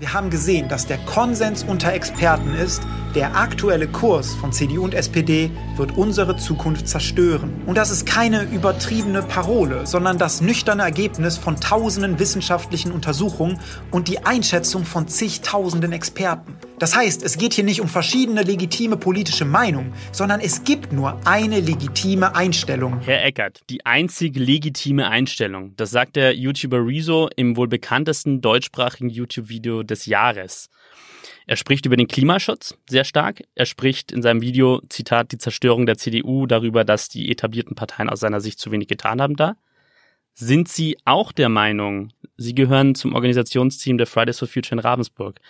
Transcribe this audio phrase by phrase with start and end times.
[0.00, 2.82] Wir haben gesehen, dass der Konsens unter Experten ist,
[3.14, 7.62] der aktuelle Kurs von CDU und SPD wird unsere Zukunft zerstören.
[7.66, 13.58] Und das ist keine übertriebene Parole, sondern das nüchterne Ergebnis von tausenden wissenschaftlichen Untersuchungen
[13.90, 16.56] und die Einschätzung von zigtausenden Experten.
[16.78, 21.20] Das heißt, es geht hier nicht um verschiedene legitime politische Meinungen, sondern es gibt nur
[21.26, 23.00] eine legitime Einstellung.
[23.00, 29.10] Herr Eckert, die einzig legitime Einstellung, das sagt der YouTuber Rezo im wohl bekanntesten deutschsprachigen
[29.10, 30.70] YouTube-Video des Jahres.
[31.50, 33.42] Er spricht über den Klimaschutz sehr stark.
[33.56, 38.08] Er spricht in seinem Video, Zitat, die Zerstörung der CDU darüber, dass die etablierten Parteien
[38.08, 39.56] aus seiner Sicht zu wenig getan haben da.
[40.32, 45.40] Sind Sie auch der Meinung, Sie gehören zum Organisationsteam der Fridays for Future in Ravensburg,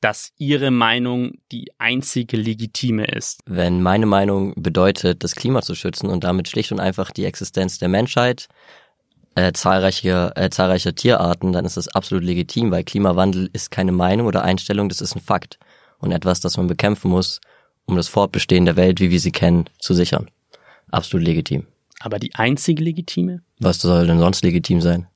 [0.00, 3.38] dass Ihre Meinung die einzige legitime ist?
[3.46, 7.78] Wenn meine Meinung bedeutet, das Klima zu schützen und damit schlicht und einfach die Existenz
[7.78, 8.48] der Menschheit,
[9.34, 14.26] äh, zahlreiche, äh, zahlreiche Tierarten, dann ist das absolut legitim, weil Klimawandel ist keine Meinung
[14.26, 15.58] oder Einstellung, das ist ein Fakt
[15.98, 17.40] und etwas, das man bekämpfen muss,
[17.86, 20.30] um das Fortbestehen der Welt, wie wir sie kennen, zu sichern.
[20.90, 21.66] Absolut legitim.
[22.00, 23.42] Aber die einzige legitime?
[23.60, 25.06] Was soll denn sonst legitim sein?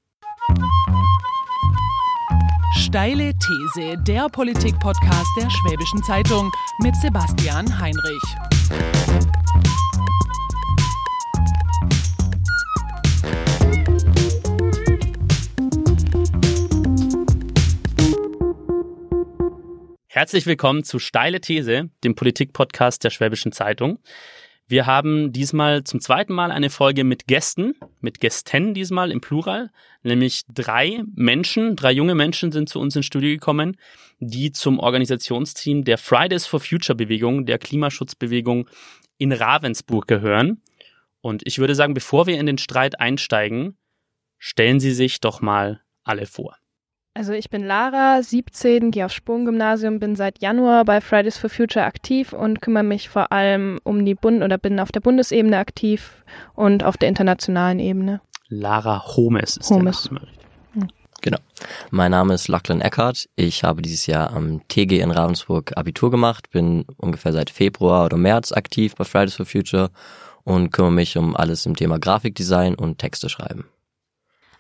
[2.76, 6.50] Steile These, der Politik-Podcast der Schwäbischen Zeitung
[6.82, 9.27] mit Sebastian Heinrich.
[20.18, 24.00] Herzlich willkommen zu Steile These, dem Politik-Podcast der Schwäbischen Zeitung.
[24.66, 29.70] Wir haben diesmal zum zweiten Mal eine Folge mit Gästen, mit Gästen diesmal im Plural,
[30.02, 33.76] nämlich drei Menschen, drei junge Menschen sind zu uns ins Studio gekommen,
[34.18, 38.68] die zum Organisationsteam der Fridays for Future Bewegung, der Klimaschutzbewegung
[39.18, 40.62] in Ravensburg gehören.
[41.20, 43.78] Und ich würde sagen, bevor wir in den Streit einsteigen,
[44.36, 46.56] stellen Sie sich doch mal alle vor.
[47.18, 51.84] Also ich bin Lara, 17, gehe aufs Sprung-Gymnasium, bin seit Januar bei Fridays for Future
[51.84, 56.22] aktiv und kümmere mich vor allem um die Bund oder bin auf der Bundesebene aktiv
[56.54, 58.20] und auf der internationalen Ebene.
[58.50, 60.04] Lara Homes ist Homes.
[60.04, 60.28] der Name.
[61.20, 61.38] Genau.
[61.90, 63.28] Mein Name ist Lachlan Eckhardt.
[63.34, 68.16] Ich habe dieses Jahr am TG in Ravensburg Abitur gemacht, bin ungefähr seit Februar oder
[68.16, 69.90] März aktiv bei Fridays for Future
[70.44, 73.64] und kümmere mich um alles im Thema Grafikdesign und Texte schreiben.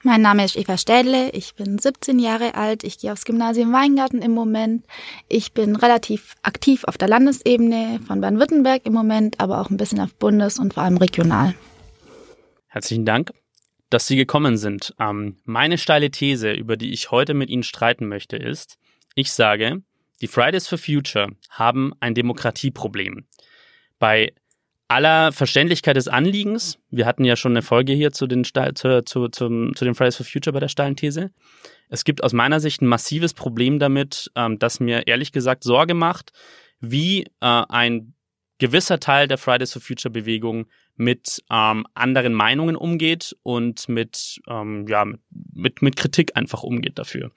[0.04, 4.22] Mein Name ist Eva Städle, ich bin 17 Jahre alt, ich gehe aufs Gymnasium Weingarten
[4.22, 4.84] im Moment.
[5.28, 9.98] Ich bin relativ aktiv auf der Landesebene von Baden-Württemberg im Moment, aber auch ein bisschen
[9.98, 11.54] auf Bundes- und vor allem regional.
[12.68, 13.32] Herzlichen Dank,
[13.90, 14.94] dass Sie gekommen sind.
[15.00, 18.78] Ähm, meine steile These, über die ich heute mit Ihnen streiten möchte, ist,
[19.16, 19.82] ich sage,
[20.20, 23.26] die Fridays for Future haben ein Demokratieproblem.
[23.98, 24.32] Bei
[24.88, 29.04] aller Verständlichkeit des Anliegens, wir hatten ja schon eine Folge hier zu den, Steil- zu,
[29.04, 31.30] zu, zum, zu den Fridays for Future bei der steilen These.
[31.90, 35.94] Es gibt aus meiner Sicht ein massives Problem damit, ähm, das mir ehrlich gesagt Sorge
[35.94, 36.32] macht,
[36.80, 38.14] wie äh, ein
[38.58, 40.66] gewisser Teil der Fridays for Future Bewegung
[40.96, 45.06] mit ähm, anderen Meinungen umgeht und mit, ähm, ja,
[45.52, 47.30] mit, mit Kritik einfach umgeht dafür.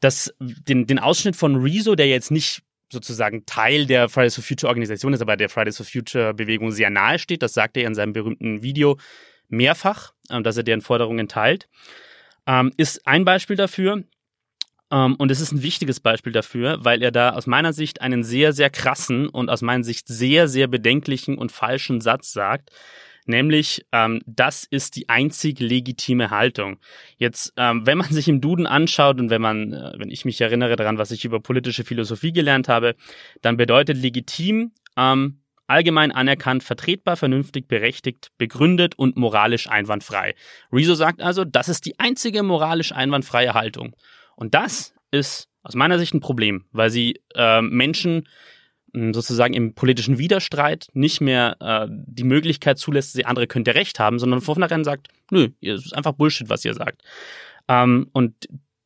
[0.00, 2.62] Das, den, den Ausschnitt von Rezo, der jetzt nicht
[2.92, 6.90] sozusagen Teil der Fridays for Future Organisation ist, aber der Fridays for Future Bewegung sehr
[6.90, 7.42] nahe steht.
[7.42, 8.98] Das sagt er in seinem berühmten Video
[9.48, 11.68] mehrfach, ähm, dass er deren Forderungen teilt.
[12.46, 14.04] Ähm, ist ein Beispiel dafür.
[14.90, 18.24] Ähm, und es ist ein wichtiges Beispiel dafür, weil er da aus meiner Sicht einen
[18.24, 22.70] sehr, sehr krassen und aus meiner Sicht sehr, sehr bedenklichen und falschen Satz sagt.
[23.28, 26.78] Nämlich, ähm, das ist die einzig legitime Haltung.
[27.18, 30.40] Jetzt, ähm, wenn man sich im Duden anschaut und wenn man, äh, wenn ich mich
[30.40, 32.96] erinnere daran, was ich über politische Philosophie gelernt habe,
[33.42, 40.34] dann bedeutet legitim ähm, allgemein anerkannt, vertretbar, vernünftig, berechtigt, begründet und moralisch einwandfrei.
[40.72, 43.94] Rezo sagt also, das ist die einzige moralisch einwandfreie Haltung.
[44.36, 48.26] Und das ist aus meiner Sicht ein Problem, weil sie äh, Menschen
[48.92, 54.18] sozusagen im politischen Widerstreit nicht mehr äh, die Möglichkeit zulässt, sie andere könnte recht haben,
[54.18, 57.02] sondern vornherein sagt, nö, es ist einfach Bullshit, was ihr sagt.
[57.68, 58.34] Ähm, und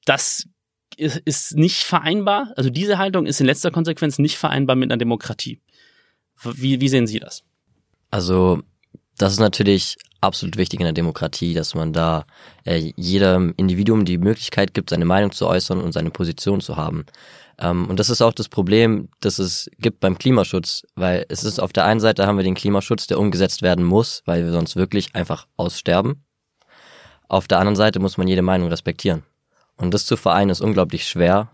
[0.04, 0.48] das
[0.96, 4.98] ist, ist nicht vereinbar, also diese Haltung ist in letzter Konsequenz nicht vereinbar mit einer
[4.98, 5.60] Demokratie.
[6.42, 7.44] Wie, wie sehen Sie das?
[8.10, 8.62] Also
[9.16, 12.24] das ist natürlich absolut wichtig in der Demokratie, dass man da
[12.64, 17.04] äh, jedem Individuum die Möglichkeit gibt, seine Meinung zu äußern und seine Position zu haben.
[17.58, 21.60] Ähm, und das ist auch das Problem, das es gibt beim Klimaschutz, weil es ist
[21.60, 24.76] auf der einen Seite haben wir den Klimaschutz, der umgesetzt werden muss, weil wir sonst
[24.76, 26.24] wirklich einfach aussterben.
[27.28, 29.22] Auf der anderen Seite muss man jede Meinung respektieren.
[29.76, 31.48] Und das zu vereinen ist unglaublich schwer.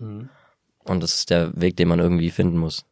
[0.84, 2.84] Und das ist der Weg, den man irgendwie finden muss.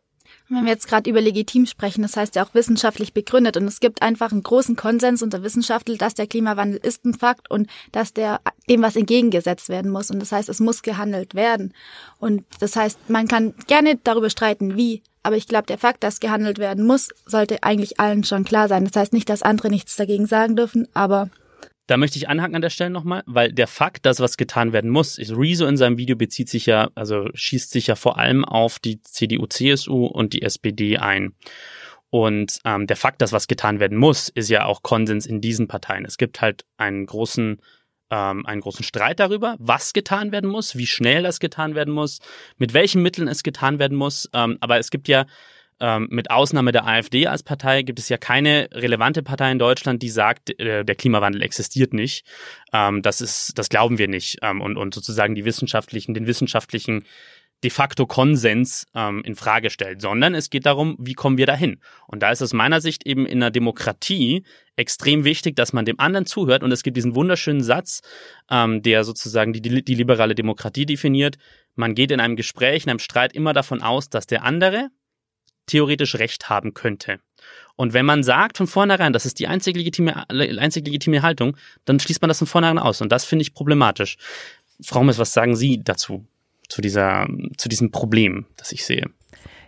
[0.48, 3.56] Wenn wir jetzt gerade über legitim sprechen, das heißt ja auch wissenschaftlich begründet.
[3.56, 7.50] Und es gibt einfach einen großen Konsens unter Wissenschaftlern, dass der Klimawandel ist ein Fakt
[7.50, 10.10] und dass der dem was entgegengesetzt werden muss.
[10.10, 11.74] Und das heißt, es muss gehandelt werden.
[12.18, 15.02] Und das heißt, man kann gerne darüber streiten, wie.
[15.24, 18.84] Aber ich glaube, der Fakt, dass gehandelt werden muss, sollte eigentlich allen schon klar sein.
[18.84, 21.28] Das heißt nicht, dass andere nichts dagegen sagen dürfen, aber
[21.86, 24.90] da möchte ich anhaken an der Stelle nochmal, weil der Fakt, dass was getan werden
[24.90, 28.44] muss, ist, Rezo in seinem Video bezieht sich ja, also schießt sich ja vor allem
[28.44, 31.34] auf die CDU, CSU und die SPD ein.
[32.10, 35.68] Und ähm, der Fakt, dass was getan werden muss, ist ja auch Konsens in diesen
[35.68, 36.04] Parteien.
[36.04, 37.60] Es gibt halt einen großen,
[38.10, 42.20] ähm, einen großen Streit darüber, was getan werden muss, wie schnell das getan werden muss,
[42.56, 44.28] mit welchen Mitteln es getan werden muss.
[44.32, 45.26] Ähm, aber es gibt ja
[45.80, 50.02] ähm, mit Ausnahme der AfD als Partei gibt es ja keine relevante Partei in Deutschland,
[50.02, 52.26] die sagt, äh, der Klimawandel existiert nicht.
[52.72, 54.38] Ähm, das ist, das glauben wir nicht.
[54.42, 57.04] Ähm, und, und sozusagen die wissenschaftlichen, den wissenschaftlichen
[57.64, 61.80] de facto Konsens ähm, in Frage stellt, sondern es geht darum, wie kommen wir dahin.
[62.06, 64.44] Und da ist aus meiner Sicht eben in einer Demokratie
[64.76, 66.62] extrem wichtig, dass man dem anderen zuhört.
[66.62, 68.02] Und es gibt diesen wunderschönen Satz,
[68.50, 71.36] ähm, der sozusagen die, die, die liberale Demokratie definiert.
[71.74, 74.90] Man geht in einem Gespräch, in einem Streit immer davon aus, dass der andere,
[75.66, 77.18] theoretisch Recht haben könnte.
[77.76, 82.00] Und wenn man sagt von vornherein, das ist die einzig legitime, einzig legitime Haltung, dann
[82.00, 83.02] schließt man das von vornherein aus.
[83.02, 84.16] Und das finde ich problematisch.
[84.80, 86.24] Frau Mess, was sagen Sie dazu?
[86.68, 87.28] Zu dieser,
[87.58, 89.04] zu diesem Problem, das ich sehe?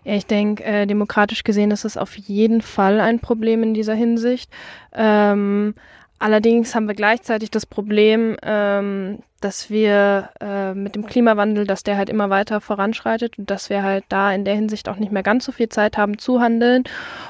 [0.05, 3.94] Ja, ich denke, äh, demokratisch gesehen ist es auf jeden Fall ein Problem in dieser
[3.94, 4.51] Hinsicht.
[4.93, 5.75] Ähm,
[6.19, 11.97] Allerdings haben wir gleichzeitig das Problem, ähm, dass wir äh, mit dem Klimawandel, dass der
[11.97, 15.23] halt immer weiter voranschreitet und dass wir halt da in der Hinsicht auch nicht mehr
[15.23, 16.82] ganz so viel Zeit haben zu handeln.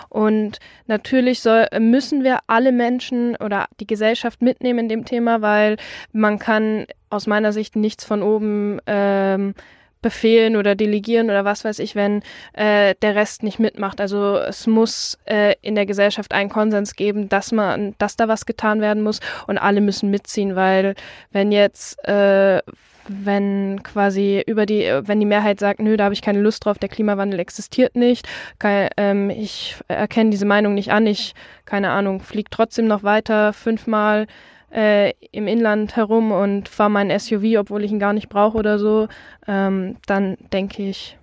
[0.08, 5.76] Und natürlich soll, müssen wir alle Menschen oder die Gesellschaft mitnehmen in dem Thema, weil
[6.12, 9.54] man kann aus meiner Sicht nichts von oben ähm,
[10.02, 12.22] befehlen oder delegieren oder was weiß ich, wenn
[12.52, 14.00] äh, der Rest nicht mitmacht.
[14.00, 18.46] Also es muss äh, in der Gesellschaft einen Konsens geben, dass man, dass da was
[18.46, 20.94] getan werden muss und alle müssen mitziehen, weil
[21.32, 22.60] wenn jetzt äh,
[23.08, 26.78] wenn quasi über die, wenn die Mehrheit sagt, nö, da habe ich keine Lust drauf,
[26.78, 28.28] der Klimawandel existiert nicht,
[28.58, 31.34] kann, ähm, ich erkenne diese Meinung nicht an, ich,
[31.64, 34.26] keine Ahnung, fliege trotzdem noch weiter fünfmal
[34.72, 38.78] äh, im Inland herum und fahre mein SUV, obwohl ich ihn gar nicht brauche oder
[38.78, 39.08] so,
[39.46, 41.16] ähm, dann denke ich.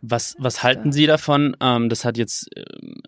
[0.00, 1.56] Was, was halten Sie davon?
[1.60, 3.02] Ähm, das hat jetzt ähm,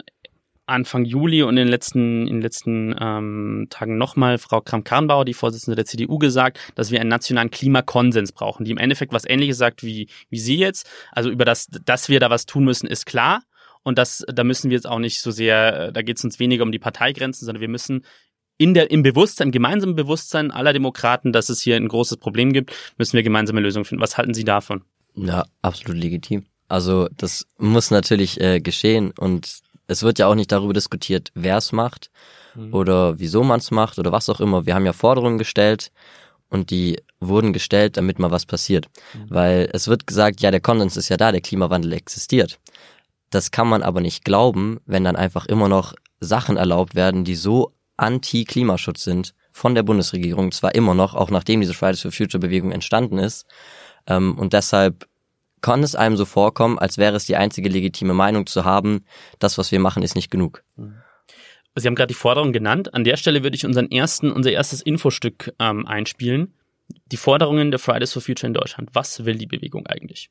[0.70, 5.34] Anfang Juli und in den letzten, in den letzten ähm, Tagen nochmal Frau Kramp-Karrenbauer, die
[5.34, 9.58] Vorsitzende der CDU, gesagt, dass wir einen nationalen Klimakonsens brauchen, die im Endeffekt was Ähnliches
[9.58, 10.88] sagt wie, wie Sie jetzt.
[11.12, 13.42] Also über das, dass wir da was tun müssen, ist klar.
[13.82, 16.38] Und das, da müssen wir jetzt auch nicht so sehr, äh, da geht es uns
[16.38, 18.04] weniger um die Parteigrenzen, sondern wir müssen
[18.60, 22.52] in der, im Bewusstsein, im gemeinsamen Bewusstsein aller Demokraten, dass es hier ein großes Problem
[22.52, 24.02] gibt, müssen wir gemeinsame Lösungen finden.
[24.02, 24.82] Was halten Sie davon?
[25.14, 26.44] Ja, absolut legitim.
[26.68, 31.56] Also das muss natürlich äh, geschehen und es wird ja auch nicht darüber diskutiert, wer
[31.56, 32.10] es macht
[32.54, 32.74] mhm.
[32.74, 34.66] oder wieso man es macht oder was auch immer.
[34.66, 35.90] Wir haben ja Forderungen gestellt
[36.50, 38.88] und die wurden gestellt, damit mal was passiert.
[39.14, 39.26] Mhm.
[39.30, 42.60] Weil es wird gesagt, ja, der Konsens ist ja da, der Klimawandel existiert.
[43.30, 47.36] Das kann man aber nicht glauben, wenn dann einfach immer noch Sachen erlaubt werden, die
[47.36, 52.40] so Anti-Klimaschutz sind von der Bundesregierung, zwar immer noch, auch nachdem diese Fridays for Future
[52.40, 53.46] Bewegung entstanden ist.
[54.06, 55.06] Ähm, und deshalb
[55.60, 59.04] kann es einem so vorkommen, als wäre es die einzige legitime Meinung zu haben,
[59.38, 60.64] das, was wir machen, ist nicht genug.
[61.74, 62.94] Sie haben gerade die Forderung genannt.
[62.94, 66.54] An der Stelle würde ich unseren ersten, unser erstes Infostück ähm, einspielen.
[67.12, 68.90] Die Forderungen der Fridays for Future in Deutschland.
[68.94, 70.30] Was will die Bewegung eigentlich?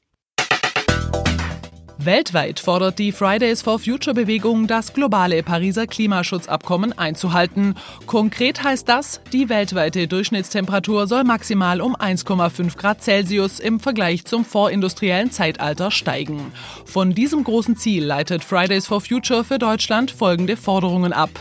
[2.01, 7.75] Weltweit fordert die Fridays for Future Bewegung, das globale Pariser Klimaschutzabkommen einzuhalten.
[8.05, 14.45] Konkret heißt das, die weltweite Durchschnittstemperatur soll maximal um 1,5 Grad Celsius im Vergleich zum
[14.45, 16.53] vorindustriellen Zeitalter steigen.
[16.85, 21.31] Von diesem großen Ziel leitet Fridays for Future für Deutschland folgende Forderungen ab.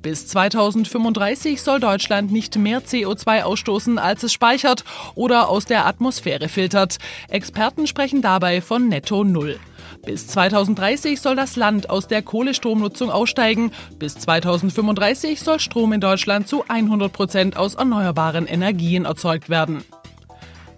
[0.00, 4.84] Bis 2035 soll Deutschland nicht mehr CO2 ausstoßen, als es speichert
[5.16, 6.98] oder aus der Atmosphäre filtert.
[7.28, 9.58] Experten sprechen dabei von Netto Null.
[10.04, 13.72] Bis 2030 soll das Land aus der Kohlestromnutzung aussteigen.
[13.98, 19.82] Bis 2035 soll Strom in Deutschland zu 100 Prozent aus erneuerbaren Energien erzeugt werden.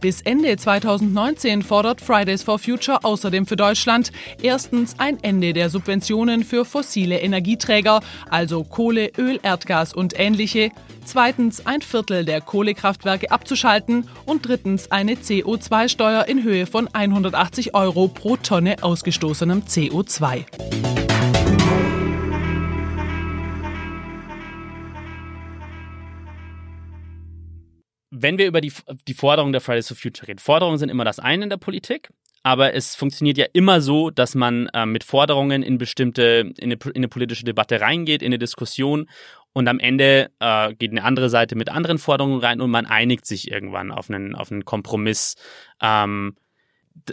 [0.06, 6.44] Bis Ende 2019 fordert Fridays for Future außerdem für Deutschland erstens ein Ende der Subventionen
[6.44, 7.98] für fossile Energieträger,
[8.30, 10.70] also Kohle, Öl, Erdgas und ähnliche,
[11.04, 18.06] zweitens ein Viertel der Kohlekraftwerke abzuschalten und drittens eine CO2-Steuer in Höhe von 180 Euro
[18.06, 21.15] pro Tonne ausgestoßenem CO2.
[28.26, 28.72] Wenn wir über die,
[29.06, 32.10] die Forderungen der Fridays for Future reden, Forderungen sind immer das eine in der Politik,
[32.42, 36.74] aber es funktioniert ja immer so, dass man äh, mit Forderungen in bestimmte, in eine,
[36.86, 39.08] in eine, politische Debatte reingeht, in eine Diskussion
[39.52, 43.26] und am Ende äh, geht eine andere Seite mit anderen Forderungen rein und man einigt
[43.26, 45.36] sich irgendwann auf einen, auf einen Kompromiss.
[45.80, 46.34] Ähm,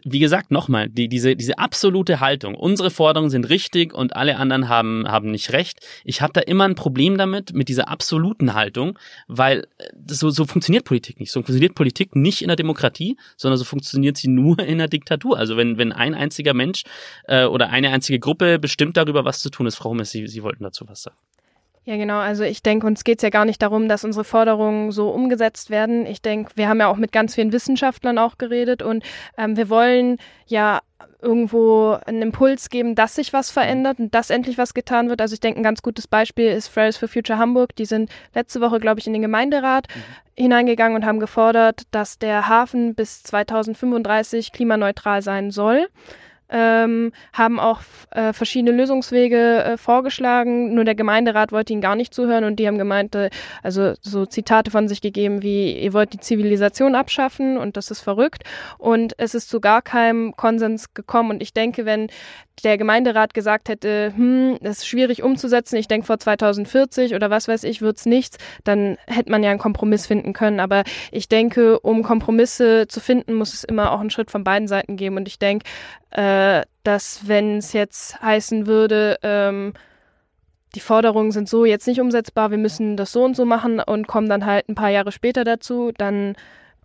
[0.03, 4.67] wie gesagt, nochmal, die, diese, diese absolute Haltung, unsere Forderungen sind richtig und alle anderen
[4.69, 5.79] haben, haben nicht recht.
[6.03, 8.97] Ich habe da immer ein Problem damit, mit dieser absoluten Haltung,
[9.27, 11.31] weil äh, so, so funktioniert Politik nicht.
[11.31, 15.37] So funktioniert Politik nicht in der Demokratie, sondern so funktioniert sie nur in der Diktatur.
[15.37, 16.83] Also wenn, wenn ein einziger Mensch
[17.27, 20.43] äh, oder eine einzige Gruppe bestimmt darüber, was zu tun ist, Frau Hummels, Sie, Sie
[20.43, 21.17] wollten dazu was sagen.
[21.85, 22.19] Ja, genau.
[22.19, 25.69] Also ich denke, uns geht es ja gar nicht darum, dass unsere Forderungen so umgesetzt
[25.69, 26.05] werden.
[26.05, 29.03] Ich denke, wir haben ja auch mit ganz vielen Wissenschaftlern auch geredet und
[29.37, 30.79] ähm, wir wollen ja
[31.21, 35.19] irgendwo einen Impuls geben, dass sich was verändert und dass endlich was getan wird.
[35.19, 37.75] Also ich denke, ein ganz gutes Beispiel ist Fridays for Future Hamburg.
[37.75, 40.01] Die sind letzte Woche, glaube ich, in den Gemeinderat mhm.
[40.41, 45.87] hineingegangen und haben gefordert, dass der Hafen bis 2035 klimaneutral sein soll
[46.53, 47.81] ähm, haben auch
[48.11, 50.75] äh, verschiedene Lösungswege äh, vorgeschlagen.
[50.75, 53.31] Nur der Gemeinderat wollte ihnen gar nicht zuhören und die haben gemeint, äh,
[53.63, 58.01] also so Zitate von sich gegeben wie, ihr wollt die Zivilisation abschaffen und das ist
[58.01, 58.43] verrückt.
[58.77, 61.31] Und es ist zu gar keinem Konsens gekommen.
[61.31, 62.07] Und ich denke, wenn
[62.63, 67.47] der Gemeinderat gesagt hätte, hm, das ist schwierig umzusetzen, ich denke vor 2040 oder was
[67.47, 70.59] weiß ich, wird's nichts, dann hätte man ja einen Kompromiss finden können.
[70.59, 74.67] Aber ich denke, um Kompromisse zu finden, muss es immer auch einen Schritt von beiden
[74.67, 75.17] Seiten geben.
[75.17, 75.65] Und ich denke,
[76.11, 76.21] äh,
[76.83, 79.73] dass wenn es jetzt heißen würde, ähm,
[80.75, 84.07] die Forderungen sind so jetzt nicht umsetzbar, wir müssen das so und so machen und
[84.07, 86.35] kommen dann halt ein paar Jahre später dazu, dann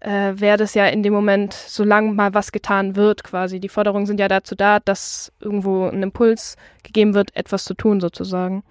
[0.00, 3.60] äh, wäre das ja in dem Moment, solange mal was getan wird, quasi.
[3.60, 8.00] Die Forderungen sind ja dazu da, dass irgendwo ein Impuls gegeben wird, etwas zu tun,
[8.00, 8.62] sozusagen.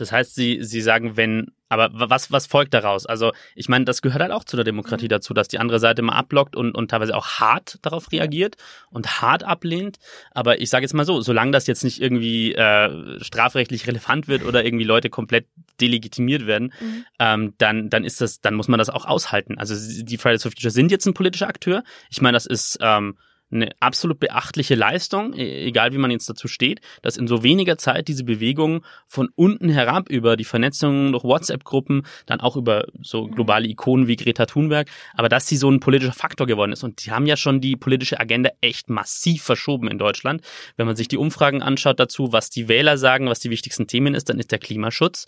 [0.00, 3.06] Das heißt, Sie, Sie sagen, wenn aber was, was folgt daraus?
[3.06, 5.10] Also, ich meine, das gehört halt auch zu der Demokratie mhm.
[5.10, 8.56] dazu, dass die andere Seite mal abblockt und, und teilweise auch hart darauf reagiert
[8.90, 9.98] und hart ablehnt.
[10.32, 14.44] Aber ich sage jetzt mal so, solange das jetzt nicht irgendwie äh, strafrechtlich relevant wird
[14.44, 15.46] oder irgendwie Leute komplett
[15.80, 17.04] delegitimiert werden, mhm.
[17.20, 19.56] ähm, dann, dann ist das, dann muss man das auch aushalten.
[19.56, 21.84] Also die Fridays for Future sind jetzt ein politischer Akteur.
[22.10, 23.16] Ich meine, das ist ähm,
[23.52, 27.78] eine absolut beachtliche Leistung, e-, egal wie man jetzt dazu steht, dass in so weniger
[27.78, 33.26] Zeit diese Bewegung von unten herab über die Vernetzung durch WhatsApp-Gruppen, dann auch über so
[33.26, 33.32] mhm.
[33.32, 36.84] globale Ikonen wie Greta Thunberg, aber dass sie so ein politischer Faktor geworden ist.
[36.84, 40.42] Und die haben ja schon die politische Agenda echt massiv verschoben in Deutschland.
[40.76, 44.14] Wenn man sich die Umfragen anschaut dazu, was die Wähler sagen, was die wichtigsten Themen
[44.14, 45.26] ist, dann ist der Klimaschutz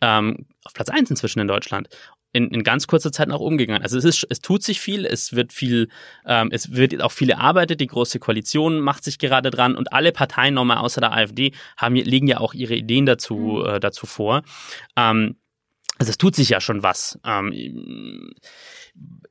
[0.00, 1.88] ähm, auf Platz eins inzwischen in Deutschland
[2.34, 3.82] in, in ganz kurzer Zeit auch umgegangen.
[3.82, 5.88] Also es ist, es tut sich viel, es wird viel,
[6.26, 7.80] ähm, es wird auch viel erarbeitet.
[7.80, 11.94] Die große Koalition macht sich gerade dran und alle Parteien nochmal außer der AfD haben
[11.94, 13.66] legen ja auch ihre Ideen dazu mhm.
[13.66, 14.42] äh, dazu vor.
[14.96, 15.36] Ähm,
[15.96, 17.20] also es tut sich ja schon was.
[17.24, 18.34] Ähm,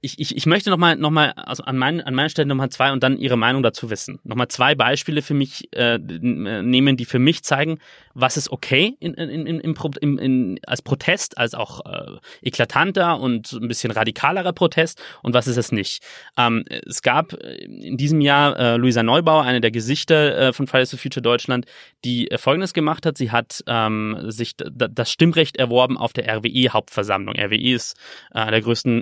[0.03, 2.91] ich, ich, ich möchte nochmal noch mal, also an, mein, an meiner Stelle nochmal zwei
[2.91, 4.20] und dann Ihre Meinung dazu wissen.
[4.25, 7.79] Nochmal zwei Beispiele für mich äh, nehmen, die für mich zeigen,
[8.13, 13.53] was ist okay in, in, in, in, in, als Protest, als auch äh, eklatanter und
[13.53, 16.03] ein bisschen radikalerer Protest und was ist es nicht.
[16.38, 20.89] Ähm, es gab in diesem Jahr äh, Luisa Neubauer, eine der Gesichter äh, von Fridays
[20.89, 21.65] for Future Deutschland,
[22.03, 23.17] die äh, Folgendes gemacht hat.
[23.17, 27.36] Sie hat ähm, sich das Stimmrecht erworben auf der RWE-Hauptversammlung.
[27.36, 27.96] RWE ist
[28.34, 29.01] äh, der größten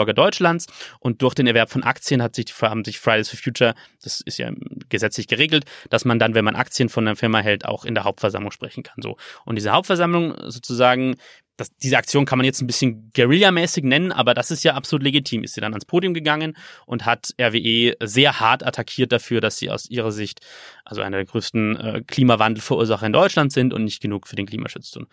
[0.00, 0.66] Energieversorger Deutschlands.
[1.00, 4.38] Und durch den Erwerb von Aktien hat sich, haben sich Fridays for Future, das ist
[4.38, 4.50] ja
[4.88, 8.04] gesetzlich geregelt, dass man dann, wenn man Aktien von einer Firma hält, auch in der
[8.04, 9.02] Hauptversammlung sprechen kann.
[9.02, 9.16] So.
[9.44, 11.16] Und diese Hauptversammlung sozusagen
[11.56, 15.02] das, diese Aktion kann man jetzt ein bisschen Guerilla-mäßig nennen, aber das ist ja absolut
[15.02, 15.44] legitim.
[15.44, 19.68] Ist sie dann ans Podium gegangen und hat RWE sehr hart attackiert dafür, dass sie
[19.68, 20.40] aus ihrer Sicht
[20.86, 24.90] also einer der größten äh, Klimawandelverursacher in Deutschland sind und nicht genug für den Klimaschutz
[24.90, 25.06] tun.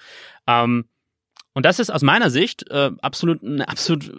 [0.47, 0.85] Ähm,
[1.57, 4.11] und das ist aus meiner Sicht äh, absolut eine absolut,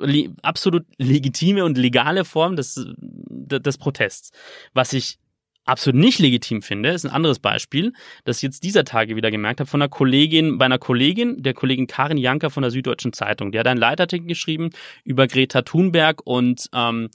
[0.43, 4.33] absolut legitime und legale Form des, des Protests.
[4.75, 5.21] Was ich
[5.65, 7.93] absolut nicht legitim finde, ist ein anderes Beispiel,
[8.25, 11.55] das ich jetzt dieser Tage wieder gemerkt habe von einer Kollegin, bei einer Kollegin, der
[11.55, 13.53] Kollegin Karin Janker von der Süddeutschen Zeitung.
[13.53, 14.71] Die hat einen Leitartikel geschrieben
[15.05, 17.09] über Greta Thunberg und ähm,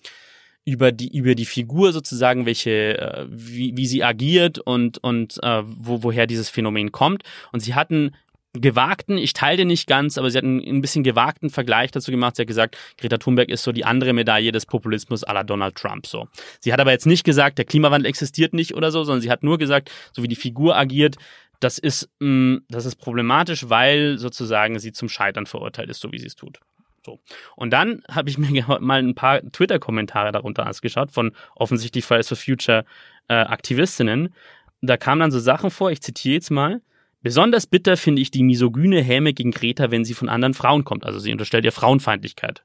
[0.64, 5.64] über die über die Figur sozusagen, welche äh, wie, wie sie agiert und und äh,
[5.66, 7.24] wo, woher dieses Phänomen kommt.
[7.52, 8.12] Und sie hatten
[8.54, 12.12] gewagten, ich teile den nicht ganz, aber sie hat einen, ein bisschen gewagten Vergleich dazu
[12.12, 12.36] gemacht.
[12.36, 15.76] Sie hat gesagt, Greta Thunberg ist so die andere Medaille des Populismus à la Donald
[15.76, 16.06] Trump.
[16.06, 16.28] So.
[16.60, 19.44] Sie hat aber jetzt nicht gesagt, der Klimawandel existiert nicht oder so, sondern sie hat
[19.44, 21.18] nur gesagt, so wie die Figur agiert,
[21.60, 26.12] das ist, mh, mm, das ist problematisch, weil sozusagen sie zum Scheitern verurteilt ist, so
[26.12, 26.60] wie sie es tut.
[27.04, 27.20] So.
[27.56, 32.38] Und dann habe ich mir mal ein paar Twitter-Kommentare darunter angeschaut von offensichtlich Fridays for
[32.38, 32.86] Future
[33.30, 34.34] äh, Aktivistinnen.
[34.82, 36.82] Da kamen dann so Sachen vor, ich zitiere jetzt mal.
[37.24, 41.06] Besonders bitter finde ich die misogyne Häme gegen Greta, wenn sie von anderen Frauen kommt.
[41.06, 42.64] Also sie unterstellt ihr Frauenfeindlichkeit.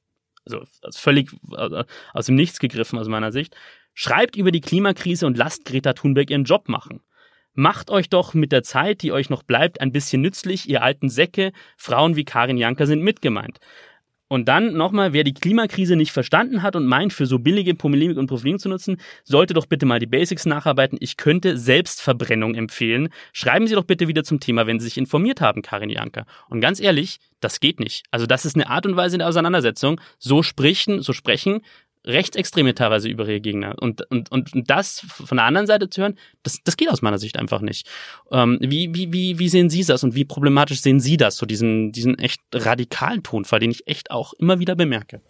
[0.82, 3.56] also völlig äh, aus dem Nichts gegriffen aus meiner Sicht.
[3.94, 7.00] Schreibt über die Klimakrise und lasst Greta Thunberg ihren Job machen.
[7.54, 11.08] Macht euch doch mit der Zeit, die euch noch bleibt, ein bisschen nützlich, ihr alten
[11.08, 11.52] Säcke.
[11.76, 13.58] Frauen wie Karin Janker sind mitgemeint.
[14.28, 18.18] Und dann nochmal, wer die Klimakrise nicht verstanden hat und meint, für so billige Polemik
[18.18, 20.98] und Profilierung zu nutzen, sollte doch bitte mal die Basics nacharbeiten.
[21.00, 23.08] Ich könnte Selbstverbrennung empfehlen.
[23.32, 26.26] Schreiben Sie doch bitte wieder zum Thema, wenn Sie sich informiert haben, Karin Janker.
[26.48, 28.04] Und ganz ehrlich, das geht nicht.
[28.10, 30.00] Also das ist eine Art und Weise der Auseinandersetzung.
[30.18, 31.60] So sprechen, so sprechen
[32.08, 33.76] Rechtsextreme teilweise über ihre Gegner.
[33.80, 37.18] Und, und, und das von der anderen Seite zu hören, das, das geht aus meiner
[37.18, 37.86] Sicht einfach nicht.
[38.32, 41.46] Ähm, wie, wie, wie, wie sehen Sie das und wie problematisch sehen Sie das, so
[41.46, 45.20] diesen, diesen echt radikalen Tonfall, den ich echt auch immer wieder bemerke?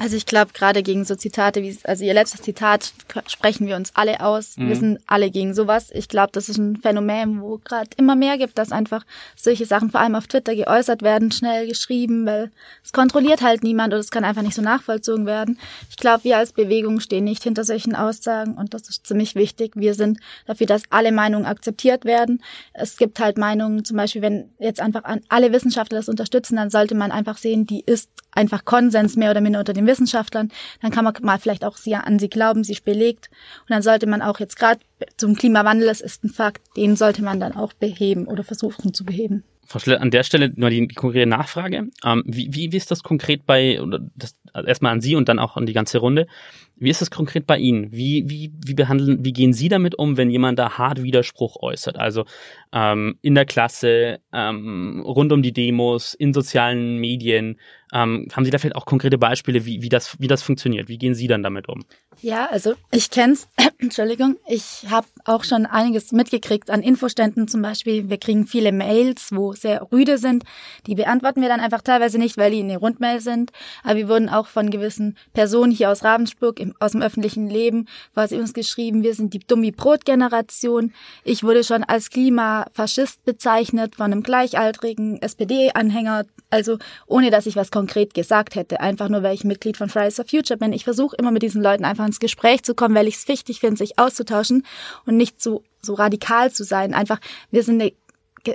[0.00, 2.92] Also ich glaube, gerade gegen so Zitate wie, also Ihr letztes Zitat
[3.26, 4.56] sprechen wir uns alle aus.
[4.56, 4.68] Mhm.
[4.68, 5.90] Wir sind alle gegen sowas.
[5.92, 9.04] Ich glaube, das ist ein Phänomen, wo gerade immer mehr gibt, dass einfach
[9.36, 12.50] solche Sachen vor allem auf Twitter geäußert werden, schnell geschrieben, weil
[12.82, 15.58] es kontrolliert halt niemand oder es kann einfach nicht so nachvollzogen werden.
[15.90, 19.72] Ich glaube, wir als Bewegung stehen nicht hinter solchen Aussagen und das ist ziemlich wichtig.
[19.74, 22.42] Wir sind dafür, dass alle Meinungen akzeptiert werden.
[22.72, 26.94] Es gibt halt Meinungen, zum Beispiel, wenn jetzt einfach alle Wissenschaftler das unterstützen, dann sollte
[26.94, 31.04] man einfach sehen, die ist einfach Konsens mehr oder minder unter den Wissenschaftlern, dann kann
[31.04, 33.30] man mal vielleicht auch sie, an sie glauben, sie belegt.
[33.62, 34.80] Und dann sollte man auch jetzt gerade
[35.16, 39.04] zum Klimawandel, das ist ein Fakt, den sollte man dann auch beheben oder versuchen zu
[39.04, 39.44] beheben.
[39.68, 41.88] Frau Schiller, an der Stelle nur die, die konkrete Nachfrage.
[42.02, 45.28] Ähm, wie, wie, wie ist das konkret bei, oder das, also erstmal an Sie und
[45.28, 46.26] dann auch an die ganze Runde.
[46.80, 47.92] Wie ist das konkret bei Ihnen?
[47.92, 51.98] Wie, wie, wie behandeln, wie gehen Sie damit um, wenn jemand da hart Widerspruch äußert?
[51.98, 52.24] Also
[52.72, 57.58] ähm, in der Klasse, ähm, rund um die Demos, in sozialen Medien.
[57.92, 60.88] Ähm, haben Sie da vielleicht auch konkrete Beispiele, wie, wie, das, wie das funktioniert?
[60.88, 61.84] Wie gehen Sie dann damit um?
[62.20, 63.48] Ja, also ich kenn's.
[63.78, 68.10] Entschuldigung, ich habe auch schon einiges mitgekriegt an Infoständen zum Beispiel.
[68.10, 70.44] Wir kriegen viele Mails, wo sehr rüde sind.
[70.86, 73.52] Die beantworten wir dann einfach teilweise nicht, weil die eine Rundmail sind.
[73.84, 78.36] Aber wir wurden auch von gewissen Personen hier aus Ravensburg aus dem öffentlichen Leben quasi
[78.36, 80.92] uns geschrieben, wir sind die Dummi-Brot-Generation.
[81.24, 87.70] Ich wurde schon als Klimafaschist bezeichnet von einem gleichaltrigen SPD-Anhänger, also ohne dass ich was
[87.70, 90.72] konkret gesagt hätte, einfach nur weil ich Mitglied von Fridays for Future bin.
[90.72, 93.60] Ich versuche immer mit diesen Leuten einfach ins Gespräch zu kommen, weil ich es wichtig
[93.60, 94.64] finde, sich auszutauschen
[95.06, 96.94] und nicht so, so radikal zu sein.
[96.94, 97.20] Einfach,
[97.50, 97.92] wir sind eine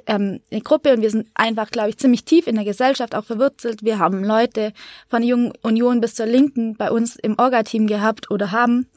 [0.08, 3.24] ähm, eine Gruppe und wir sind einfach, glaube ich, ziemlich tief in der Gesellschaft auch
[3.24, 3.84] verwurzelt.
[3.84, 4.74] Wir haben Leute
[5.08, 8.88] von der Jungen Union bis zur Linken bei uns im Orga-Team gehabt oder haben.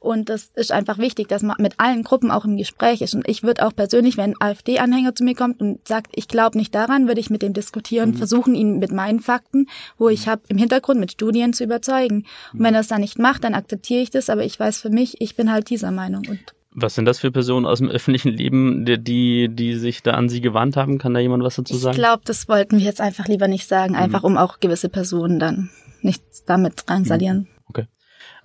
[0.00, 3.14] Und das ist einfach wichtig, dass man mit allen Gruppen auch im Gespräch ist.
[3.14, 6.58] Und ich würde auch persönlich, wenn ein AfD-Anhänger zu mir kommt und sagt, ich glaube
[6.58, 8.14] nicht daran, würde ich mit dem diskutieren, mhm.
[8.14, 9.66] versuchen, ihn mit meinen Fakten,
[9.98, 12.24] wo ich habe, im Hintergrund mit Studien zu überzeugen.
[12.52, 14.30] Und wenn er es dann nicht macht, dann akzeptiere ich das.
[14.30, 16.22] Aber ich weiß für mich, ich bin halt dieser Meinung.
[16.28, 20.10] Und was sind das für Personen aus dem öffentlichen Leben, die, die, die sich da
[20.12, 20.98] an Sie gewandt haben?
[20.98, 21.96] Kann da jemand was dazu sagen?
[21.96, 23.98] Ich glaube, das wollten wir jetzt einfach lieber nicht sagen, mhm.
[23.98, 25.70] einfach um auch gewisse Personen dann
[26.02, 27.38] nicht damit drangsalieren.
[27.38, 27.46] Mhm.
[27.68, 27.86] Okay.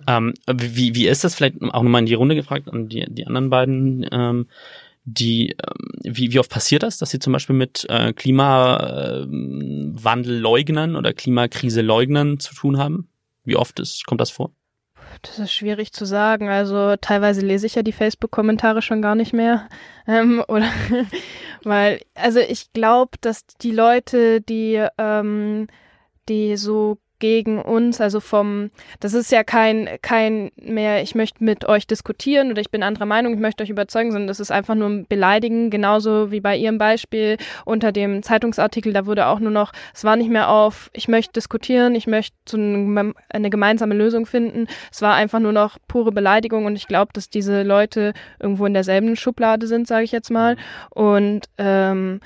[0.06, 3.26] Ähm, wie, wie ist das vielleicht auch nochmal in die Runde gefragt an die, die
[3.26, 4.08] anderen beiden?
[4.10, 4.46] Ähm,
[5.04, 11.12] die, ähm, wie, wie oft passiert das, dass Sie zum Beispiel mit äh, Klimawandelleugnern oder
[11.12, 13.10] Klimakrise-Leugnern zu tun haben?
[13.44, 14.52] Wie oft ist, kommt das vor?
[15.22, 16.48] Das ist schwierig zu sagen.
[16.48, 19.68] Also teilweise lese ich ja die Facebook-Kommentare schon gar nicht mehr.
[20.06, 20.68] Ähm, oder
[21.62, 25.68] weil, also ich glaube, dass die Leute, die, ähm,
[26.28, 31.64] die so gegen uns, also vom, das ist ja kein, kein mehr, ich möchte mit
[31.68, 34.74] euch diskutieren oder ich bin anderer Meinung, ich möchte euch überzeugen, sondern das ist einfach
[34.74, 39.52] nur ein Beleidigen, genauso wie bei ihrem Beispiel unter dem Zeitungsartikel, da wurde auch nur
[39.52, 43.94] noch, es war nicht mehr auf, ich möchte diskutieren, ich möchte so eine, eine gemeinsame
[43.94, 48.14] Lösung finden, es war einfach nur noch pure Beleidigung und ich glaube, dass diese Leute
[48.40, 50.56] irgendwo in derselben Schublade sind, sage ich jetzt mal.
[50.90, 52.18] Und ähm,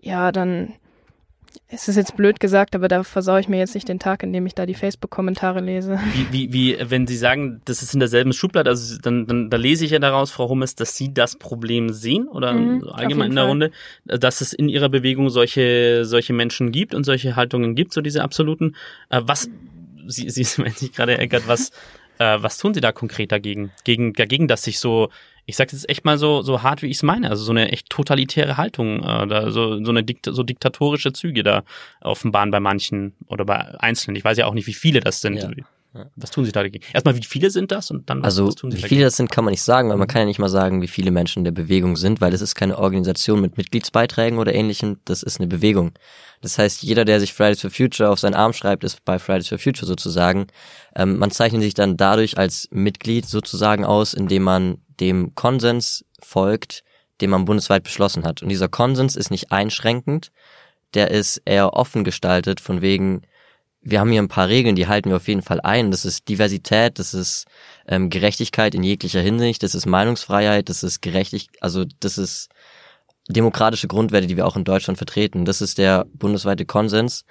[0.00, 0.74] ja, dann
[1.68, 4.46] es ist jetzt blöd gesagt, aber da versaue ich mir jetzt nicht den Tag, indem
[4.46, 5.98] ich da die Facebook-Kommentare lese.
[6.14, 9.56] Wie, wie, wie, wenn Sie sagen, das ist in derselben Schublade, also dann, dann da
[9.56, 13.36] lese ich ja daraus, Frau Hummes, dass Sie das Problem sehen oder mhm, allgemein in
[13.36, 13.50] der Fall.
[13.50, 13.70] Runde,
[14.04, 18.22] dass es in Ihrer Bewegung solche, solche Menschen gibt und solche Haltungen gibt, so diese
[18.22, 18.76] absoluten.
[19.08, 19.48] Äh, was,
[20.06, 21.70] Sie, Sie meinen sich gerade, Eckert, was,
[22.18, 23.70] äh, was tun Sie da konkret dagegen?
[23.84, 25.10] Gegen, dagegen, dass sich so
[25.50, 27.72] ich sage jetzt echt mal so, so hart, wie ich es meine, also so eine
[27.72, 31.64] echt totalitäre Haltung, äh, da, so, so eine Dikt so diktatorische Züge da
[32.00, 34.16] offenbaren bei manchen oder bei Einzelnen.
[34.16, 35.36] Ich weiß ja auch nicht, wie viele das sind.
[35.36, 35.50] Ja.
[36.14, 36.84] Was tun Sie da dagegen?
[36.92, 39.32] Erstmal, wie viele sind das und dann also, was tun Sie wie viele das sind,
[39.32, 41.50] kann man nicht sagen, weil man kann ja nicht mal sagen, wie viele Menschen der
[41.50, 45.90] Bewegung sind, weil es ist keine Organisation mit Mitgliedsbeiträgen oder ähnlichem, das ist eine Bewegung.
[46.42, 49.48] Das heißt, jeder, der sich Fridays for Future auf seinen Arm schreibt, ist bei Fridays
[49.48, 50.46] for Future sozusagen.
[50.96, 56.82] Ähm, man zeichnet sich dann dadurch als Mitglied sozusagen aus, indem man dem Konsens folgt,
[57.20, 58.42] den man bundesweit beschlossen hat.
[58.42, 60.30] Und dieser Konsens ist nicht einschränkend,
[60.94, 63.22] der ist eher offen gestaltet, von wegen,
[63.82, 65.90] wir haben hier ein paar Regeln, die halten wir auf jeden Fall ein.
[65.90, 67.46] Das ist Diversität, das ist
[67.86, 72.48] ähm, Gerechtigkeit in jeglicher Hinsicht, das ist Meinungsfreiheit, das ist Gerechtigkeit, also das ist
[73.32, 75.44] demokratische Grundwerte, die wir auch in Deutschland vertreten.
[75.44, 77.24] Das ist der bundesweite Konsens.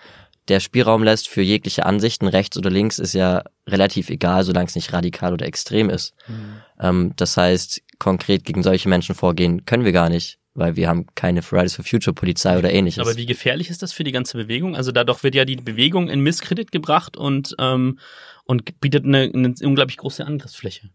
[0.47, 4.75] Der Spielraum lässt für jegliche Ansichten, rechts oder links, ist ja relativ egal, solange es
[4.75, 6.13] nicht radikal oder extrem ist.
[6.27, 6.61] Mhm.
[6.79, 11.05] Ähm, das heißt, konkret gegen solche Menschen vorgehen können wir gar nicht weil wir haben
[11.15, 12.99] keine Fridays for Future Polizei oder ähnliches.
[12.99, 14.75] Aber wie gefährlich ist das für die ganze Bewegung?
[14.75, 17.99] Also dadurch wird ja die Bewegung in Misskredit gebracht und, ähm,
[18.45, 20.89] und bietet eine, eine unglaublich große Angriffsfläche.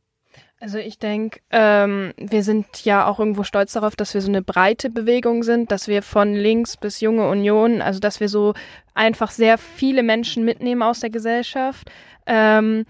[0.65, 4.41] Also ich denke, ähm, wir sind ja auch irgendwo stolz darauf, dass wir so eine
[4.41, 8.55] breite Bewegung sind, dass wir von links bis junge Union, also dass wir so
[8.95, 11.91] einfach sehr viele Menschen mitnehmen aus der Gesellschaft.
[12.25, 12.87] Ähm,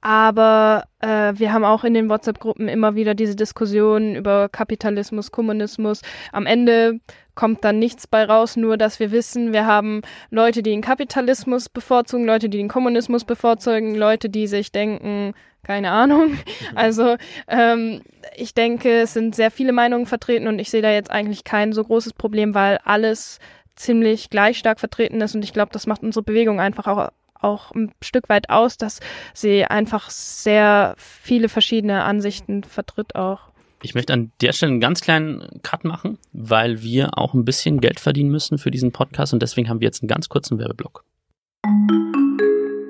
[0.00, 6.02] aber äh, wir haben auch in den WhatsApp-Gruppen immer wieder diese Diskussionen über Kapitalismus, Kommunismus.
[6.32, 6.98] Am Ende
[7.36, 11.68] kommt dann nichts bei raus, nur dass wir wissen, wir haben Leute, die den Kapitalismus
[11.68, 16.38] bevorzugen, Leute, die den Kommunismus bevorzugen, Leute, die sich denken, keine Ahnung.
[16.74, 17.16] Also
[17.48, 18.00] ähm,
[18.36, 21.72] ich denke, es sind sehr viele Meinungen vertreten und ich sehe da jetzt eigentlich kein
[21.72, 23.40] so großes Problem, weil alles
[23.76, 27.10] ziemlich gleich stark vertreten ist und ich glaube, das macht unsere Bewegung einfach auch
[27.42, 29.00] auch ein Stück weit aus, dass
[29.34, 33.40] sie einfach sehr viele verschiedene Ansichten vertritt auch.
[33.82, 37.80] Ich möchte an der Stelle einen ganz kleinen Cut machen, weil wir auch ein bisschen
[37.80, 41.04] Geld verdienen müssen für diesen Podcast und deswegen haben wir jetzt einen ganz kurzen Werbeblock.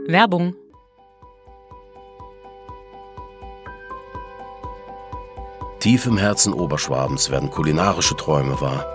[0.06, 0.54] Werbung.
[5.82, 8.86] Tief im Herzen Oberschwabens werden kulinarische Träume wahr.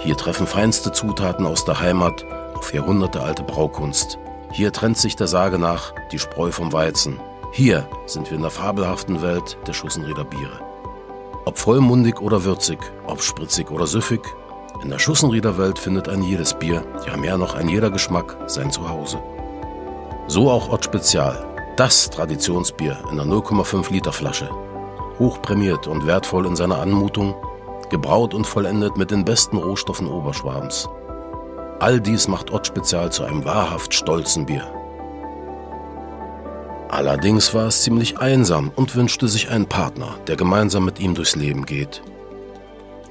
[0.00, 4.18] Hier treffen feinste Zutaten aus der Heimat auf jahrhundertealte Braukunst
[4.52, 7.18] hier trennt sich der Sage nach die Spreu vom Weizen.
[7.52, 10.60] Hier sind wir in der fabelhaften Welt der Schussenrieder Biere.
[11.46, 14.20] Ob vollmundig oder würzig, ob spritzig oder süffig,
[14.82, 18.70] in der Schussenrieder Welt findet ein jedes Bier, ja mehr noch ein jeder Geschmack, sein
[18.70, 19.22] Zuhause.
[20.28, 24.50] So auch Ott Spezial, das Traditionsbier in der 0,5 Liter Flasche.
[25.22, 27.36] Hochprämiert und wertvoll in seiner Anmutung,
[27.90, 30.88] gebraut und vollendet mit den besten Rohstoffen Oberschwabens.
[31.78, 34.66] All dies macht Ott Spezial zu einem wahrhaft stolzen Bier.
[36.88, 41.36] Allerdings war es ziemlich einsam und wünschte sich einen Partner, der gemeinsam mit ihm durchs
[41.36, 42.02] Leben geht.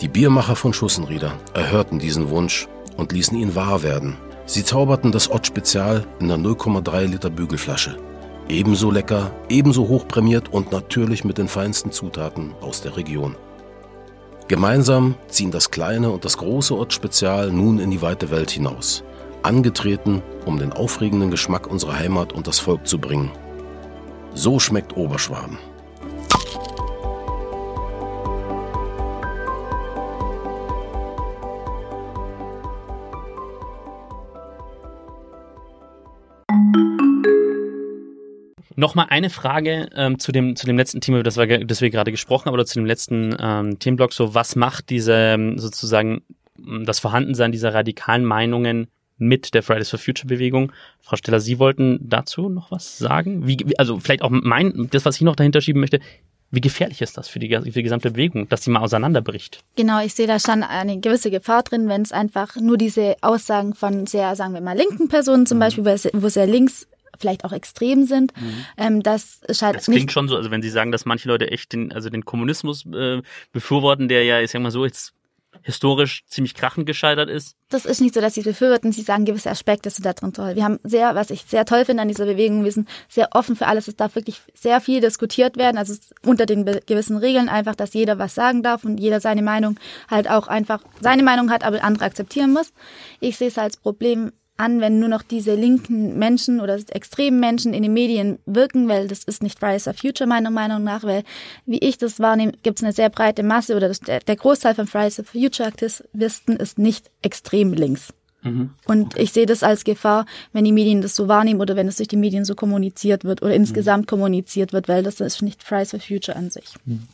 [0.02, 4.18] Die Biermacher von Schussenrieder erhörten diesen Wunsch und ließen ihn wahr werden.
[4.46, 7.96] Sie zauberten das Ott Spezial in der 0,3 Liter Bügelflasche.
[8.52, 13.38] Ebenso lecker, ebenso hochprämiert und natürlich mit den feinsten Zutaten aus der Region.
[14.50, 19.06] Gemeinsam ziehen das kleine und das große Ortsspezial nun in die weite Welt hinaus,
[19.42, 23.32] angetreten, um den aufregenden Geschmack unserer Heimat und das Volk zu bringen.
[24.34, 25.58] So schmeckt Oberschwaben.
[38.82, 42.10] Nochmal eine Frage ähm, zu, dem, zu dem letzten Thema, das, wir, das wir gerade
[42.10, 44.12] gesprochen haben, oder zu dem letzten ähm, Themenblock.
[44.12, 46.24] So, was macht diese ähm, sozusagen
[46.58, 48.88] das Vorhandensein dieser radikalen Meinungen
[49.20, 50.72] mit der Fridays for Future Bewegung?
[51.00, 53.46] Frau Steller, Sie wollten dazu noch was sagen?
[53.46, 56.00] Wie, also vielleicht auch mein, das, was ich noch dahinter schieben möchte.
[56.50, 59.60] Wie gefährlich ist das für die, für die gesamte Bewegung, dass sie mal auseinanderbricht?
[59.76, 63.76] Genau, ich sehe da schon eine gewisse Gefahr drin, wenn es einfach nur diese Aussagen
[63.76, 65.62] von sehr, sagen wir mal, linken Personen zum mhm.
[65.62, 66.88] Beispiel, wo sehr links
[67.22, 68.34] vielleicht auch extrem sind.
[68.40, 68.66] Mhm.
[68.78, 71.50] Ähm, das ist halt das klingt schon so, also wenn Sie sagen, dass manche Leute
[71.50, 75.14] echt den, also den Kommunismus äh, befürworten, der ja, ich sag mal so, jetzt
[75.64, 77.56] historisch ziemlich krachend gescheitert ist.
[77.70, 80.56] Das ist nicht so, dass sie befürworten, sie sagen, gewisse Aspekte sind da drin toll.
[80.56, 83.56] Wir haben sehr, was ich sehr toll finde an dieser Bewegung, wir sind sehr offen
[83.56, 83.88] für alles.
[83.88, 85.94] Es darf wirklich sehr viel diskutiert werden, also
[86.26, 89.80] unter den gewissen Regeln einfach, dass jeder was sagen darf und jeder seine Meinung
[90.10, 92.74] halt auch einfach seine Meinung hat, aber andere akzeptieren muss.
[93.20, 97.74] Ich sehe es als Problem, an, wenn nur noch diese linken Menschen oder extremen Menschen
[97.74, 101.24] in den Medien wirken, weil das ist nicht Fridays for Future meiner Meinung nach, weil
[101.66, 104.76] wie ich das wahrnehme, gibt es eine sehr breite Masse oder das, der, der Großteil
[104.76, 108.14] von Fridays for Future Aktivisten ist nicht extrem links.
[108.44, 108.72] Mhm.
[108.86, 111.98] Und ich sehe das als Gefahr, wenn die Medien das so wahrnehmen oder wenn es
[111.98, 114.08] durch die Medien so kommuniziert wird oder insgesamt mhm.
[114.08, 116.74] kommuniziert wird, weil das ist nicht Fridays for Future an sich.
[116.86, 117.08] Mhm.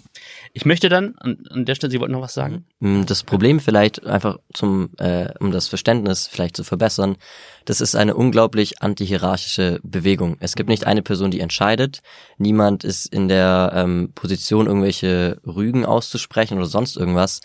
[0.54, 2.66] Ich möchte dann, an, an der Stelle, Sie wollten noch was sagen?
[2.80, 7.18] Mm, das Problem vielleicht einfach zum, äh, um das Verständnis vielleicht zu verbessern,
[7.66, 10.38] das ist eine unglaublich antihierarchische Bewegung.
[10.40, 12.02] Es gibt nicht eine Person, die entscheidet.
[12.38, 17.42] Niemand ist in der ähm, Position, irgendwelche Rügen auszusprechen oder sonst irgendwas.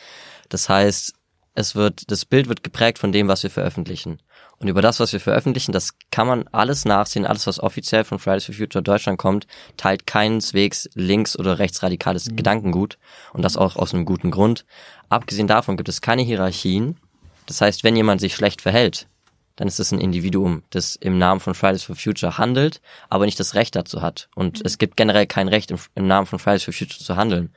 [0.48, 1.14] Das heißt,
[1.54, 4.18] es wird, das Bild wird geprägt von dem, was wir veröffentlichen.
[4.58, 8.18] Und über das, was wir veröffentlichen, das kann man alles nachsehen, alles, was offiziell von
[8.18, 12.36] Fridays for Future Deutschland kommt, teilt keineswegs links- oder rechtsradikales mhm.
[12.36, 12.98] Gedankengut.
[13.32, 14.64] Und das auch aus einem guten Grund.
[15.08, 16.96] Abgesehen davon gibt es keine Hierarchien.
[17.46, 19.08] Das heißt, wenn jemand sich schlecht verhält,
[19.56, 23.38] dann ist es ein Individuum, das im Namen von Fridays for Future handelt, aber nicht
[23.38, 24.28] das Recht dazu hat.
[24.34, 24.62] Und mhm.
[24.64, 27.52] es gibt generell kein Recht im, im, Namen von Fridays for Future zu handeln.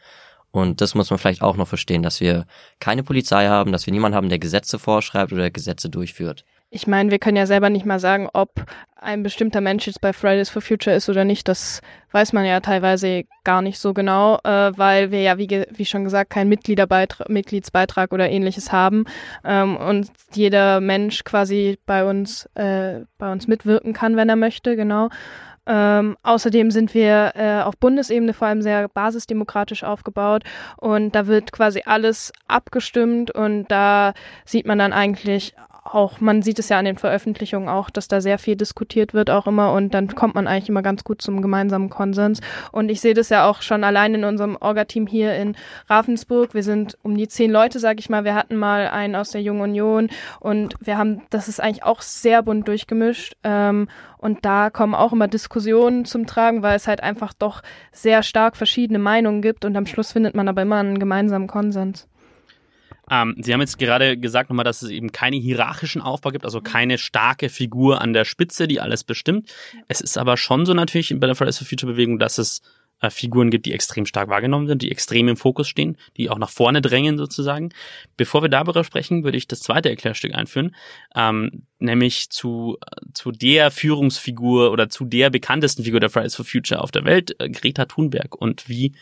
[0.55, 2.45] Und das muss man vielleicht auch noch verstehen, dass wir
[2.79, 6.45] keine Polizei haben, dass wir niemanden haben, der Gesetze vorschreibt oder Gesetze durchführt.
[6.69, 8.65] Ich meine, wir können ja selber nicht mal sagen, ob
[8.95, 11.47] ein bestimmter Mensch jetzt bei Fridays for Future ist oder nicht.
[11.47, 15.85] Das weiß man ja teilweise gar nicht so genau, äh, weil wir ja, wie, wie
[15.85, 19.05] schon gesagt, keinen Mitgliedsbeitrag oder ähnliches haben
[19.43, 24.75] ähm, und jeder Mensch quasi bei uns, äh, bei uns mitwirken kann, wenn er möchte,
[24.75, 25.09] genau.
[25.67, 30.43] Ähm, außerdem sind wir äh, auf Bundesebene vor allem sehr basisdemokratisch aufgebaut
[30.77, 34.13] und da wird quasi alles abgestimmt und da
[34.45, 38.19] sieht man dann eigentlich auch, man sieht es ja an den Veröffentlichungen auch, dass da
[38.19, 41.41] sehr viel diskutiert wird auch immer und dann kommt man eigentlich immer ganz gut zum
[41.41, 42.41] gemeinsamen Konsens.
[42.71, 45.55] Und ich sehe das ja auch schon allein in unserem Orga-Team hier in
[45.87, 46.53] Ravensburg.
[46.53, 48.23] Wir sind um die zehn Leute, sag ich mal.
[48.23, 52.01] Wir hatten mal einen aus der Jungen Union und wir haben, das ist eigentlich auch
[52.01, 53.37] sehr bunt durchgemischt.
[53.43, 58.23] Ähm, und da kommen auch immer Diskussionen zum Tragen, weil es halt einfach doch sehr
[58.23, 62.07] stark verschiedene Meinungen gibt und am Schluss findet man aber immer einen gemeinsamen Konsens.
[63.09, 66.61] Ähm, Sie haben jetzt gerade gesagt nochmal, dass es eben keine hierarchischen Aufbau gibt, also
[66.61, 69.53] keine starke Figur an der Spitze, die alles bestimmt.
[69.87, 72.61] Es ist aber schon so natürlich bei der Fridays for Future Bewegung, dass es
[73.01, 76.37] äh, Figuren gibt, die extrem stark wahrgenommen sind, die extrem im Fokus stehen, die auch
[76.37, 77.69] nach vorne drängen sozusagen.
[78.17, 80.75] Bevor wir darüber sprechen, würde ich das zweite Erklärstück einführen,
[81.13, 82.77] ähm, nämlich zu,
[83.13, 87.35] zu der Führungsfigur oder zu der bekanntesten Figur der Fridays for Future auf der Welt,
[87.39, 88.93] äh, Greta Thunberg und wie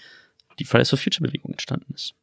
[0.59, 2.15] die Fridays for Future Bewegung entstanden ist.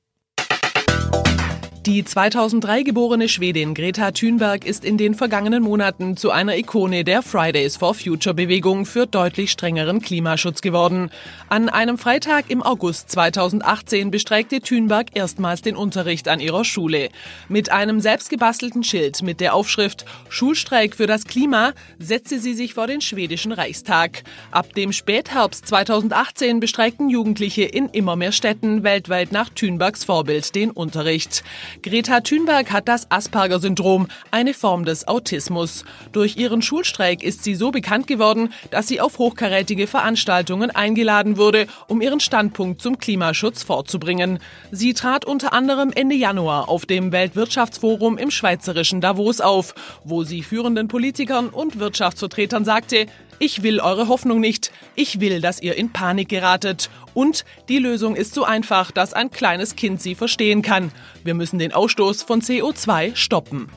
[1.87, 7.23] Die 2003 geborene Schwedin Greta Thunberg ist in den vergangenen Monaten zu einer Ikone der
[7.23, 11.11] Fridays for Future Bewegung für deutlich strengeren Klimaschutz geworden.
[11.49, 17.09] An einem Freitag im August 2018 bestreikte Thunberg erstmals den Unterricht an ihrer Schule.
[17.49, 22.89] Mit einem selbstgebastelten Schild mit der Aufschrift Schulstreik für das Klima setzte sie sich vor
[22.89, 24.25] den schwedischen Reichstag.
[24.51, 30.71] Ab dem Spätherbst 2018 bestreikten Jugendliche in immer mehr Städten weltweit nach Thunbergs Vorbild den
[30.73, 31.43] Unterricht.
[31.83, 35.85] Greta Thunberg hat das Asperger-Syndrom, eine Form des Autismus.
[36.13, 41.67] Durch ihren Schulstreik ist sie so bekannt geworden, dass sie auf hochkarätige Veranstaltungen eingeladen wurde,
[41.89, 44.39] um ihren Standpunkt zum Klimaschutz vorzubringen.
[44.71, 50.43] Sie trat unter anderem Ende Januar auf dem Weltwirtschaftsforum im schweizerischen Davos auf, wo sie
[50.43, 53.07] führenden Politikern und Wirtschaftsvertretern sagte,
[53.41, 54.71] ich will eure Hoffnung nicht.
[54.95, 56.91] Ich will, dass ihr in Panik geratet.
[57.15, 60.93] Und die Lösung ist so einfach, dass ein kleines Kind sie verstehen kann.
[61.25, 63.69] Wir müssen den Ausstoß von CO2 stoppen.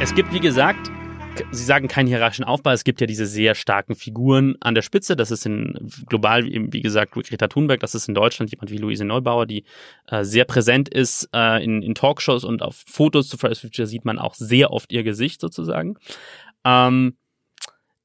[0.00, 0.90] Es gibt, wie gesagt,
[1.54, 2.70] Sie sagen keinen hierarchischen Aufbau.
[2.70, 5.16] Es gibt ja diese sehr starken Figuren an der Spitze.
[5.16, 7.80] Das ist in global, wie gesagt, Greta Thunberg.
[7.80, 9.64] Das ist in Deutschland jemand wie Luise Neubauer, die
[10.08, 13.86] äh, sehr präsent ist äh, in, in Talkshows und auf Fotos zu Fridays for Future
[13.86, 15.96] sieht man auch sehr oft ihr Gesicht sozusagen.
[16.64, 17.16] Ähm,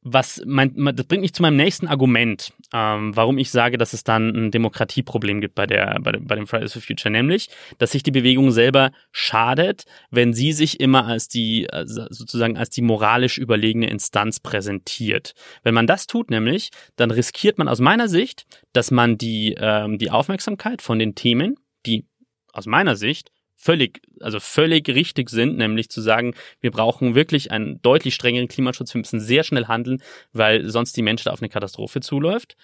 [0.01, 4.03] was mein, das bringt mich zu meinem nächsten Argument, ähm, warum ich sage, dass es
[4.03, 8.03] dann ein Demokratieproblem gibt bei der, bei, bei dem Fridays for Future, nämlich, dass sich
[8.03, 11.67] die Bewegung selber schadet, wenn sie sich immer als die
[12.09, 15.33] sozusagen als die moralisch überlegene Instanz präsentiert.
[15.63, 19.97] Wenn man das tut, nämlich, dann riskiert man aus meiner Sicht, dass man die ähm,
[19.97, 22.05] die Aufmerksamkeit von den Themen, die
[22.53, 27.81] aus meiner Sicht völlig, also völlig richtig sind, nämlich zu sagen, wir brauchen wirklich einen
[27.81, 31.99] deutlich strengeren Klimaschutz, wir müssen sehr schnell handeln, weil sonst die Menschheit auf eine Katastrophe
[31.99, 32.55] zuläuft.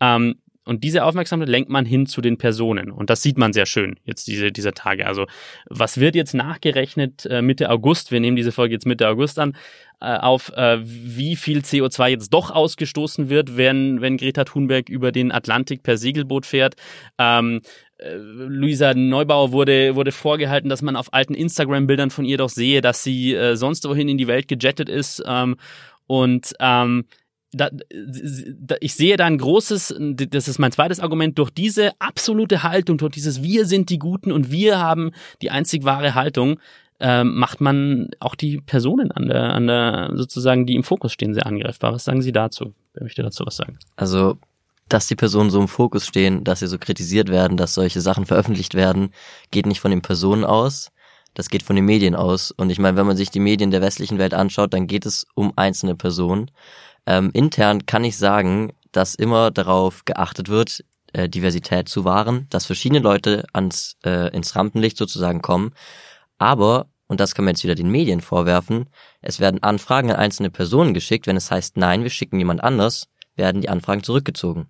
[0.00, 2.90] Ähm, und diese Aufmerksamkeit lenkt man hin zu den Personen.
[2.90, 5.06] Und das sieht man sehr schön jetzt diese, dieser Tage.
[5.06, 5.26] Also
[5.70, 8.10] was wird jetzt nachgerechnet äh, Mitte August?
[8.10, 9.56] Wir nehmen diese Folge jetzt Mitte August an,
[10.00, 15.12] äh, auf äh, wie viel CO2 jetzt doch ausgestoßen wird, wenn, wenn Greta Thunberg über
[15.12, 16.74] den Atlantik per Segelboot fährt.
[17.16, 17.62] Ähm,
[17.98, 22.80] äh, Luisa Neubauer wurde, wurde vorgehalten, dass man auf alten Instagram-Bildern von ihr doch sehe,
[22.80, 25.22] dass sie äh, sonst wohin in die Welt gejettet ist.
[25.26, 25.56] Ähm,
[26.06, 27.04] und ähm,
[27.52, 32.62] da, da, ich sehe da ein großes, das ist mein zweites Argument, durch diese absolute
[32.62, 36.60] Haltung, durch dieses Wir sind die Guten und wir haben die einzig wahre Haltung,
[37.00, 41.34] äh, macht man auch die Personen an der, an der, sozusagen, die im Fokus stehen,
[41.34, 41.92] sehr angreifbar.
[41.92, 42.74] Was sagen Sie dazu?
[42.94, 43.78] Wer möchte dazu was sagen?
[43.96, 44.38] Also,
[44.88, 48.26] dass die Personen so im Fokus stehen, dass sie so kritisiert werden, dass solche Sachen
[48.26, 49.10] veröffentlicht werden,
[49.50, 50.90] geht nicht von den Personen aus,
[51.34, 52.50] das geht von den Medien aus.
[52.50, 55.26] Und ich meine, wenn man sich die Medien der westlichen Welt anschaut, dann geht es
[55.34, 56.50] um einzelne Personen.
[57.06, 62.66] Ähm, intern kann ich sagen, dass immer darauf geachtet wird, äh, Diversität zu wahren, dass
[62.66, 65.72] verschiedene Leute ans, äh, ins Rampenlicht sozusagen kommen.
[66.38, 68.88] Aber, und das kann man jetzt wieder den Medien vorwerfen,
[69.20, 71.26] es werden Anfragen an einzelne Personen geschickt.
[71.26, 74.68] Wenn es heißt, nein, wir schicken jemand anders, werden die Anfragen zurückgezogen.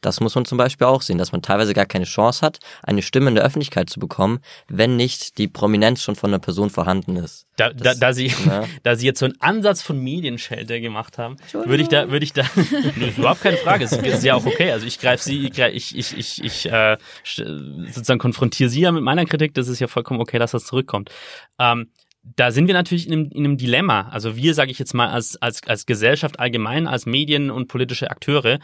[0.00, 3.02] Das muss man zum Beispiel auch sehen, dass man teilweise gar keine Chance hat, eine
[3.02, 7.16] Stimme in der Öffentlichkeit zu bekommen, wenn nicht die Prominenz schon von der Person vorhanden
[7.16, 7.46] ist.
[7.56, 8.64] Da, da, da, Sie, Ja.
[8.82, 12.32] da Sie jetzt so einen Ansatz von Medienschelte gemacht haben, würde ich da, würde ich
[12.32, 12.44] da,
[12.96, 14.70] nee, ist überhaupt keine Frage, ist, ist ja auch okay.
[14.70, 19.24] Also ich greife Sie, ich, ich, ich, ich, äh, sozusagen konfrontiere Sie ja mit meiner
[19.24, 21.10] Kritik, das ist ja vollkommen okay, dass das zurückkommt.
[21.58, 21.90] Ähm,
[22.36, 24.08] da sind wir natürlich in einem, in einem Dilemma.
[24.10, 28.10] Also wir, sage ich jetzt mal, als, als, als Gesellschaft allgemein, als Medien und politische
[28.10, 28.58] Akteure,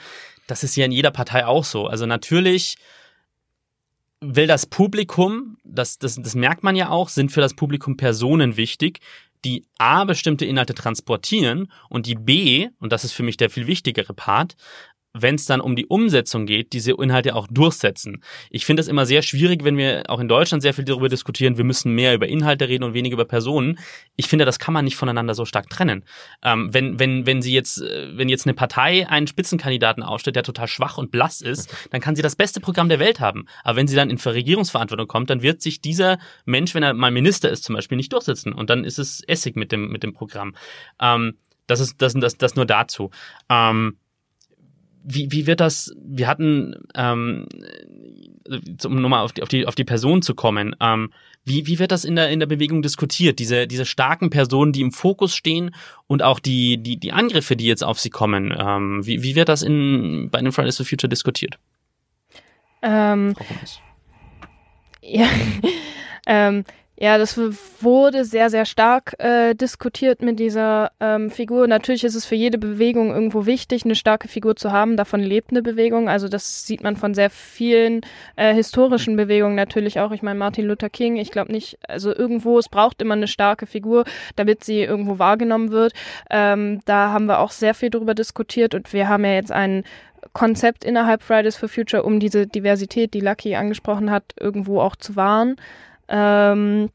[0.47, 1.87] das ist ja in jeder Partei auch so.
[1.87, 2.77] Also natürlich
[4.21, 8.57] will das Publikum, das, das, das merkt man ja auch, sind für das Publikum Personen
[8.57, 9.01] wichtig,
[9.45, 13.67] die A, bestimmte Inhalte transportieren und die B, und das ist für mich der viel
[13.67, 14.57] wichtigere Part,
[15.17, 18.23] wenn es dann um die Umsetzung geht, diese Inhalte auch durchsetzen.
[18.51, 21.57] Ich finde es immer sehr schwierig, wenn wir auch in Deutschland sehr viel darüber diskutieren,
[21.57, 23.79] wir müssen mehr über Inhalte reden und weniger über Personen.
[24.17, 26.05] Ich finde, das kann man nicht voneinander so stark trennen.
[26.43, 30.43] Ähm, wenn, wenn, wenn sie jetzt, äh, wenn jetzt eine Partei einen Spitzenkandidaten aufstellt, der
[30.43, 33.47] total schwach und blass ist, dann kann sie das beste Programm der Welt haben.
[33.63, 37.13] Aber wenn sie dann in Regierungsverantwortung kommt, dann wird sich dieser Mensch, wenn er mal
[37.13, 38.53] Minister ist zum Beispiel, nicht durchsetzen.
[38.53, 40.57] Und dann ist es Essig mit dem, mit dem Programm.
[41.01, 41.35] Ähm,
[41.67, 43.11] das ist das, das, das nur dazu.
[43.49, 43.99] Ähm,
[45.05, 47.47] wie, wie wird das, wir hatten, ähm,
[48.85, 51.13] um nochmal auf die, auf, die, auf die Person zu kommen, ähm,
[51.45, 53.39] wie, wie wird das in der, in der Bewegung diskutiert?
[53.39, 55.75] Diese, diese starken Personen, die im Fokus stehen
[56.07, 59.51] und auch die, die, die Angriffe, die jetzt auf sie kommen, ähm, wie, wie wird
[59.51, 61.59] das in, bei den Fridays for Future diskutiert?
[62.83, 63.35] Ähm?
[65.03, 65.29] Ja,
[66.27, 66.65] ähm,
[66.97, 67.37] ja, das
[67.81, 71.67] wurde sehr, sehr stark äh, diskutiert mit dieser ähm, Figur.
[71.67, 74.97] Natürlich ist es für jede Bewegung irgendwo wichtig, eine starke Figur zu haben.
[74.97, 76.09] Davon lebt eine Bewegung.
[76.09, 78.03] Also das sieht man von sehr vielen
[78.37, 80.13] äh, historischen Bewegungen natürlich auch.
[80.13, 83.67] Ich meine, Martin Luther King, ich glaube nicht, also irgendwo, es braucht immer eine starke
[83.67, 84.05] Figur,
[84.37, 85.95] damit sie irgendwo wahrgenommen wird.
[86.31, 89.83] Ähm, da haben wir auch sehr viel drüber diskutiert und wir haben ja jetzt ein
[90.33, 95.17] Konzept innerhalb Fridays for Future, um diese Diversität, die Lucky angesprochen hat, irgendwo auch zu
[95.17, 95.57] wahren.
[96.09, 96.91] Ähm,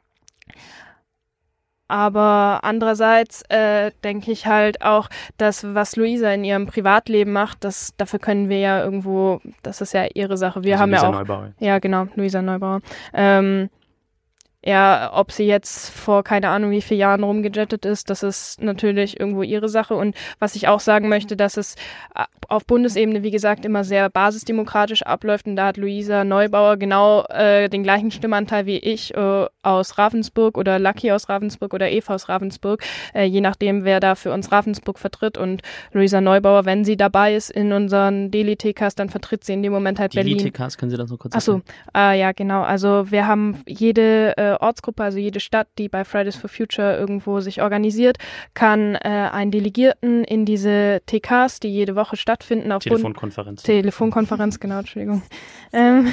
[1.92, 7.96] aber andererseits äh, denke ich halt auch, dass was Luisa in ihrem Privatleben macht, das
[7.98, 10.64] dafür können wir ja irgendwo, das ist ja ihre Sache.
[10.64, 11.54] Wir Also haben ja Lisa auch Neubauer.
[11.60, 12.82] ja, genau, Luisa Neubauer.
[13.12, 13.70] Ähm,
[14.70, 19.20] ja, ob sie jetzt vor keine Ahnung wie vielen Jahren rumgejettet ist, das ist natürlich
[19.20, 19.96] irgendwo ihre Sache.
[19.96, 21.74] Und was ich auch sagen möchte, dass es
[22.16, 25.48] äh, auf Bundesebene, wie gesagt, immer sehr basisdemokratisch abläuft.
[25.48, 30.56] Und da hat Luisa Neubauer genau äh, den gleichen Stimmanteil wie ich äh, aus Ravensburg
[30.56, 32.84] oder Lucky aus Ravensburg oder Eva aus Ravensburg,
[33.16, 35.40] äh, je nachdem, wer da für uns Ravensburg vertritt.
[35.40, 39.74] Und Luisa Neubauer, wenn sie dabei ist in unseren Daily-TKs, dann vertritt sie in dem
[39.74, 40.38] Moment halt Berlin.
[40.38, 42.14] LTKs, können Sie das noch kurz Ach so, erklären?
[42.14, 42.62] äh, ja, genau.
[42.62, 47.62] Also wir haben jede Ortsgruppe, also jede Stadt, die bei Fridays for Future irgendwo sich
[47.62, 48.18] organisiert,
[48.54, 49.00] kann äh,
[49.32, 53.64] einen Delegierten in diese TKs, die jede Woche stattfinden, auf Bund Telefonkonferenz.
[53.64, 55.22] Telefonkonferenz, genau, Entschuldigung,
[55.74, 56.12] ähm,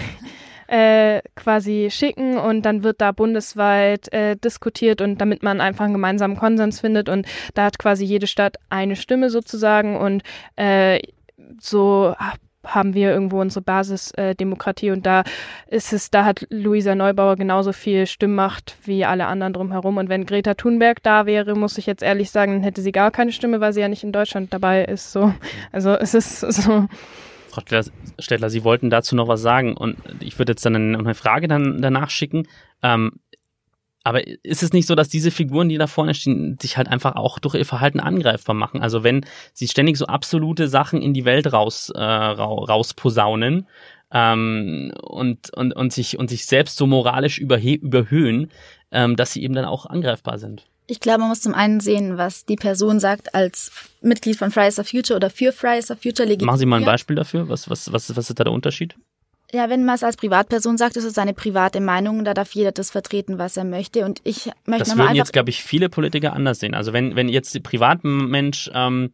[0.69, 5.95] äh, quasi schicken und dann wird da bundesweit äh, diskutiert und damit man einfach einen
[5.95, 10.23] gemeinsamen Konsens findet und da hat quasi jede Stadt eine Stimme sozusagen und
[10.57, 11.01] äh,
[11.61, 12.35] so ha-
[12.67, 15.25] haben wir irgendwo unsere Basisdemokratie äh, und da
[15.69, 20.27] ist es, da hat Luisa Neubauer genauso viel Stimmmacht wie alle anderen drumherum und wenn
[20.27, 23.61] Greta Thunberg da wäre, muss ich jetzt ehrlich sagen, dann hätte sie gar keine Stimme,
[23.61, 25.33] weil sie ja nicht in Deutschland dabei ist, so.
[25.73, 26.87] Also es ist so,
[27.57, 27.83] Frau
[28.19, 31.81] Stettler, Sie wollten dazu noch was sagen und ich würde jetzt dann eine Frage dann
[31.81, 32.47] danach schicken.
[32.83, 33.13] Ähm,
[34.07, 37.17] aber ist es nicht so, dass diese Figuren, die da vorne stehen, sich halt einfach
[37.17, 38.81] auch durch ihr Verhalten angreifbar machen?
[38.81, 43.67] Also wenn sie ständig so absolute Sachen in die Welt raus, äh, rau- rausposaunen
[44.13, 48.53] ähm, und, und, und, sich, und sich selbst so moralisch überhöhen,
[48.93, 50.67] ähm, dass sie eben dann auch angreifbar sind.
[50.87, 54.77] Ich glaube, man muss zum einen sehen, was die Person sagt als Mitglied von Fridays
[54.77, 56.29] for Future oder für Fridays for Future.
[56.45, 57.49] Machen Sie mal ein Beispiel dafür.
[57.49, 58.95] Was, was, was, was ist da der Unterschied?
[59.53, 62.73] Ja, wenn man es als Privatperson sagt, ist es seine private Meinung, da darf jeder
[62.73, 64.05] das vertreten, was er möchte.
[64.05, 66.75] Und ich möchte Das würden jetzt, glaube ich, viele Politiker anders sehen.
[66.75, 69.13] Also wenn, wenn jetzt Privatmensch, ähm,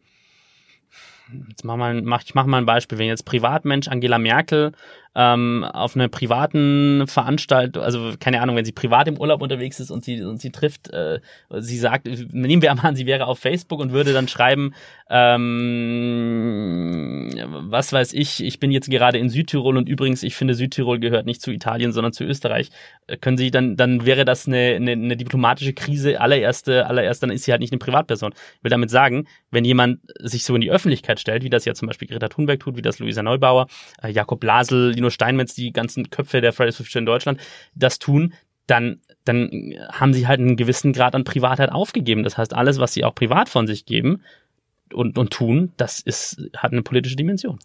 [1.49, 4.73] jetzt mach mal, mach, ich mach mal ein Beispiel, wenn jetzt Privatmensch Angela Merkel
[5.15, 9.91] ähm, auf einer privaten Veranstaltung, also keine Ahnung, wenn sie privat im Urlaub unterwegs ist
[9.91, 11.21] und sie und sie trifft, äh,
[11.59, 14.75] sie sagt, nehmen wir an, sie wäre auf Facebook und würde dann schreiben,
[15.11, 17.31] ähm,
[17.69, 21.27] was weiß ich, ich bin jetzt gerade in Südtirol und übrigens, ich finde Südtirol gehört
[21.27, 22.71] nicht zu Italien, sondern zu Österreich.
[23.07, 27.31] Äh, Können Sie dann, dann wäre das eine, eine, eine diplomatische Krise allererste, allererst, dann
[27.31, 28.33] ist sie halt nicht eine Privatperson.
[28.57, 31.75] Ich will damit sagen, wenn jemand sich so in die Öffentlichkeit stellt, wie das ja
[31.75, 33.67] zum Beispiel Greta Thunberg tut, wie das Luisa Neubauer,
[34.03, 37.41] äh, Jakob Blasel, Lino Steinmetz, die ganzen Köpfe der Fridays for Future in Deutschland,
[37.75, 38.33] das tun,
[38.67, 42.23] dann, dann haben sie halt einen gewissen Grad an Privatheit aufgegeben.
[42.23, 44.23] Das heißt, alles, was sie auch privat von sich geben
[44.93, 47.59] und, und tun, das ist, hat eine politische Dimension.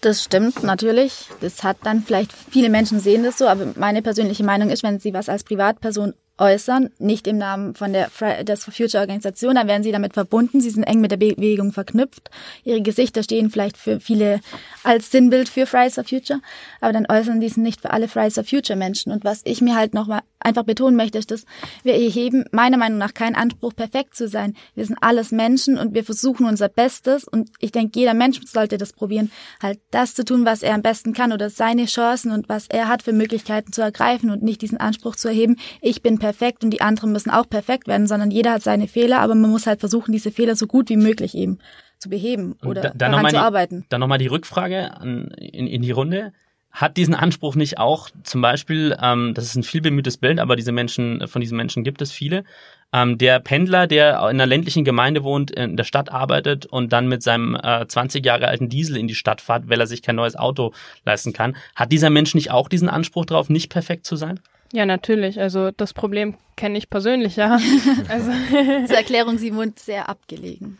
[0.00, 1.26] Das stimmt natürlich.
[1.40, 5.00] Das hat dann vielleicht, viele Menschen sehen das so, aber meine persönliche Meinung ist, wenn
[5.00, 9.68] sie was als Privatperson äußern, nicht im Namen von der Fridays for Future Organisation, dann
[9.68, 12.30] werden sie damit verbunden, sie sind eng mit der Bewegung verknüpft.
[12.64, 14.40] Ihre Gesichter stehen vielleicht für viele
[14.84, 16.40] als Sinnbild für Fridays for Future,
[16.80, 19.12] aber dann äußern sie es nicht für alle Fridays for Future Menschen.
[19.12, 21.44] Und was ich mir halt nochmal einfach betonen möchte, ist, dass
[21.82, 24.54] wir erheben meiner Meinung nach keinen Anspruch, perfekt zu sein.
[24.74, 28.78] Wir sind alles Menschen und wir versuchen unser Bestes und ich denke, jeder Mensch sollte
[28.78, 32.48] das probieren, halt das zu tun, was er am besten kann oder seine Chancen und
[32.48, 36.18] was er hat für Möglichkeiten zu ergreifen und nicht diesen Anspruch zu erheben, ich bin
[36.18, 36.27] perfekt
[36.62, 39.66] und die anderen müssen auch perfekt werden, sondern jeder hat seine Fehler, aber man muss
[39.66, 41.58] halt versuchen, diese Fehler so gut wie möglich eben
[41.98, 43.84] zu beheben oder da, daran zu die, arbeiten.
[43.88, 46.32] Dann nochmal die Rückfrage an, in, in die Runde
[46.70, 50.54] hat diesen Anspruch nicht auch zum Beispiel, ähm, das ist ein viel bemühtes Bild, aber
[50.54, 52.44] diese Menschen, von diesen Menschen gibt es viele,
[52.92, 57.08] ähm, der Pendler, der in einer ländlichen Gemeinde wohnt, in der Stadt arbeitet und dann
[57.08, 60.16] mit seinem äh, 20 Jahre alten Diesel in die Stadt fährt, weil er sich kein
[60.16, 60.72] neues Auto
[61.04, 64.40] leisten kann, hat dieser Mensch nicht auch diesen Anspruch darauf, nicht perfekt zu sein?
[64.72, 65.40] Ja, natürlich.
[65.40, 67.58] Also das Problem kenne ich persönlich, ja.
[68.08, 68.30] also
[68.86, 70.78] Zur Erklärung, sie wohnt sehr abgelegen.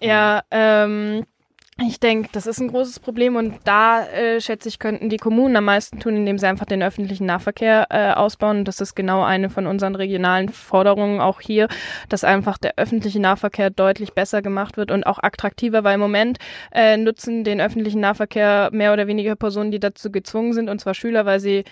[0.00, 1.24] Ja, ähm,
[1.86, 5.56] ich denke, das ist ein großes Problem und da äh, schätze ich, könnten die Kommunen
[5.56, 8.58] am meisten tun, indem sie einfach den öffentlichen Nahverkehr äh, ausbauen.
[8.58, 11.68] Und das ist genau eine von unseren regionalen Forderungen auch hier,
[12.08, 16.38] dass einfach der öffentliche Nahverkehr deutlich besser gemacht wird und auch attraktiver, weil im Moment
[16.72, 20.94] äh, nutzen den öffentlichen Nahverkehr mehr oder weniger Personen, die dazu gezwungen sind, und zwar
[20.94, 21.64] Schüler, weil sie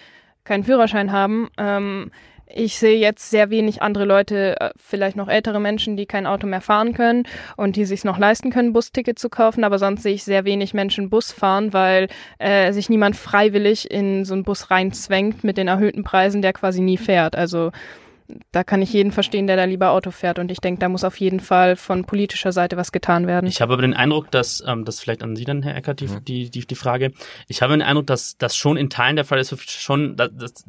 [0.48, 1.48] keinen Führerschein haben.
[1.58, 2.10] Ähm,
[2.50, 6.46] ich sehe jetzt sehr wenig andere Leute, äh, vielleicht noch ältere Menschen, die kein Auto
[6.46, 7.24] mehr fahren können
[7.56, 9.64] und die sich noch leisten können, Busticket zu kaufen.
[9.64, 14.24] Aber sonst sehe ich sehr wenig Menschen Bus fahren, weil äh, sich niemand freiwillig in
[14.24, 17.36] so einen Bus reinzwängt mit den erhöhten Preisen, der quasi nie fährt.
[17.36, 17.70] Also
[18.52, 20.38] da kann ich jeden verstehen, der da lieber Auto fährt.
[20.38, 23.46] Und ich denke, da muss auf jeden Fall von politischer Seite was getan werden.
[23.46, 26.08] Ich habe aber den Eindruck, dass, ähm, das vielleicht an Sie dann, Herr Eckert, die,
[26.20, 27.12] die, die, die Frage,
[27.46, 30.64] ich habe den Eindruck, dass das schon in Teilen der Fall ist, schon, dass, dass,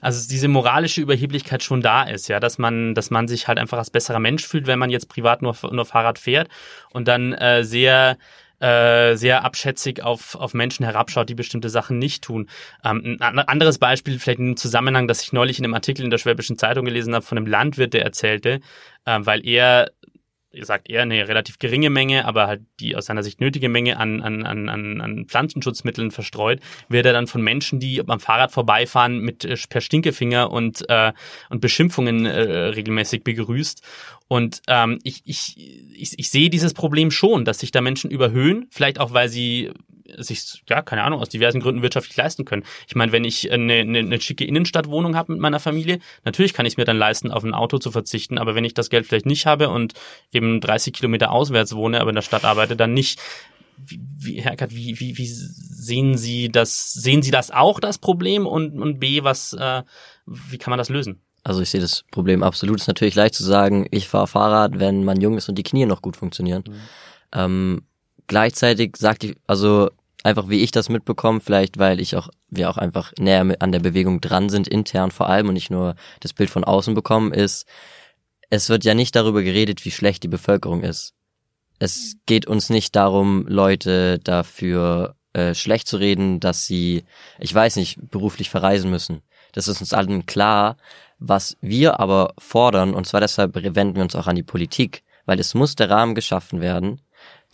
[0.00, 3.78] also diese moralische Überheblichkeit schon da ist, ja, dass man, dass man sich halt einfach
[3.78, 6.48] als besserer Mensch fühlt, wenn man jetzt privat nur, nur Fahrrad fährt
[6.92, 8.18] und dann äh, sehr
[8.64, 12.48] äh, sehr abschätzig auf, auf Menschen herabschaut, die bestimmte Sachen nicht tun.
[12.82, 16.16] Ähm, ein anderes Beispiel, vielleicht im Zusammenhang, das ich neulich in einem Artikel in der
[16.16, 18.60] Schwäbischen Zeitung gelesen habe, von einem Landwirt, der erzählte,
[19.04, 19.90] äh, weil er
[20.62, 24.20] sagt er, eine relativ geringe Menge, aber halt die aus seiner Sicht nötige Menge an,
[24.22, 29.44] an, an, an Pflanzenschutzmitteln verstreut, wird er dann von Menschen, die am Fahrrad vorbeifahren, mit
[29.44, 31.12] äh, per Stinkefinger und, äh,
[31.50, 33.82] und Beschimpfungen äh, regelmäßig begrüßt.
[34.28, 35.56] Und ähm, ich, ich,
[35.94, 39.70] ich, ich sehe dieses Problem schon, dass sich da Menschen überhöhen, vielleicht auch, weil sie
[40.16, 42.64] sich, ja, keine Ahnung, aus diversen Gründen wirtschaftlich leisten können.
[42.86, 46.66] Ich meine, wenn ich eine, eine, eine schicke Innenstadtwohnung habe mit meiner Familie, natürlich kann
[46.66, 49.26] ich mir dann leisten, auf ein Auto zu verzichten, aber wenn ich das Geld vielleicht
[49.26, 49.94] nicht habe und
[50.32, 53.20] eben 30 Kilometer auswärts wohne, aber in der Stadt arbeite, dann nicht.
[53.76, 57.98] Wie, wie, Herr Eckert, wie, wie, wie sehen Sie das, sehen Sie das auch, das
[57.98, 58.46] Problem?
[58.46, 59.82] Und, und B, was, äh,
[60.26, 61.20] wie kann man das lösen?
[61.42, 62.76] Also ich sehe das Problem absolut.
[62.76, 65.62] Es ist natürlich leicht zu sagen, ich fahre Fahrrad, wenn man jung ist und die
[65.62, 66.64] Knie noch gut funktionieren.
[66.66, 66.74] Mhm.
[67.32, 67.82] Ähm,
[68.26, 69.90] gleichzeitig sagt die, also
[70.24, 73.80] einfach wie ich das mitbekomme, vielleicht weil ich auch, wir auch einfach näher an der
[73.80, 77.66] Bewegung dran sind, intern vor allem und nicht nur das Bild von außen bekommen, ist,
[78.50, 81.14] es wird ja nicht darüber geredet, wie schlecht die Bevölkerung ist.
[81.78, 87.04] Es geht uns nicht darum, Leute dafür äh, schlecht zu reden, dass sie,
[87.38, 89.22] ich weiß nicht, beruflich verreisen müssen.
[89.52, 90.76] Das ist uns allen klar.
[91.18, 95.40] Was wir aber fordern, und zwar deshalb wenden wir uns auch an die Politik, weil
[95.40, 97.00] es muss der Rahmen geschaffen werden,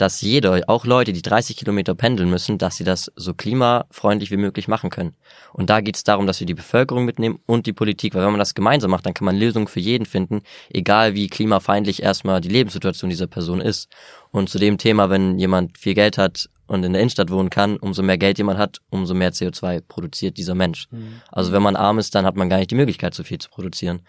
[0.00, 4.36] dass jeder, auch Leute, die 30 Kilometer pendeln müssen, dass sie das so klimafreundlich wie
[4.36, 5.14] möglich machen können.
[5.52, 8.32] Und da geht es darum, dass wir die Bevölkerung mitnehmen und die Politik, weil wenn
[8.32, 10.40] man das gemeinsam macht, dann kann man Lösungen für jeden finden,
[10.70, 13.88] egal wie klimafeindlich erstmal die Lebenssituation dieser Person ist.
[14.30, 17.76] Und zu dem Thema, wenn jemand viel Geld hat und in der Innenstadt wohnen kann,
[17.76, 20.86] umso mehr Geld jemand hat, umso mehr CO2 produziert dieser Mensch.
[20.92, 21.20] Mhm.
[21.30, 23.50] Also wenn man arm ist, dann hat man gar nicht die Möglichkeit, so viel zu
[23.50, 24.02] produzieren.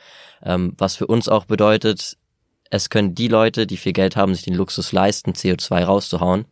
[0.44, 2.18] Ähm, was für uns auch bedeutet,
[2.72, 6.46] es können die Leute, die viel Geld haben, sich den Luxus leisten, CO2 rauszuhauen.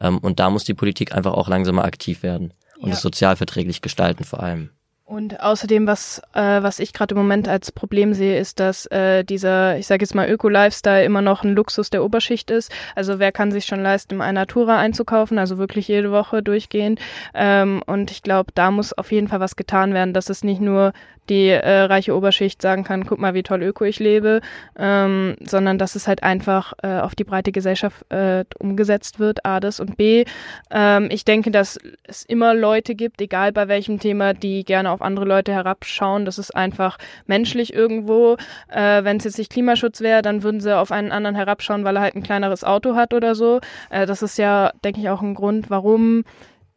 [0.00, 3.82] Ähm, und da muss die Politik einfach auch langsamer aktiv werden und es sozial verträglich
[3.82, 4.70] gestalten vor allem.
[5.08, 9.24] Und außerdem, was, äh, was ich gerade im Moment als Problem sehe, ist, dass äh,
[9.24, 12.70] dieser, ich sage jetzt mal, Öko-Lifestyle immer noch ein Luxus der Oberschicht ist.
[12.94, 17.00] Also wer kann sich schon leisten, eine Natura einzukaufen, also wirklich jede Woche durchgehend.
[17.32, 20.60] Ähm, und ich glaube, da muss auf jeden Fall was getan werden, dass es nicht
[20.60, 20.92] nur
[21.28, 24.40] die äh, reiche Oberschicht sagen kann, guck mal, wie toll öko ich lebe,
[24.78, 29.60] ähm, sondern dass es halt einfach äh, auf die breite Gesellschaft äh, umgesetzt wird, A,
[29.60, 30.24] das und B,
[30.70, 34.97] ähm, ich denke, dass es immer Leute gibt, egal bei welchem Thema, die gerne auf
[35.02, 36.24] andere Leute herabschauen.
[36.24, 38.36] Das ist einfach menschlich irgendwo.
[38.68, 41.96] Äh, Wenn es jetzt nicht Klimaschutz wäre, dann würden sie auf einen anderen herabschauen, weil
[41.96, 43.60] er halt ein kleineres Auto hat oder so.
[43.90, 46.24] Äh, das ist ja, denke ich, auch ein Grund, warum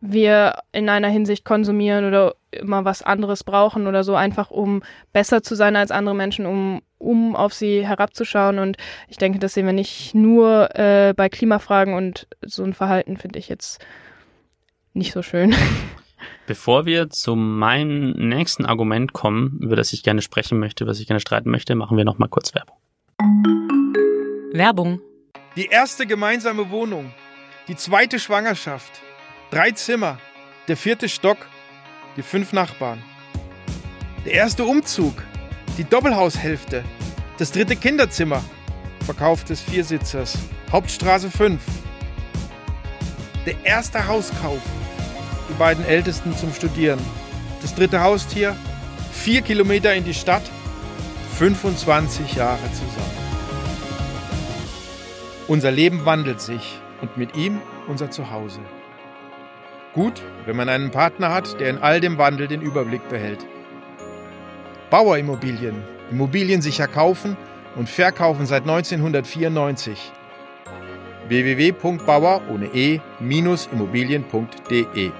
[0.01, 4.81] wir in einer Hinsicht konsumieren oder immer was anderes brauchen oder so, einfach um
[5.13, 8.57] besser zu sein als andere Menschen, um, um auf sie herabzuschauen.
[8.57, 13.15] Und ich denke, das sehen wir nicht nur äh, bei Klimafragen und so ein Verhalten
[13.15, 13.79] finde ich jetzt
[14.93, 15.55] nicht so schön.
[16.47, 21.07] Bevor wir zu meinem nächsten Argument kommen, über das ich gerne sprechen möchte, was ich
[21.07, 22.77] gerne streiten möchte, machen wir noch mal kurz Werbung.
[24.53, 25.01] Werbung.
[25.55, 27.11] Die erste gemeinsame Wohnung,
[27.67, 29.01] die zweite Schwangerschaft,
[29.49, 30.19] drei Zimmer,
[30.67, 31.37] der vierte Stock,
[32.17, 33.01] die fünf Nachbarn.
[34.25, 35.23] Der erste Umzug,
[35.77, 36.83] die Doppelhaushälfte,
[37.37, 38.43] das dritte Kinderzimmer,
[39.05, 40.37] Verkauf des Viersitzers,
[40.71, 41.61] Hauptstraße 5.
[43.45, 44.61] Der erste Hauskauf,
[45.51, 46.99] die beiden Ältesten zum Studieren.
[47.61, 48.55] Das dritte Haustier,
[49.11, 50.43] vier Kilometer in die Stadt,
[51.37, 53.17] 25 Jahre zusammen.
[55.47, 58.59] Unser Leben wandelt sich und mit ihm unser Zuhause.
[59.93, 63.45] Gut, wenn man einen Partner hat, der in all dem Wandel den Überblick behält.
[64.89, 65.83] Bauerimmobilien.
[66.09, 67.35] Immobilien sicher kaufen
[67.75, 70.13] und verkaufen seit 1994.
[71.27, 75.11] www.bauer ohne e-immobilien.de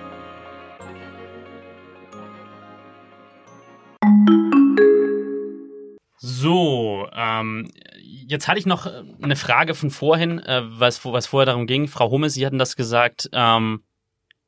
[6.41, 7.69] So, ähm,
[7.99, 11.87] jetzt hatte ich noch äh, eine Frage von vorhin, äh, was, was vorher darum ging.
[11.87, 13.83] Frau Humme, Sie hatten das gesagt, ähm,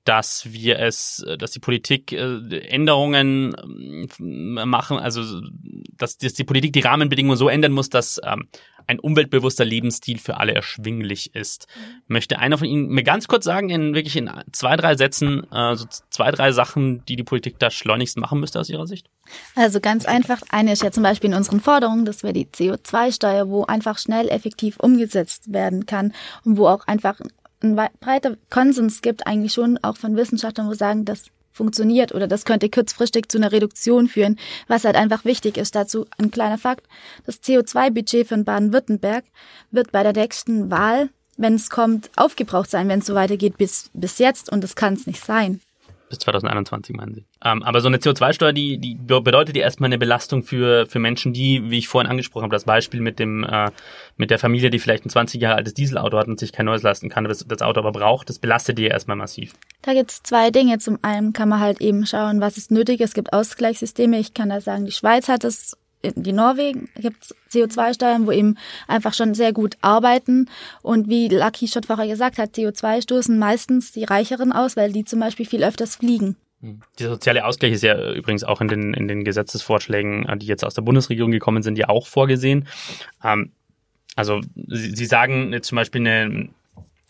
[0.04, 5.41] dass wir es, äh, dass die Politik äh, Änderungen äh, machen, also
[5.96, 8.48] dass, dass die Politik die Rahmenbedingungen so ändern muss, dass ähm,
[8.88, 11.68] ein umweltbewusster Lebensstil für alle erschwinglich ist.
[12.08, 15.76] Möchte einer von Ihnen mir ganz kurz sagen, in wirklich in zwei, drei Sätzen, äh,
[15.76, 19.10] so zwei, drei Sachen, die die Politik da schleunigst machen müsste aus Ihrer Sicht?
[19.56, 23.50] Also ganz einfach, eine ist ja zum Beispiel in unseren Forderungen, das wäre die CO2-Steuer,
[23.50, 26.14] wo einfach schnell effektiv umgesetzt werden kann
[26.44, 27.20] und wo auch einfach
[27.62, 32.45] ein breiter Konsens gibt, eigentlich schon auch von Wissenschaftlern, wo sagen, das funktioniert oder das
[32.45, 34.38] könnte kurzfristig zu einer Reduktion führen,
[34.68, 35.76] was halt einfach wichtig ist.
[35.76, 36.86] Dazu ein kleiner Fakt.
[37.26, 39.24] Das CO2-Budget von Baden-Württemberg
[39.72, 43.89] wird bei der nächsten Wahl, wenn es kommt, aufgebraucht sein, wenn es so weitergeht bis,
[43.93, 45.62] bis jetzt und das kann es nicht sein
[46.14, 47.26] bis 2021 meinen Sie.
[47.43, 51.34] Ähm, aber so eine CO2-Steuer, die, die bedeutet ja erstmal eine Belastung für, für Menschen,
[51.34, 53.72] die, wie ich vorhin angesprochen habe, das Beispiel mit dem, äh,
[54.18, 56.84] mit der Familie, die vielleicht ein 20 Jahre altes Dieselauto hat und sich kein neues
[56.84, 59.53] leisten kann, das, das Auto aber braucht, das belastet die ja erstmal massiv.
[59.82, 60.78] Da gibt's zwei Dinge.
[60.78, 63.01] Zum einen kann man halt eben schauen, was ist nötig.
[63.01, 64.20] Es gibt Ausgleichssysteme.
[64.20, 68.58] Ich kann da sagen, die Schweiz hat es die Norwegen gibt es CO2-Steuern, wo eben
[68.88, 70.49] einfach schon sehr gut arbeiten.
[70.82, 75.06] Und wie Lucky Schott vorher gesagt hat, CO2 stoßen meistens die Reicheren aus, weil die
[75.06, 76.36] zum Beispiel viel öfters fliegen.
[76.62, 76.82] Hm.
[76.99, 80.66] Der soziale Ausgleich ist ja übrigens auch in den, in den Gesetzesvorschlägen, äh, die jetzt
[80.66, 82.68] aus der Bundesregierung gekommen sind, ja auch vorgesehen.
[83.24, 83.51] Ähm,
[84.16, 86.49] also Sie, Sie sagen zum Beispiel, eine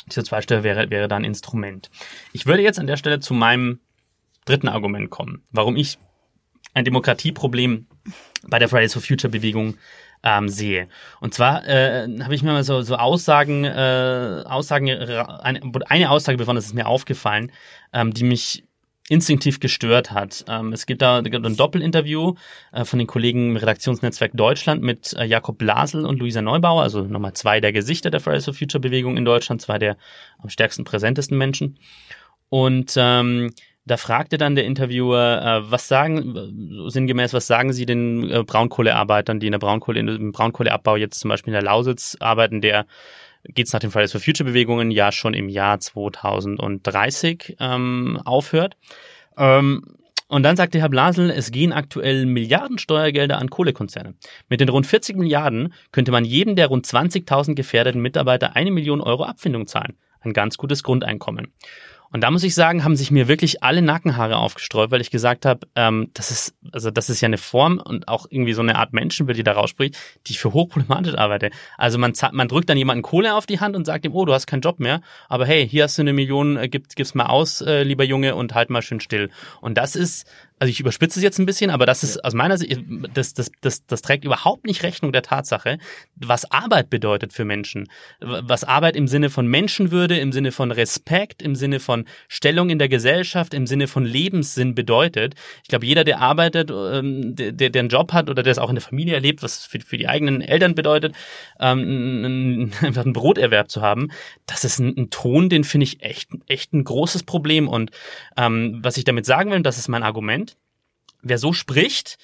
[0.10, 1.90] CO2-Steuer wäre, wäre da ein Instrument.
[2.32, 3.80] Ich würde jetzt an der Stelle zu meinem
[4.46, 5.98] dritten Argument kommen, warum ich
[6.74, 7.88] ein Demokratieproblem
[8.48, 9.78] bei der Fridays for Future Bewegung
[10.24, 10.88] ähm, sehe.
[11.20, 16.38] Und zwar äh, habe ich mir mal so, so Aussagen, äh, Aussagen, eine, eine Aussage
[16.38, 17.52] besonders ist mir aufgefallen,
[17.92, 18.64] ähm, die mich
[19.10, 20.46] instinktiv gestört hat.
[20.48, 22.36] Ähm, es gibt da ein Doppelinterview
[22.72, 27.02] äh, von den Kollegen im Redaktionsnetzwerk Deutschland mit äh, Jakob Blasel und Luisa Neubauer, also
[27.02, 29.98] nochmal zwei der Gesichter der Fridays for Future Bewegung in Deutschland, zwei der
[30.42, 31.78] am stärksten präsentesten Menschen.
[32.48, 33.54] Und ähm,
[33.86, 39.40] da fragte dann der Interviewer, äh, was sagen, sinngemäß, was sagen Sie den äh, Braunkohlearbeitern,
[39.40, 42.86] die in der Braunkohle, im Braunkohleabbau jetzt zum Beispiel in der Lausitz arbeiten, der
[43.44, 48.78] geht's nach den Fridays for Future Bewegungen ja schon im Jahr 2030 ähm, aufhört.
[49.38, 49.84] Ähm,
[50.30, 54.16] und dann sagte Herr Blasel, es gehen aktuell Milliarden Steuergelder an Kohlekonzerne.
[54.50, 59.02] Mit den rund 40 Milliarden könnte man jedem der rund 20.000 gefährdeten Mitarbeiter eine Million
[59.02, 59.98] Euro Abfindung zahlen.
[60.22, 61.54] Ein ganz gutes Grundeinkommen.
[62.14, 65.48] Und da muss ich sagen, haben sich mir wirklich alle Nackenhaare aufgestreut, weil ich gesagt
[65.48, 68.76] habe, ähm, das ist, also das ist ja eine Form und auch irgendwie so eine
[68.76, 69.98] Art Menschenbild, die da rausspricht,
[70.28, 71.50] die ich für hochproblematisch arbeite.
[71.76, 74.34] Also man, man drückt dann jemanden Kohle auf die Hand und sagt ihm, oh, du
[74.34, 77.26] hast keinen Job mehr, aber hey, hier hast du eine Million, äh, gib, gib's mal
[77.26, 79.32] aus, äh, lieber Junge, und halt mal schön still.
[79.60, 80.28] Und das ist,
[80.60, 82.82] also ich überspitze es jetzt ein bisschen, aber das ist aus meiner Sicht,
[83.14, 85.78] das, das, das, das trägt überhaupt nicht Rechnung der Tatsache,
[86.16, 87.88] was Arbeit bedeutet für Menschen.
[88.20, 92.80] Was Arbeit im Sinne von Menschenwürde, im Sinne von Respekt, im Sinne von Stellung in
[92.80, 95.36] der Gesellschaft, im Sinne von Lebenssinn bedeutet.
[95.64, 98.70] Ich glaube, jeder, der arbeitet, ähm, der, der einen Job hat oder der es auch
[98.70, 101.16] in der Familie erlebt, was für, für die eigenen Eltern bedeutet,
[101.60, 104.10] ähm, einfach einen Broterwerb zu haben,
[104.46, 107.68] das ist ein, ein Ton, den finde ich echt, echt ein großes Problem.
[107.68, 107.92] Und
[108.38, 110.53] ähm, was ich damit sagen will, das ist mein Argument,
[111.24, 112.18] wer so spricht,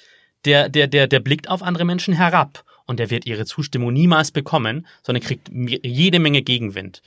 [0.44, 4.30] der, der, der, der blickt auf andere Menschen herab und der wird ihre Zustimmung niemals
[4.30, 7.02] bekommen, sondern kriegt jede Menge Gegenwind.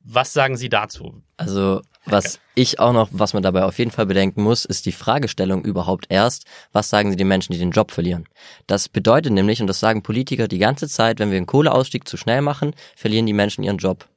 [0.00, 1.22] Was sagen Sie dazu?
[1.36, 4.92] Also was ich auch noch, was man dabei auf jeden Fall bedenken muss, ist die
[4.92, 8.28] Fragestellung überhaupt erst, was sagen sie den Menschen, die den Job verlieren?
[8.68, 12.16] Das bedeutet nämlich, und das sagen Politiker die ganze Zeit, wenn wir einen Kohleausstieg zu
[12.16, 14.08] schnell machen, verlieren die Menschen ihren Job.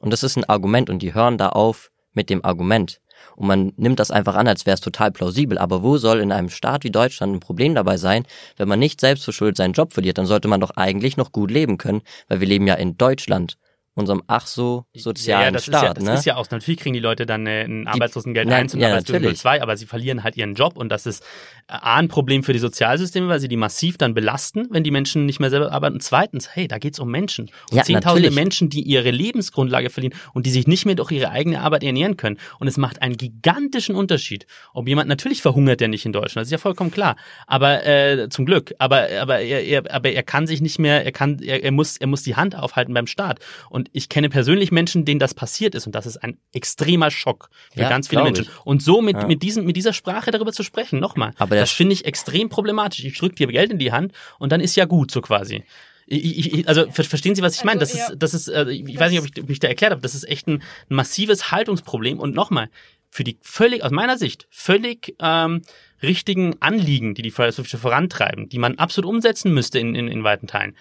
[0.00, 3.00] Und das ist ein Argument und die hören da auf mit dem Argument.
[3.36, 5.58] Und man nimmt das einfach an, als wäre es total plausibel.
[5.58, 8.24] Aber wo soll in einem Staat wie Deutschland ein Problem dabei sein,
[8.56, 11.50] wenn man nicht selbst verschuldet seinen Job verliert, dann sollte man doch eigentlich noch gut
[11.50, 13.56] leben können, weil wir leben ja in Deutschland
[13.96, 15.82] unserem ach so sozialen ja, ja, das Staat.
[15.82, 16.14] Ist ja, das ne?
[16.14, 18.80] ist ja auch, natürlich kriegen die Leute dann äh, ein Die- Arbeitslosengeld Nein, 1 und
[18.80, 19.40] ja, Arbeitslosengeld natürlich.
[19.40, 21.24] 2, aber sie verlieren halt ihren Job und das ist
[21.68, 25.26] A, ein Problem für die Sozialsysteme, weil sie die massiv dann belasten, wenn die Menschen
[25.26, 25.94] nicht mehr selber arbeiten.
[25.96, 27.50] Und zweitens, hey, da geht's um Menschen.
[27.70, 28.30] Um Ja, zehntausende.
[28.30, 32.16] Menschen, die ihre Lebensgrundlage verlieren und die sich nicht mehr durch ihre eigene Arbeit ernähren
[32.16, 32.38] können.
[32.60, 36.48] Und es macht einen gigantischen Unterschied, ob jemand, natürlich verhungert der nicht in Deutschland, das
[36.48, 37.16] ist ja vollkommen klar.
[37.46, 41.12] Aber äh, zum Glück, aber, aber, er, er, aber er kann sich nicht mehr, er
[41.12, 43.40] kann, er, er, muss, er muss die Hand aufhalten beim Staat.
[43.70, 45.86] Und ich kenne persönlich Menschen, denen das passiert ist.
[45.86, 48.44] Und das ist ein extremer Schock für Ja, ganz viele Menschen.
[48.44, 48.66] ich.
[48.66, 49.26] Und so mit, Ja.
[49.26, 52.48] mit, diesem, mit dieser Sprache darüber zu sprechen, nochmal, Aber der das finde ich extrem
[52.48, 53.04] problematisch.
[53.04, 55.64] Ich drücke dir Geld in die Hand und dann ist ja gut, so quasi.
[56.08, 57.80] Ich, ich, also ver- verstehen Sie, was ich meine?
[57.80, 58.08] Das Also, ja.
[58.12, 60.02] ist, das ist, äh, ich weiß nicht, ob ich mich da erklärt habe.
[60.02, 62.20] Das ist echt ein, massives Haltungsproblem.
[62.20, 62.68] Und nochmal,
[63.10, 65.62] für die völlig, aus meiner Sicht, völlig ähm,
[66.02, 70.46] richtigen Anliegen, die die Future vorantreiben, die man absolut umsetzen müsste in, in, in weiten
[70.46, 70.76] Teilen.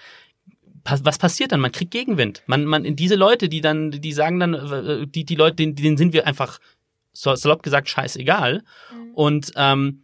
[0.84, 1.60] Pa- Was passiert dann?
[1.60, 2.44] Man kriegt Gegenwind.
[2.46, 6.14] Man, man, diese Leute, die dann, die sagen dann, die, die Leute, denen, denen sind
[6.14, 6.60] wir einfach
[7.14, 8.62] salopp gesagt scheißegal.
[9.14, 10.02] Und ähm,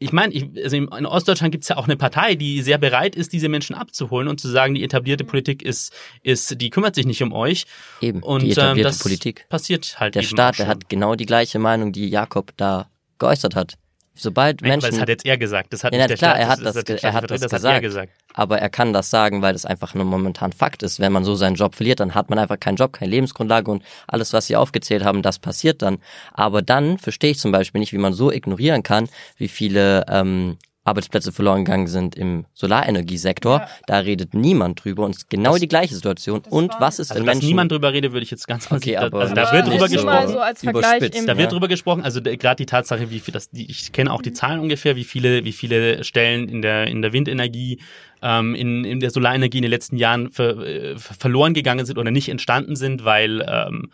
[0.00, 3.16] ich meine, ich, also in Ostdeutschland gibt es ja auch eine Partei, die sehr bereit
[3.16, 5.92] ist, diese Menschen abzuholen und zu sagen, die etablierte Politik ist,
[6.22, 7.66] ist, die kümmert sich nicht um euch.
[8.00, 9.46] Eben, Und die etablierte ähm, das Politik.
[9.48, 12.88] passiert halt Der Staat, der hat genau die gleiche Meinung, die Jakob da
[13.18, 13.74] geäußert hat.
[14.20, 15.72] Sobald Nein, aber Menschen das hat jetzt er gesagt.
[15.72, 17.40] Das hat Ja, nicht der klar, Staat, er hat das, das ge- er hat das
[17.40, 18.08] das hat er gesagt.
[18.10, 18.12] gesagt.
[18.34, 20.98] aber er kann das sagen, weil das einfach nur momentan Fakt ist.
[20.98, 23.82] Wenn man so seinen Job verliert, dann hat man einfach keinen Job, keine Lebensgrundlage und
[24.08, 25.98] alles, was sie aufgezählt haben, das passiert dann.
[26.32, 30.58] Aber dann verstehe ich zum Beispiel nicht, wie man so ignorieren kann, wie viele ähm,
[30.88, 33.66] Arbeitsplätze verloren gegangen sind im Solarenergiesektor.
[33.86, 36.42] Da redet niemand drüber und es ist genau Das- die gleiche Situation.
[36.50, 37.46] Und was ist Also, denn dass Menschen?
[37.48, 39.88] niemand drüber redet, würde ich jetzt ganz Okay, aber- also, da Aber wird drüber mal
[39.88, 40.28] gesprochen.
[40.32, 41.46] so als Vergleich Da wird Ja.
[41.46, 44.60] drüber gesprochen, also gerade die Tatsache, wie viel das, die, ich kenne auch die Zahlen
[44.60, 47.80] ungefähr, wie viele, wie viele Stellen in der in der Windenergie,
[48.22, 52.10] ähm, in, in der Solarenergie in den letzten Jahren ver, äh, verloren gegangen sind oder
[52.10, 53.90] nicht entstanden sind, weil ähm,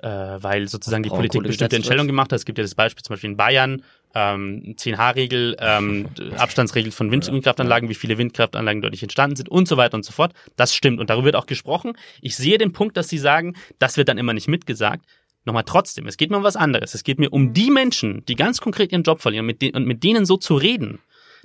[0.00, 0.08] äh,
[0.40, 2.38] weil sozusagen die Politik bestimmte Entscheidungen gemacht hat.
[2.38, 3.82] Es gibt ja das Beispiel zum Beispiel in Bayern,
[4.18, 9.68] ähm, 10H-Regel, ähm, Abstandsregel von Wind Windkraftanlagen, wie viele Windkraftanlagen dort nicht entstanden sind und
[9.68, 10.32] so weiter und so fort.
[10.56, 11.92] Das stimmt und darüber wird auch gesprochen.
[12.20, 15.04] Ich sehe den Punkt, dass Sie sagen, das wird dann immer nicht mitgesagt.
[15.44, 16.94] Nochmal trotzdem, es geht mir um was anderes.
[16.94, 20.02] Es geht mir um die Menschen, die ganz konkret ihren Job verlieren mit und mit
[20.02, 20.98] denen so zu reden.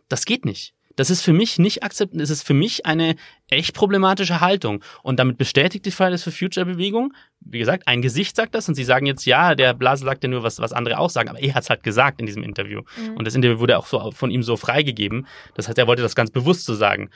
[0.10, 0.74] Das geht nicht.
[0.96, 2.22] Das ist für mich nicht akzeptiert.
[2.22, 3.16] Das ist für mich eine
[3.50, 4.84] echt problematische Haltung.
[5.02, 8.76] Und damit bestätigt die Fridays for Future Bewegung, wie gesagt, ein Gesicht sagt das und
[8.76, 11.40] sie sagen jetzt, ja, der Blase sagt ja nur, was, was andere auch sagen, aber
[11.40, 12.82] er hat es halt gesagt in diesem Interview.
[13.16, 15.28] Und das Interview wurde auch so von ihm so freigegeben.
[15.56, 17.10] Das heißt, er wollte das ganz bewusst so sagen.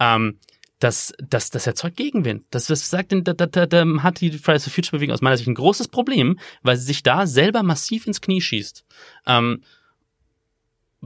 [0.00, 0.38] Ähm,
[0.80, 2.44] das, das, das erzeugt Gegenwind.
[2.50, 5.36] Das, das sagt, da, da, da, da hat die Fridays for Future Bewegung aus meiner
[5.36, 8.84] Sicht ein großes Problem, weil sie sich da selber massiv ins Knie schießt.
[9.26, 9.62] Ähm,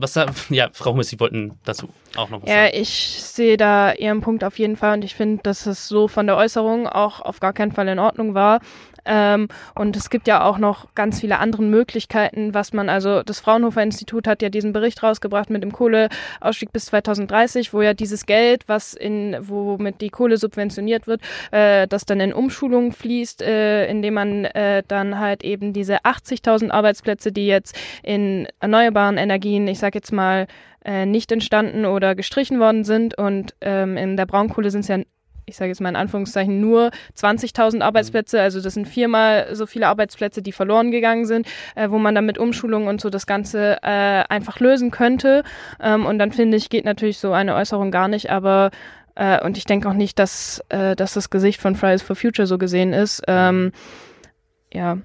[0.01, 2.71] was da, ja, Frau Hummels, Sie wollten dazu auch noch was Ja, sagen.
[2.75, 6.25] ich sehe da Ihren Punkt auf jeden Fall und ich finde, dass es so von
[6.27, 8.59] der Äußerung auch auf gar keinen Fall in Ordnung war.
[9.09, 13.39] Ähm, und es gibt ja auch noch ganz viele andere Möglichkeiten, was man, also das
[13.39, 18.27] Fraunhofer Institut hat ja diesen Bericht rausgebracht mit dem Kohleausstieg bis 2030, wo ja dieses
[18.27, 23.87] Geld, was in, womit die Kohle subventioniert wird, äh, das dann in Umschulung fließt, äh,
[23.87, 29.79] indem man äh, dann halt eben diese 80.000 Arbeitsplätze, die jetzt in erneuerbaren Energien, ich
[29.79, 30.45] sag jetzt mal,
[30.85, 34.99] äh, nicht entstanden oder gestrichen worden sind und ähm, in der Braunkohle sind es ja
[35.49, 38.41] ich sage jetzt mal in Anführungszeichen, nur 20.000 Arbeitsplätze.
[38.41, 42.25] Also das sind viermal so viele Arbeitsplätze, die verloren gegangen sind, äh, wo man dann
[42.25, 45.43] mit Umschulung und so das Ganze äh, einfach lösen könnte.
[45.81, 48.29] Ähm, und dann finde ich, geht natürlich so eine Äußerung gar nicht.
[48.29, 48.71] Aber
[49.15, 52.47] äh, und ich denke auch nicht, dass, äh, dass das Gesicht von Fridays for Future
[52.47, 53.21] so gesehen ist.
[53.27, 53.71] Ähm,
[54.73, 54.97] ja.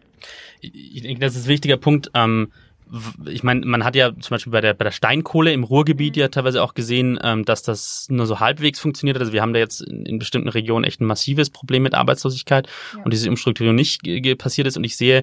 [0.61, 2.11] Ich, denke, das ist ein wichtiger Punkt.
[2.15, 2.53] Ähm,
[3.27, 6.29] ich meine, man hat ja zum Beispiel bei der, bei der Steinkohle im Ruhrgebiet ja
[6.29, 9.19] teilweise auch gesehen, ähm, dass das nur so halbwegs funktioniert.
[9.19, 12.69] Also wir haben da jetzt in, in bestimmten Regionen echt ein massives Problem mit Arbeitslosigkeit
[13.05, 14.03] und diese Umstrukturierung nicht
[14.39, 14.77] passiert ist.
[14.77, 15.23] Und ich sehe,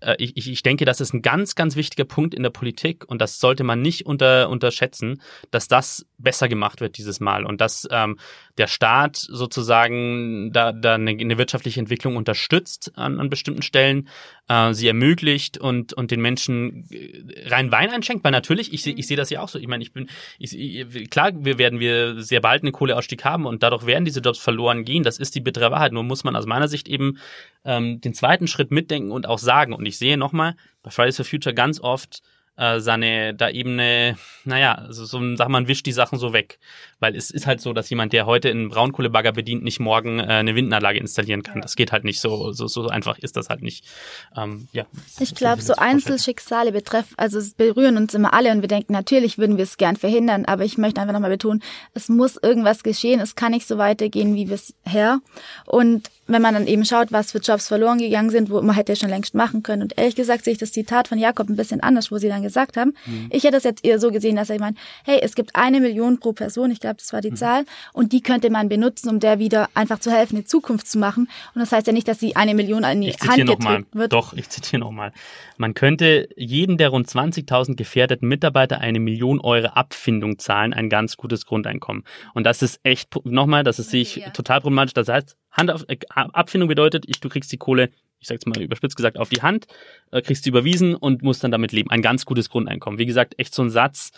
[0.00, 3.04] äh, ich, ich ich denke, das ist ein ganz, ganz wichtiger Punkt in der Politik
[3.08, 7.44] und das sollte man nicht unter, unterschätzen, dass das besser gemacht wird dieses Mal.
[7.44, 8.18] Und dass ähm,
[8.58, 14.08] der Staat sozusagen da, da eine, eine wirtschaftliche Entwicklung unterstützt an, an bestimmten Stellen,
[14.48, 19.06] äh, sie ermöglicht und, und den Menschen äh, rein Wein einschenkt, weil natürlich, ich, ich
[19.06, 20.08] sehe das ja auch so, ich meine, ich bin,
[20.38, 24.20] ich, ich, klar, wir werden wir sehr bald einen Kohleausstieg haben und dadurch werden diese
[24.20, 27.18] Jobs verloren gehen, das ist die bittere Wahrheit, nur muss man aus meiner Sicht eben
[27.64, 29.72] ähm, den zweiten Schritt mitdenken und auch sagen.
[29.72, 32.22] Und ich sehe nochmal bei Fridays for Future ganz oft,
[32.56, 36.58] äh, seine da eben eine, naja, also so sag mal, wischt die Sachen so weg.
[36.98, 40.24] Weil es ist halt so, dass jemand, der heute einen Braunkohlebagger bedient, nicht morgen äh,
[40.24, 41.60] eine Windanlage installieren kann.
[41.60, 43.84] Das geht halt nicht so, so, so einfach ist das halt nicht.
[44.36, 44.86] Ähm, ja,
[45.20, 49.38] ich glaube, so Einzelschicksale betreffen, also es berühren uns immer alle und wir denken, natürlich
[49.38, 51.62] würden wir es gern verhindern, aber ich möchte einfach nochmal betonen,
[51.94, 55.20] es muss irgendwas geschehen, es kann nicht so weitergehen wie bisher.
[55.66, 58.96] Und wenn man dann eben schaut, was für Jobs verloren gegangen sind, wo man hätte
[58.96, 59.82] schon längst machen können.
[59.82, 62.42] Und ehrlich gesagt sehe ich das Zitat von Jakob ein bisschen anders, wo sie dann
[62.42, 62.94] gesagt haben.
[63.06, 63.28] Mhm.
[63.30, 66.18] Ich hätte das jetzt eher so gesehen, dass er meint, hey, es gibt eine Million
[66.18, 67.36] pro Person, ich glaube, das war die mhm.
[67.36, 70.98] Zahl, und die könnte man benutzen, um der wieder einfach zu helfen, eine Zukunft zu
[70.98, 71.28] machen.
[71.54, 74.12] Und das heißt ja nicht, dass sie eine Million in die ich Hand gedrückt wird.
[74.12, 75.12] Doch, ich zitiere nochmal.
[75.56, 81.16] Man könnte jeden der rund 20.000 gefährdeten Mitarbeiter eine Million Euro Abfindung zahlen, ein ganz
[81.16, 82.04] gutes Grundeinkommen.
[82.34, 84.30] Und das ist echt, nochmal, das ist, sehe ich ja.
[84.30, 84.94] total problematisch.
[84.94, 88.60] Das heißt, Hand auf, äh, Abfindung bedeutet, ich, du kriegst die Kohle, ich sag's mal
[88.60, 89.66] überspitzt gesagt, auf die Hand,
[90.10, 91.90] äh, kriegst sie überwiesen und musst dann damit leben.
[91.90, 92.98] Ein ganz gutes Grundeinkommen.
[92.98, 94.12] Wie gesagt, echt so ein Satz,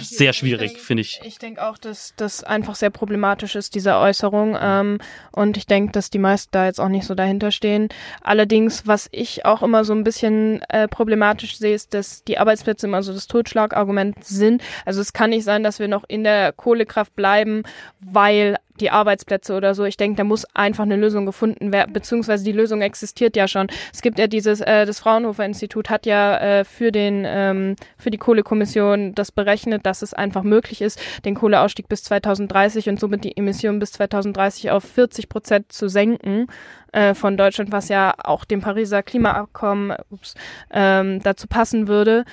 [0.00, 1.20] sehr schwierig, finde ich.
[1.22, 4.56] Ich denke auch, dass das einfach sehr problematisch ist, diese Äußerung.
[4.58, 4.98] Ähm,
[5.30, 7.88] und ich denke, dass die meisten da jetzt auch nicht so dahinter stehen.
[8.22, 12.86] Allerdings, was ich auch immer so ein bisschen äh, problematisch sehe, ist, dass die Arbeitsplätze
[12.86, 14.62] immer so das Totschlagargument sind.
[14.86, 17.64] Also es kann nicht sein, dass wir noch in der Kohlekraft bleiben,
[18.00, 19.84] weil die Arbeitsplätze oder so.
[19.84, 23.68] Ich denke, da muss einfach eine Lösung gefunden werden, beziehungsweise die Lösung existiert ja schon.
[23.92, 28.10] Es gibt ja dieses, äh, das Fraunhofer Institut hat ja äh, für den, ähm, für
[28.10, 33.24] die Kohlekommission das berechnet, dass es einfach möglich ist, den Kohleausstieg bis 2030 und somit
[33.24, 36.46] die Emissionen bis 2030 auf 40 Prozent zu senken
[36.92, 40.34] äh, von Deutschland, was ja auch dem Pariser Klimaabkommen ups,
[40.70, 42.24] ähm, dazu passen würde.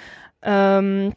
[0.41, 1.13] Ähm,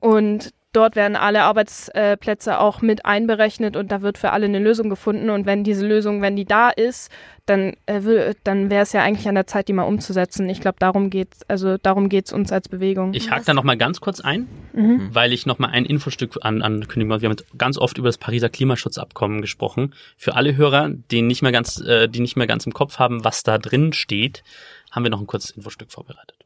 [0.00, 4.88] und dort werden alle Arbeitsplätze auch mit einberechnet und da wird für alle eine Lösung
[4.88, 5.30] gefunden.
[5.30, 7.10] Und wenn diese Lösung, wenn die da ist,
[7.46, 10.48] dann, äh, dann wäre es ja eigentlich an der Zeit, die mal umzusetzen.
[10.48, 13.12] Ich glaube, darum geht's, also darum geht's uns als Bewegung.
[13.14, 15.08] Ich hake da noch mal ganz kurz ein, mhm.
[15.12, 17.22] weil ich noch mal ein Infostück an, ankündigen wollte.
[17.22, 19.94] Wir haben jetzt ganz oft über das Pariser Klimaschutzabkommen gesprochen.
[20.16, 23.24] Für alle Hörer, die nicht mehr ganz, äh, die nicht mehr ganz im Kopf haben,
[23.24, 24.42] was da drin steht,
[24.90, 26.41] haben wir noch ein kurzes Infostück vorbereitet.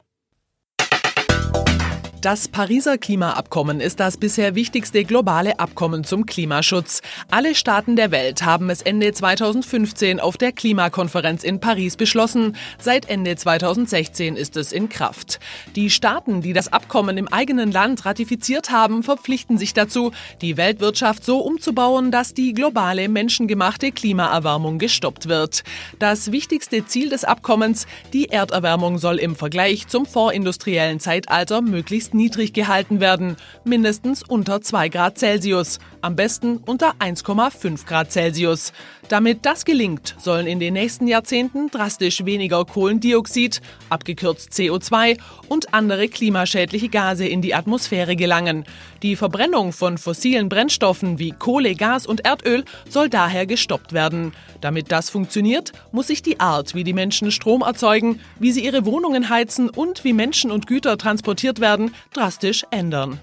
[2.27, 7.01] Das Pariser Klimaabkommen ist das bisher wichtigste globale Abkommen zum Klimaschutz.
[7.31, 12.57] Alle Staaten der Welt haben es Ende 2015 auf der Klimakonferenz in Paris beschlossen.
[12.79, 15.39] Seit Ende 2016 ist es in Kraft.
[15.77, 20.11] Die Staaten, die das Abkommen im eigenen Land ratifiziert haben, verpflichten sich dazu,
[20.41, 25.63] die Weltwirtschaft so umzubauen, dass die globale menschengemachte Klimaerwärmung gestoppt wird.
[25.97, 32.51] Das wichtigste Ziel des Abkommens, die Erderwärmung soll im Vergleich zum vorindustriellen Zeitalter möglichst niedrig
[32.51, 38.73] gehalten werden, mindestens unter 2 Grad Celsius, am besten unter 1,5 Grad Celsius.
[39.09, 46.09] Damit das gelingt, sollen in den nächsten Jahrzehnten drastisch weniger Kohlendioxid, abgekürzt CO2, und andere
[46.09, 48.65] klimaschädliche Gase in die Atmosphäre gelangen.
[49.03, 54.33] Die Verbrennung von fossilen Brennstoffen wie Kohle, Gas und Erdöl soll daher gestoppt werden.
[54.59, 58.85] Damit das funktioniert, muss sich die Art, wie die Menschen Strom erzeugen, wie sie ihre
[58.85, 63.19] Wohnungen heizen und wie Menschen und Güter transportiert werden, drastisch ändern.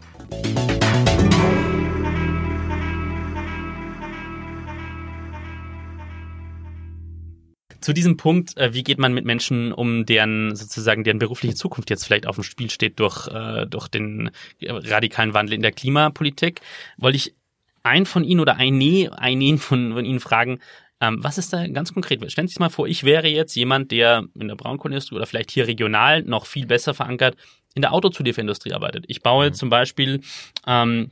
[7.84, 11.90] Zu diesem Punkt, äh, wie geht man mit Menschen um, deren sozusagen deren berufliche Zukunft
[11.90, 14.30] jetzt vielleicht auf dem Spiel steht durch, äh, durch den
[14.62, 16.62] radikalen Wandel in der Klimapolitik,
[16.96, 17.34] wollte ich
[17.82, 20.60] einen von Ihnen oder eine, einen von, von Ihnen fragen,
[21.02, 22.20] ähm, was ist da ganz konkret?
[22.32, 25.50] Stellen Sie sich mal vor, ich wäre jetzt jemand, der in der Braunkohleindustrie oder vielleicht
[25.50, 27.36] hier regional noch viel besser verankert
[27.74, 29.04] in der Autozulieferindustrie arbeitet.
[29.08, 29.54] Ich baue mhm.
[29.54, 30.22] zum Beispiel
[30.66, 31.10] ähm,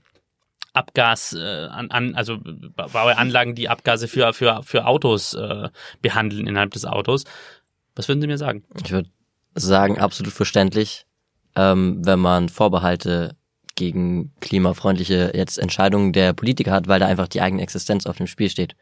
[0.72, 5.68] Abgas äh, an, an, also baue Anlagen, die Abgase für, für, für Autos äh,
[6.00, 7.24] behandeln innerhalb des Autos.
[7.94, 8.64] Was würden Sie mir sagen?
[8.84, 9.10] Ich würde
[9.54, 11.06] sagen, absolut verständlich,
[11.56, 13.36] ähm, wenn man Vorbehalte
[13.74, 18.26] gegen klimafreundliche jetzt Entscheidungen der Politiker hat, weil da einfach die eigene Existenz auf dem
[18.26, 18.76] Spiel steht.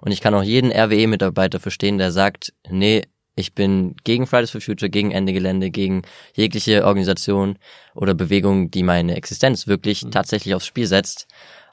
[0.00, 3.02] Und ich kann auch jeden RWE-Mitarbeiter verstehen, der sagt, nee,
[3.36, 6.02] ich bin gegen Fridays for Future, gegen Ende Gelände, gegen
[6.34, 7.58] jegliche Organisation
[7.94, 10.10] oder Bewegung, die meine Existenz wirklich mhm.
[10.12, 11.26] tatsächlich aufs Spiel setzt.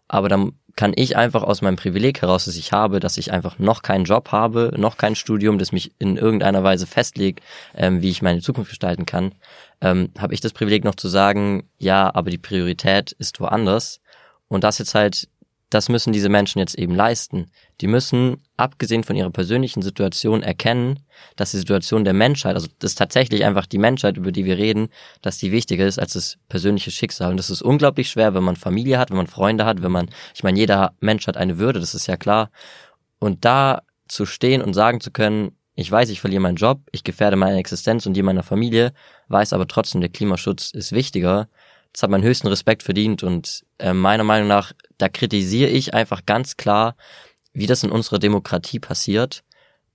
[0.07, 3.59] Aber dann kann ich einfach aus meinem Privileg heraus, das ich habe, dass ich einfach
[3.59, 7.41] noch keinen Job habe, noch kein Studium, das mich in irgendeiner Weise festlegt,
[7.75, 9.33] ähm, wie ich meine Zukunft gestalten kann,
[9.81, 14.01] ähm, habe ich das Privileg noch zu sagen, ja, aber die Priorität ist woanders.
[14.47, 15.29] Und das jetzt halt
[15.71, 17.49] das müssen diese Menschen jetzt eben leisten.
[17.79, 20.99] Die müssen, abgesehen von ihrer persönlichen Situation, erkennen,
[21.37, 24.57] dass die Situation der Menschheit, also das ist tatsächlich einfach die Menschheit, über die wir
[24.57, 24.89] reden,
[25.21, 27.31] dass die wichtiger ist als das persönliche Schicksal.
[27.31, 30.09] Und das ist unglaublich schwer, wenn man Familie hat, wenn man Freunde hat, wenn man,
[30.35, 32.51] ich meine, jeder Mensch hat eine Würde, das ist ja klar.
[33.19, 37.05] Und da zu stehen und sagen zu können, ich weiß, ich verliere meinen Job, ich
[37.05, 38.91] gefährde meine Existenz und die meiner Familie,
[39.29, 41.47] weiß aber trotzdem, der Klimaschutz ist wichtiger,
[41.93, 46.25] das hat meinen höchsten Respekt verdient und äh, meiner Meinung nach, da kritisiere ich einfach
[46.25, 46.95] ganz klar,
[47.53, 49.43] wie das in unserer Demokratie passiert,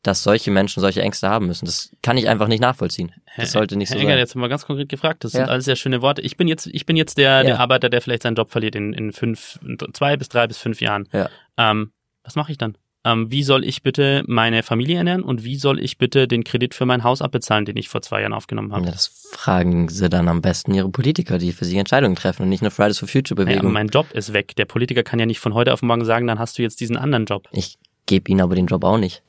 [0.03, 1.65] dass solche Menschen solche Ängste haben müssen.
[1.65, 3.13] Das kann ich einfach nicht nachvollziehen.
[3.37, 4.19] Das sollte nicht Herr so Enger, sein.
[4.19, 5.25] jetzt haben wir ganz konkret gefragt.
[5.25, 5.41] Das Ja.
[5.41, 6.23] sind alles sehr schöne Worte.
[6.23, 7.43] Ich bin jetzt, ich bin jetzt der, Ja.
[7.43, 10.59] der Arbeiter, der vielleicht seinen Job verliert in, in fünf, in zwei bis drei bis
[10.59, 11.09] fünf Jahren.
[11.13, 11.29] Ja.
[11.57, 11.93] Ähm,
[12.23, 12.77] was mache ich dann?
[13.07, 16.75] Ähm, wie soll ich bitte meine Familie ernähren und wie soll ich bitte den Kredit
[16.75, 18.85] für mein Haus abbezahlen, den ich vor zwei Jahren aufgenommen habe?
[18.85, 22.49] Ja, das fragen sie dann am besten ihre Politiker, die für sie Entscheidungen treffen und
[22.49, 23.73] nicht eine Fridays for Future Bewegung.
[23.73, 24.57] mein Job ist weg.
[24.57, 26.97] Der Politiker kann ja nicht von heute auf morgen sagen, dann hast du jetzt diesen
[26.97, 27.49] anderen Job.
[27.53, 29.23] ich gebe ihnen aber den Job auch nicht.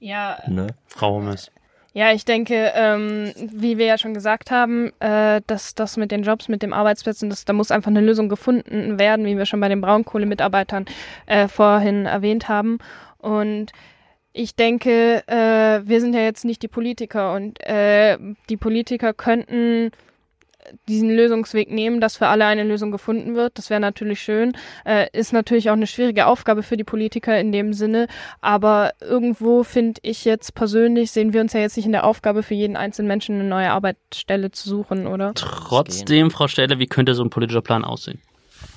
[0.00, 0.66] Ja, Ne?
[0.86, 1.50] Frau Hummes.
[1.96, 6.24] Ja, ich denke, ähm, wie wir ja schon gesagt haben, äh, dass das mit den
[6.24, 9.60] Jobs, mit dem Arbeitsplätzen, das, da muss einfach eine Lösung gefunden werden, wie wir schon
[9.60, 10.86] bei den Braunkohlemitarbeitern
[11.26, 12.78] äh, vorhin erwähnt haben.
[13.24, 13.72] Und
[14.32, 18.18] ich denke, äh, wir sind ja jetzt nicht die Politiker und äh,
[18.48, 19.90] die Politiker könnten
[20.88, 23.58] diesen Lösungsweg nehmen, dass für alle eine Lösung gefunden wird.
[23.58, 24.56] Das wäre natürlich schön.
[24.84, 28.08] Äh, ist natürlich auch eine schwierige Aufgabe für die Politiker in dem Sinne.
[28.40, 32.42] Aber irgendwo finde ich jetzt persönlich, sehen wir uns ja jetzt nicht in der Aufgabe,
[32.42, 35.32] für jeden einzelnen Menschen eine neue Arbeitsstelle zu suchen, oder?
[35.34, 38.20] Trotzdem, Frau Stelle, wie könnte so ein politischer Plan aussehen?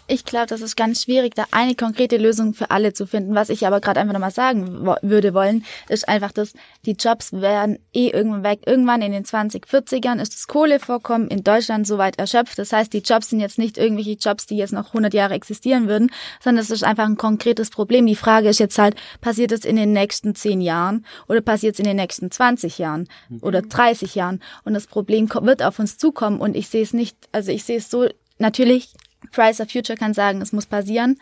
[0.10, 3.36] Ich glaube, das ist ganz schwierig, da eine konkrete Lösung für alle zu finden.
[3.36, 6.54] Was ich aber gerade einfach nochmal sagen wo würde wollen, ist einfach, dass
[6.86, 8.62] die Jobs werden eh irgendwann weg.
[8.66, 12.58] Irgendwann in den 2040ern ist das Kohlevorkommen in Deutschland soweit erschöpft.
[12.58, 15.88] Das heißt, die Jobs sind jetzt nicht irgendwelche Jobs, die jetzt noch 100 Jahre existieren
[15.88, 16.10] würden,
[16.42, 18.06] sondern es ist einfach ein konkretes Problem.
[18.06, 21.80] Die Frage ist jetzt halt, passiert es in den nächsten 10 Jahren oder passiert es
[21.80, 23.10] in den nächsten 20 Jahren
[23.42, 24.42] oder 30 Jahren?
[24.64, 27.78] Und das Problem wird auf uns zukommen und ich sehe es nicht, also ich sehe
[27.78, 28.08] es so,
[28.38, 28.94] natürlich,
[29.32, 31.20] Price of Future kann sagen, es muss passieren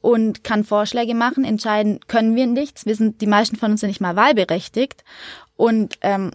[0.00, 1.44] und kann Vorschläge machen.
[1.44, 2.86] Entscheiden können wir nichts.
[2.86, 5.04] Wir sind, die meisten von uns sind nicht mal wahlberechtigt.
[5.56, 6.30] Und ähm,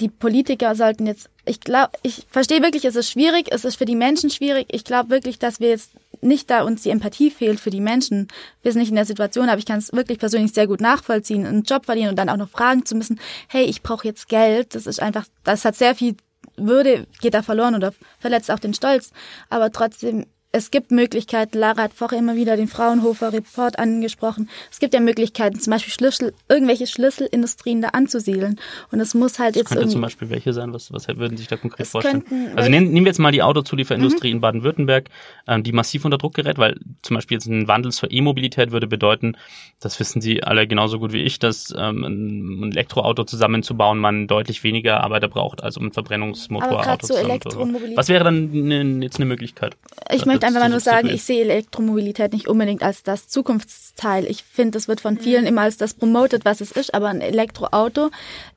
[0.00, 3.84] die Politiker sollten jetzt, ich glaube, ich verstehe wirklich, es ist schwierig, es ist für
[3.84, 4.66] die Menschen schwierig.
[4.70, 5.90] Ich glaube wirklich, dass wir jetzt
[6.22, 8.28] nicht da uns die Empathie fehlt für die Menschen.
[8.62, 11.46] Wir sind nicht in der Situation, aber ich kann es wirklich persönlich sehr gut nachvollziehen,
[11.46, 14.74] einen Job verlieren und dann auch noch fragen zu müssen, hey, ich brauche jetzt Geld.
[14.74, 16.16] Das ist einfach, das hat sehr viel
[16.56, 19.12] Würde, geht da verloren oder verletzt auch den Stolz.
[19.48, 21.58] Aber trotzdem, es gibt Möglichkeiten.
[21.58, 24.48] Lara hat vorher immer wieder den Fraunhofer Report angesprochen.
[24.70, 28.60] Es gibt ja Möglichkeiten, zum Beispiel Schlüssel, irgendwelche Schlüsselindustrien da anzusiedeln.
[28.92, 30.72] Und es muss halt Das jetzt könnte zum Beispiel welche sein?
[30.72, 32.24] Was, was würden Sie sich da konkret vorstellen?
[32.24, 35.10] könnten Also nehmen, nehmen wir jetzt mal die Autozulieferindustrie in Baden-Württemberg,
[35.48, 38.86] ähm, die massiv unter Druck gerät, weil zum Beispiel jetzt ein Wandel zur E-Mobilität würde
[38.86, 39.36] bedeuten,
[39.80, 44.62] das wissen Sie alle genauso gut wie ich, dass ähm, ein Elektroauto zusammenzubauen man deutlich
[44.62, 47.96] weniger Arbeiter braucht, als um ein Aber Verbrennungsmotorauto gerade so.
[47.96, 49.76] Was wäre dann ne, jetzt eine Möglichkeit?
[50.12, 54.24] Ich das möchte einfach mal nur sagen, ich sehe Elektromobilität nicht unbedingt als das Zukunftsteil.
[54.26, 57.20] Ich finde, das wird von vielen immer als das promoted, was es ist, aber ein
[57.20, 58.10] Elektroauto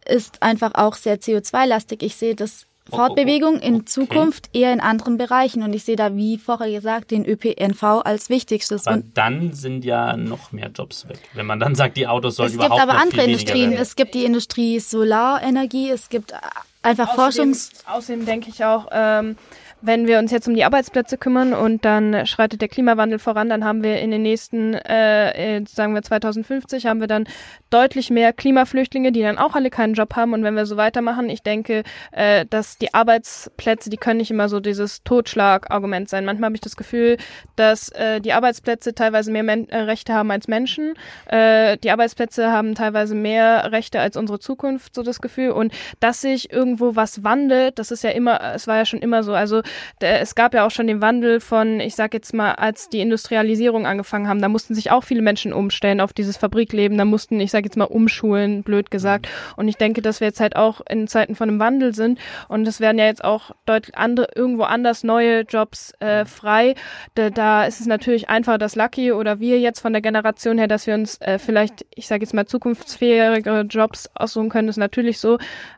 [0.06, 2.04] ist einfach auch sehr CO2-lastig.
[2.04, 3.68] Ich sehe das Oh, oh, Fortbewegung okay.
[3.68, 7.84] in Zukunft eher in anderen Bereichen und ich sehe da, wie vorher gesagt, den ÖPNV
[7.84, 8.88] als wichtigstes.
[8.88, 11.20] Aber Und dann sind ja noch mehr Jobs weg.
[11.34, 13.42] Wenn man dann sagt, die Autos sollen es gibt überhaupt aber noch andere viel weniger
[13.42, 13.72] Industrien.
[13.72, 13.82] werden.
[13.82, 16.34] Es gibt die Industrie Solarenergie, es gibt
[16.82, 17.72] einfach Forschungs...
[17.86, 19.36] Außerdem denke ich auch, ähm,
[19.82, 23.64] wenn wir uns jetzt um die Arbeitsplätze kümmern und dann schreitet der Klimawandel voran, dann
[23.64, 27.26] haben wir in den nächsten, äh, äh, sagen wir 2050, haben wir dann
[27.70, 30.34] deutlich mehr Klimaflüchtlinge, die dann auch alle keinen Job haben.
[30.34, 34.50] Und wenn wir so weitermachen, ich denke, äh, dass die Arbeitsplätze, die können nicht immer
[34.50, 36.26] so dieses Totschlagargument sein.
[36.26, 37.18] Manchmal habe ich das Gefühl,
[37.56, 40.94] dass äh, die Arbeitsplätze teilweise mehr Men äh, Rechte haben als Menschen.
[41.28, 45.52] Äh, die Arbeitsplätze haben teilweise mehr Rechte als unsere Zukunft, so das Gefühl.
[45.52, 49.24] Und dass sich irgendwo was wandelt, das ist ja immer, es war ja schon immer
[49.24, 49.34] so.
[49.34, 49.62] Also
[50.00, 53.86] es gab ja auch schon den Wandel von, ich sag jetzt mal, als die Industrialisierung
[53.86, 57.52] angefangen haben, da mussten sich auch viele Menschen umstellen auf dieses Fabrikleben, da mussten, ich
[57.52, 59.28] sag jetzt mal, umschulen, blöd gesagt.
[59.56, 62.68] Und ich denke, dass wir jetzt halt auch in Zeiten von einem Wandel sind und
[62.68, 66.76] es werden ja jetzt auch deutlich andere, irgendwo anders neue Jobs äh, frei.
[67.16, 70.68] Da, da ist es natürlich einfacher, dass Lucky oder wir jetzt von der Generation her,
[70.68, 75.20] dass wir uns äh, vielleicht, ich sage jetzt mal, zukunftsfähigere Jobs aussuchen können, ist natürlich
[75.20, 75.38] so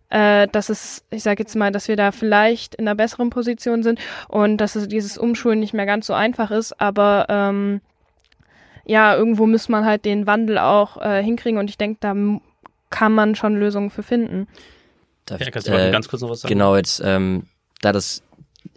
[0.09, 3.83] äh, dass es, ich sage jetzt mal, dass wir da vielleicht in einer besseren Position
[3.83, 7.81] sind und dass es dieses Umschulen nicht mehr ganz so einfach ist, aber ähm,
[8.85, 12.15] ja, irgendwo muss man halt den Wandel auch äh, hinkriegen und ich denke, da
[12.89, 14.47] kann man schon Lösungen für finden.
[15.25, 16.53] Darf, Ja, kannst du mal ganz kurz noch was sagen?
[16.53, 17.43] Genau, jetzt, ähm,
[17.81, 18.23] da das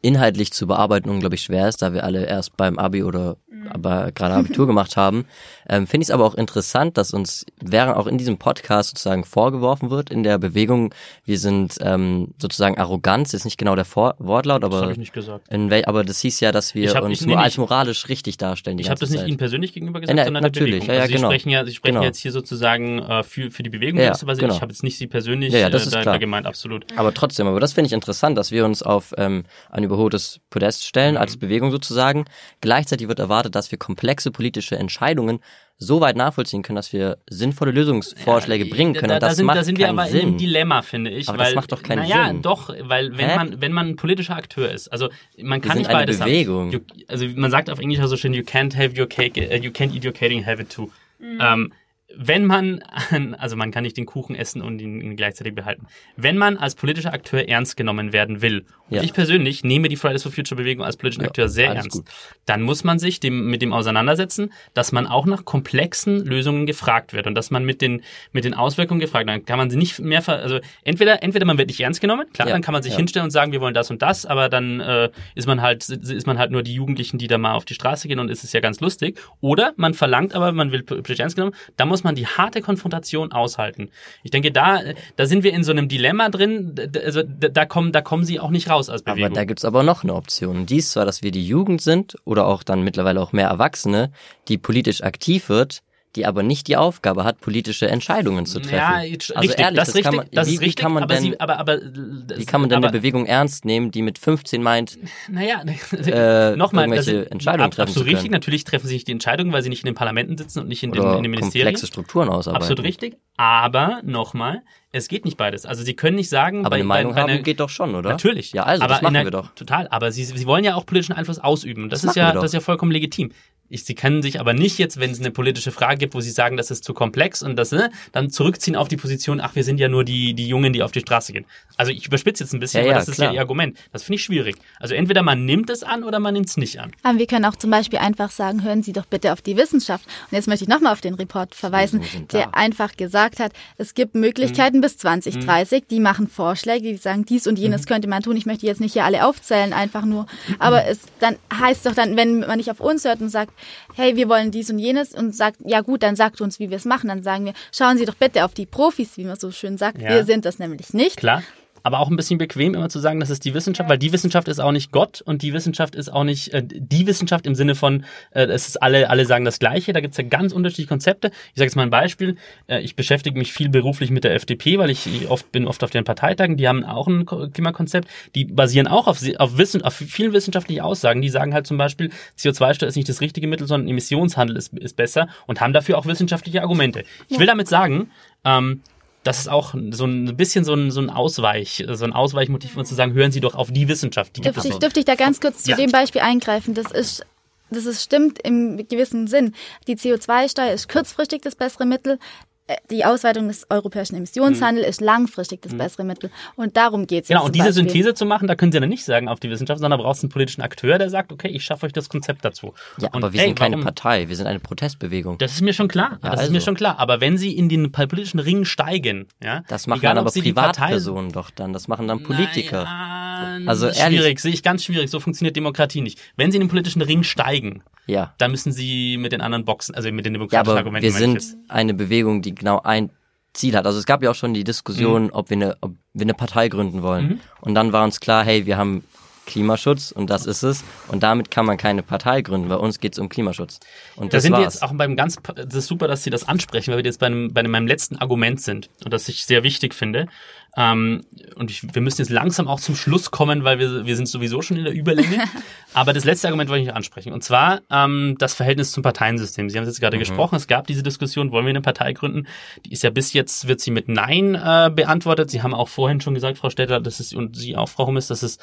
[0.01, 3.37] inhaltlich zu bearbeiten unglaublich schwer ist, da wir alle erst beim Abi oder
[3.71, 5.25] aber gerade Abitur gemacht haben,
[5.69, 9.25] ähm, finde ich es aber auch interessant, dass uns während auch in diesem Podcast sozusagen
[9.25, 10.93] vorgeworfen wird in der Bewegung,
[11.25, 14.99] wir sind ähm, sozusagen Arroganz, ist nicht genau der Vor Wortlaut, Das aber habe ich
[14.99, 15.49] nicht gesagt.
[15.87, 18.79] aber das hieß ja, dass wir hab- uns nur als moralisch richtig darstellen.
[18.79, 19.27] Ich habe das nicht.
[19.27, 20.89] Ihnen persönlich gegenüber gesagt, Ja, sondern natürlich, der Bewegung.
[20.89, 21.29] ja, ja, also Sie genau.
[21.29, 22.05] sprechen ja, Sie sprechen Genau.
[22.05, 24.41] jetzt hier sozusagen äh, für, für die Bewegung Ja, gewisserweise.
[24.41, 24.55] genau.
[24.55, 26.15] Ich habe jetzt nicht Sie persönlich Ja, ja, das äh, ist da, klar.
[26.15, 26.85] da gemeint, absolut.
[26.97, 30.85] Aber trotzdem, aber das finde ich interessant, dass wir uns auf ähm, ein überholtes Podest
[30.87, 31.21] stellen, Mhm.
[31.21, 32.25] als Bewegung sozusagen.
[32.61, 35.41] Gleichzeitig wird erwartet, dass wir komplexe politische Entscheidungen
[35.79, 39.09] so weit nachvollziehen können, dass wir sinnvolle Lösungsvorschläge bringen können.
[39.09, 40.21] Da, und da, das sind, macht da sind wir keinen aber in Sinn.
[40.29, 41.29] einem Dilemma, finde ich.
[41.29, 42.43] Aber weil, das macht doch keinen naja, Sinn.
[42.43, 43.37] doch, weil wenn Hä?
[43.37, 45.09] man, wenn man ein politischer Akteur ist, also
[45.41, 46.67] man kann nicht beides Bewegung.
[46.73, 46.73] haben.
[46.73, 49.71] You, also man sagt auf Englisch also schön, you can't have your cake, uh, you
[49.73, 50.91] can't eat your cake and have it too.
[51.21, 51.73] Ähm,
[52.17, 55.87] wenn man, an- also man kann nicht den Kuchen essen und ihn, gleichzeitig behalten.
[56.17, 59.03] Wenn man als politischer Akteur ernst genommen werden will, und Ja.
[59.03, 62.05] ich persönlich nehme die Fridays for Future Bewegung als politischen Ja, Akteur sehr ernst, gut.
[62.45, 67.13] dann muss man sich dem, mit dem auseinandersetzen, dass man auch nach komplexen Lösungen gefragt
[67.15, 68.03] wird und dass man mit den,
[68.33, 69.37] mit den Auswirkungen gefragt wird.
[69.39, 72.27] Dann kann man sie nicht mehr, ver also entweder, entweder man wird nicht ernst genommen,
[72.35, 74.49] klar, Ja, dann kann man sich hinstellen und sagen, wir wollen das und das, aber
[74.51, 77.65] dann äh, ist man halt, ist man halt nur die Jugendlichen, die da mal auf
[77.65, 79.19] die Straße gehen und ist es ja ganz lustig.
[79.41, 83.33] Oder man verlangt aber, man will politisch ernst genommen, da muss man die harte Konfrontation
[83.33, 83.91] aushalten.
[84.23, 84.81] Ich denke, da,
[85.17, 86.75] da sind wir in so einem Dilemma drin,
[87.05, 89.35] also da kommen, da kommen sie auch nicht raus als Aber Bewegung.
[89.35, 90.67] da gibt's aber noch eine Option.
[90.67, 94.13] Die ist zwar, dass wir die Jugend sind oder auch dann mittlerweile auch mehr Erwachsene,
[94.49, 95.83] die politisch aktiv wird,
[96.17, 98.77] die aber nicht die Aufgabe hat, politische Entscheidungen zu treffen.
[98.77, 99.09] Ja, also
[99.41, 101.23] richtig, ehrlich, das, ist richtig, kann man, das wie, ist wie richtig, kann man denn,
[101.23, 104.63] sie, aber, aber wie kann man denn aber, eine Bewegung ernst nehmen, die mit 15
[104.63, 104.99] meint,
[105.29, 108.31] Naja, äh, nochmal, das irgendwelche ist Entscheidungen ab- treffen absolut richtig.
[108.31, 110.83] Natürlich treffen sie nicht die Entscheidungen, weil sie nicht in den Parlamenten sitzen und nicht
[110.83, 111.67] in den, oder in den Ministerien.
[111.67, 112.63] komplexe Strukturen ausarbeiten?
[112.63, 113.17] Absolut richtig.
[113.37, 114.63] Aber nochmal,
[114.93, 115.65] es geht nicht beides.
[115.67, 117.71] Also sie können nicht sagen, Aber bei, eine Meinung bei, bei haben einer, geht doch
[117.71, 118.11] schon, oder?
[118.11, 118.53] Natürlich.
[118.53, 119.55] Ja, also aber das machen in einer- wir doch.
[119.55, 119.89] Total.
[119.89, 121.89] Aber sie, sie wollen ja auch politischen Einfluss ausüben.
[121.89, 123.33] Das, Das ist ja, das ist ja vollkommen legitim.
[123.69, 126.31] Ich, sie können sich aber nicht jetzt, wenn es eine politische Frage gibt, wo sie
[126.31, 129.65] sagen, das ist zu komplex und das, ne, dann zurückziehen auf die Position, ach, wir
[129.65, 131.47] sind ja nur die, die Jungen, die auf die Straße gehen.
[131.79, 133.29] Also ich überspitze jetzt ein bisschen, Ja, aber ja, das ist klar.
[133.29, 133.79] ja ihr Argument.
[133.91, 134.57] Das finde ich schwierig.
[134.79, 136.93] Also entweder man nimmt es an oder man nimmt es nicht an.
[137.03, 140.05] Aber wir können auch zum Beispiel einfach sagen, hören Sie doch bitte auf die Wissenschaft.
[140.31, 144.15] Und jetzt möchte ich nochmal auf den Report verweisen, der einfach gesagt hat, es gibt
[144.15, 148.37] Möglichkeiten bis 2030, die machen Vorschläge, die sagen, dies und jenes könnte man tun.
[148.37, 150.27] Ich möchte jetzt nicht hier alle aufzählen, einfach nur.
[150.59, 153.53] Aber es dann heißt doch dann, wenn man nicht auf uns hört und sagt,
[153.95, 156.77] hey, wir wollen dies und jenes und sagt, ja gut, dann sagt uns, wie wir
[156.77, 157.09] es machen.
[157.09, 160.03] Dann sagen wir, schauen Sie doch bitte auf die Profis, wie man so schön sagt.
[160.03, 160.11] Ja.
[160.11, 161.17] Wir sind das nämlich nicht.
[161.17, 161.43] Klar.
[161.83, 164.49] Aber auch ein bisschen bequem immer zu sagen, das ist die Wissenschaft, weil die Wissenschaft
[164.49, 167.75] ist auch nicht Gott und die Wissenschaft ist auch nicht äh, die Wissenschaft im Sinne
[167.75, 169.93] von, äh, es ist alle, alle sagen das Gleiche.
[169.93, 171.29] Da gibt's ja ganz unterschiedliche Konzepte.
[171.29, 172.37] Ich sage jetzt mal ein Beispiel.
[172.67, 175.91] Äh, ich beschäftige mich viel beruflich mit der FDP, weil ich oft bin oft auf
[175.91, 176.57] den Parteitagen.
[176.57, 178.09] Die haben auch ein Ko- Klimakonzept.
[178.35, 181.23] Die basieren auch auf, auf, Wissen, auf vielen wissenschaftlichen Aussagen.
[181.23, 184.97] Die sagen halt zum Beispiel, CO2-Steuer ist nicht das richtige Mittel, sondern Emissionshandel ist, ist
[184.97, 187.05] besser und haben dafür auch wissenschaftliche Argumente.
[187.29, 188.11] Ich will damit sagen,
[188.45, 188.81] ähm,
[189.25, 192.85] das ist auch so ein bisschen so ein, so ein Ausweich, so ein Ausweichmotiv, um
[192.85, 194.37] zu sagen, hören Sie doch auf die Wissenschaft.
[194.37, 195.77] Die Dürfte ich, dürfte ich da ganz kurz zu Ja.
[195.77, 196.75] dem Beispiel eingreifen?
[196.75, 197.25] Das ist,
[197.71, 199.55] das ist stimmt im gewissen Sinn.
[199.87, 202.19] Die CO2-Steuer ist kurzfristig das bessere Mittel.
[202.67, 206.31] Äh, Die Ausweitung des europäischen Emissionshandels ist langfristig das bessere Mittel.
[206.57, 209.05] Und darum geht es Genau, und diese Synthese zu machen, da können Sie dann nicht
[209.05, 211.65] sagen auf die Wissenschaft, sondern da braucht es einen politischen Akteur, der sagt, okay, ich
[211.65, 212.75] schaffe euch das Konzept dazu.
[212.99, 213.85] Ja, und aber wir ey, sind keine warum?
[213.85, 215.39] Partei, wir sind eine Protestbewegung.
[215.39, 216.19] Das ist mir schon klar.
[216.23, 216.67] Ja, das ist mir also.
[216.67, 216.99] schon klar.
[216.99, 221.33] Aber wenn Sie in den politischen Ring steigen, ja, Das machen egal, dann aber Privatpersonen
[221.33, 222.85] doch dann, das machen dann Politiker.
[222.85, 223.22] Naja,
[223.67, 224.41] Also schwierig, ehrlich.
[224.41, 225.11] sehe ich ganz schwierig.
[225.11, 226.19] So funktioniert Demokratie nicht.
[226.37, 228.35] Wenn Sie in den politischen Ring steigen, Ja.
[228.39, 231.05] dann müssen Sie mit den anderen boxen, also mit den Ja, demokratischen aber Argumenten.
[231.05, 233.11] wir sind eine Bewegung, die genau ein
[233.55, 233.85] Ziel hat.
[233.87, 235.31] Also es gab ja auch schon die Diskussion, Mhm.
[235.33, 237.41] ob wir eine, ob wir eine Partei gründen wollen.
[237.61, 239.05] Und dann war uns klar, hey, wir haben
[239.45, 240.85] Klimaschutz und das ist es.
[241.09, 242.69] Und damit kann man keine Partei gründen.
[242.69, 243.81] Bei uns geht es um Klimaschutz.
[244.17, 244.75] Und Da das sind wir war's.
[244.75, 247.27] jetzt auch beim ganz, das ist super, dass Sie das ansprechen, weil wir jetzt bei,
[247.27, 250.29] einem, bei meinem letzten Argument sind und das ich sehr wichtig finde.
[250.75, 251.25] Ähm,
[251.57, 254.63] und ich, wir müssen jetzt langsam auch zum Schluss kommen, weil wir, wir sind sowieso
[254.63, 255.45] schon in der Überlänge.
[255.95, 257.33] Aber das letzte Argument wollte ich noch ansprechen.
[257.33, 259.69] Und zwar ähm, das Verhältnis zum Parteiensystem.
[259.69, 260.57] Sie haben es jetzt gerade gesprochen.
[260.57, 262.47] Es gab diese Diskussion, wollen wir eine Partei gründen?
[262.87, 265.51] Die ist ja bis jetzt, wird sie mit Nein äh, beantwortet.
[265.51, 268.29] Sie haben auch vorhin schon gesagt, Frau Städter, dass es, und Sie auch, Frau Hummes,
[268.29, 268.59] dass es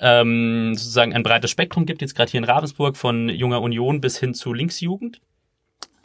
[0.00, 4.18] ähm, sozusagen ein breites Spektrum gibt, jetzt gerade hier in Ravensburg, von junger Union bis
[4.18, 5.20] hin zu Linksjugend.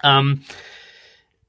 [0.04, 0.44] Ähm,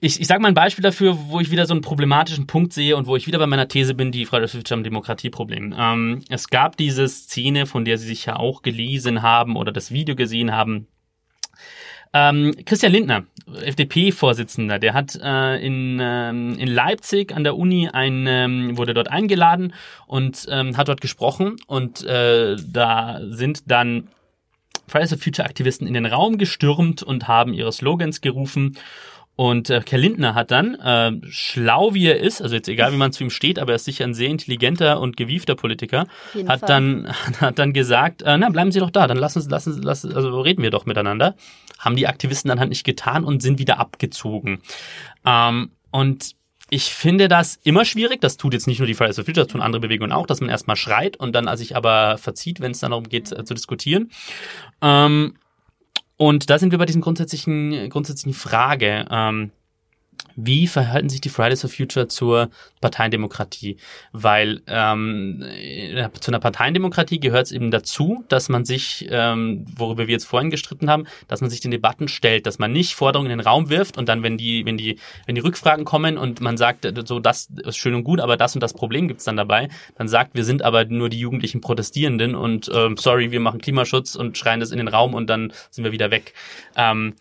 [0.00, 2.96] ich, ich sage mal ein Beispiel dafür, wo ich wieder so einen problematischen Punkt sehe
[2.96, 5.74] und wo ich wieder bei meiner These bin, die Fridays for Future am Demokratieproblem.
[5.78, 9.90] Ähm, es gab diese Szene, von der Sie sich ja auch gelesen haben oder das
[9.90, 10.86] Video gesehen haben,
[12.12, 13.24] Ähm, Christian Lindner,
[13.62, 19.08] FDP-Vorsitzender, der hat äh, in, ähm, in Leipzig an der Uni ein, ähm, wurde dort
[19.08, 19.72] eingeladen
[20.08, 24.08] und ähm, hat dort gesprochen und äh, da sind dann
[24.88, 28.76] Fridays for Future Aktivisten in den Raum gestürmt und haben ihre Slogans gerufen
[29.40, 32.98] und äh, Kerr Lindner hat dann, äh, schlau wie er ist, also jetzt egal wie
[32.98, 36.06] man zu ihm steht, aber er ist sicher ein sehr intelligenter und gewiefter Politiker,
[36.46, 37.08] hat dann,
[37.40, 40.14] hat dann gesagt, äh, na bleiben Sie doch da, dann lassen Sie, lassen Sie, lassen,
[40.14, 41.36] also reden wir doch miteinander.
[41.78, 44.60] Haben die Aktivisten dann halt nicht getan und sind wieder abgezogen.
[45.24, 46.32] Ähm, und
[46.68, 48.20] ich finde das immer schwierig.
[48.20, 50.42] Das tut jetzt nicht nur die Fridays for Future, das tun andere Bewegungen auch, dass
[50.42, 53.54] man erstmal schreit und dann sich aber verzieht, wenn es dann darum geht äh, zu
[53.54, 54.10] diskutieren.
[54.82, 55.36] Ähm,
[56.20, 59.06] und da sind wir bei diesem grundsätzlichen, grundsätzlichen Frage.
[59.10, 59.52] Ähm,
[60.36, 62.50] wie verhalten sich die Fridays for Future zur
[62.80, 63.76] Parteiendemokratie?
[64.12, 65.44] Weil ähm,
[66.20, 70.50] zu einer Parteiendemokratie gehört es eben dazu, dass man sich, ähm, worüber wir jetzt vorhin
[70.50, 73.70] gestritten haben, dass man sich den Debatten stellt, dass man nicht Forderungen in den Raum
[73.70, 77.20] wirft und dann, wenn die, wenn die, wenn die Rückfragen kommen und man sagt, so
[77.20, 80.34] das ist schön und gut, aber das und das Problem gibt's dann dabei, dann sagt,
[80.34, 84.60] wir sind aber nur die jugendlichen Protestierenden und ähm, sorry, wir machen Klimaschutz und schreien
[84.60, 86.34] das in den Raum und dann sind wir wieder weg.
[86.76, 87.14] Ähm,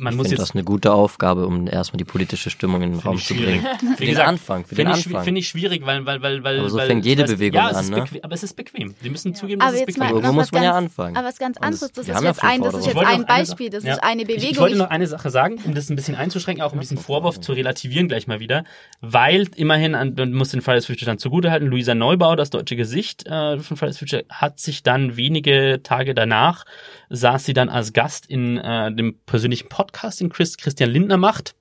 [0.00, 3.00] man ich muss jetzt das eine gute Aufgabe, um erstmal die politische Stimmung in den
[3.00, 3.66] Raum zu bringen.
[3.96, 5.22] Für den Anfang, für den Anfang.
[5.24, 7.88] Finde ich schwierig, weil weil weil weil aber so weil, fängt jede Bewegung ja, an,
[7.88, 8.04] ne?
[8.22, 8.94] aber es ist bequem.
[9.02, 10.24] Sie müssen zugeben, dass es bequem ist.
[10.26, 11.16] Wo muss man ja anfangen?
[11.16, 11.92] Aber es ist ganz anderes.
[11.92, 14.50] Das, ist jetzt ein, das ist jetzt ein Beispiel, das ist eine Bewegung.
[14.50, 17.40] Ich, wollte noch eine Sache sagen, um das ein bisschen einzuschränken, auch ein bisschen Vorwurf
[17.40, 18.64] zu relativieren gleich mal wieder,
[19.00, 23.26] weil immerhin, man muss den Fridays for Future dann zugutehalten, Luisa Neubauer, das deutsche Gesicht
[23.26, 26.64] äh, von Fridays for Future, hat sich dann wenige Tage danach
[27.10, 31.54] saß sie dann als Gast in äh, dem persönlichen Podcast, den Chris, Christian Lindner macht.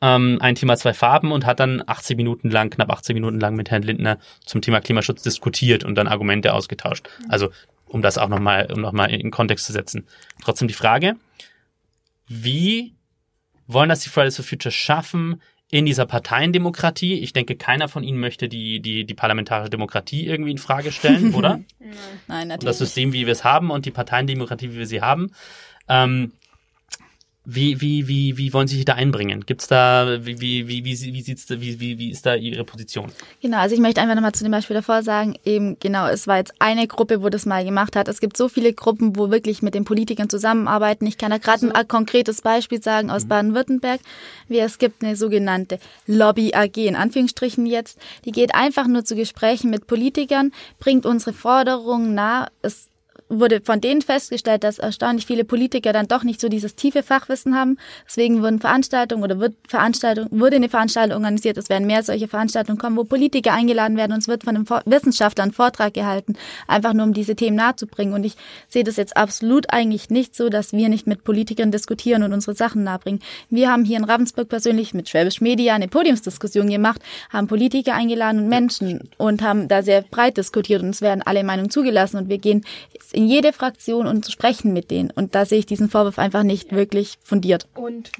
[0.00, 3.54] Ähm, ein Thema, zwei Farben und hat dann 80 Minuten lang, knapp 80 Minuten lang
[3.54, 7.08] mit Herrn Lindner zum Thema Klimaschutz diskutiert und dann Argumente ausgetauscht.
[7.28, 7.50] Also,
[7.86, 10.06] um das auch nochmal, um nochmal in Kontext zu setzen.
[10.42, 11.16] Trotzdem die Frage,
[12.26, 12.94] wie
[13.66, 15.40] wollen das die Fridays for Future schaffen,
[15.70, 17.20] in dieser Parteiendemokratie.
[17.20, 21.34] Ich denke, keiner von Ihnen möchte die, die, die parlamentarische Demokratie irgendwie in Frage stellen,
[21.36, 21.60] oder?
[22.26, 22.60] Nein, natürlich.
[22.60, 25.30] Und das System, wie wir es haben und die Parteiendemokratie, wie wir sie haben.
[25.88, 26.32] Ähm,
[27.46, 29.46] wie, wie, wie, wie wollen Sie sich da einbringen?
[29.46, 33.10] Gibt's da, wie, wie, wie, wie, wie, sieht's, wie, wie, wie ist da Ihre Position?
[33.40, 36.36] Genau, also ich möchte einfach nochmal zu dem Beispiel davor sagen, eben genau, es war
[36.36, 38.08] jetzt eine Gruppe, wo das mal gemacht hat.
[38.08, 41.06] Es gibt so viele Gruppen, wo wirklich mit den Politikern zusammenarbeiten.
[41.06, 43.28] Ich kann da gerade ein konkretes Beispiel sagen aus mhm.
[43.28, 44.00] Baden-Württemberg.
[44.48, 47.98] Wie es gibt eine sogenannte Lobby AG, in Anführungsstrichen jetzt.
[48.26, 52.48] Die geht einfach nur zu Gesprächen mit Politikern, bringt unsere Forderungen nah.
[52.60, 52.89] Es
[53.30, 57.54] wurde von denen festgestellt, dass erstaunlich viele Politiker dann doch nicht so dieses tiefe Fachwissen
[57.56, 57.78] haben.
[58.06, 61.56] Deswegen wurden Veranstaltungen oder wird Veranstaltung, wurde eine Veranstaltung organisiert.
[61.56, 64.66] Es werden mehr solche Veranstaltungen kommen, wo Politiker eingeladen werden und es wird von einem
[64.84, 66.34] Wissenschaftler ein Vortrag gehalten,
[66.66, 68.14] einfach nur um diese Themen nahezubringen.
[68.14, 68.34] Und ich
[68.68, 72.56] sehe das jetzt absolut eigentlich nicht so, dass wir nicht mit Politikern diskutieren und unsere
[72.56, 73.20] Sachen nahebringen.
[73.48, 77.00] Wir haben hier in Ravensburg persönlich mit Schwäbisch Media eine Podiumsdiskussion gemacht,
[77.30, 81.44] haben Politiker eingeladen und Menschen und haben da sehr breit diskutiert und es werden alle
[81.44, 82.64] Meinungen zugelassen und wir gehen
[83.20, 85.10] in jede Fraktion und sprechen mit denen.
[85.10, 87.68] Und da sehe ich diesen Vorwurf einfach nicht wirklich fundiert.
[87.74, 88.10] Und,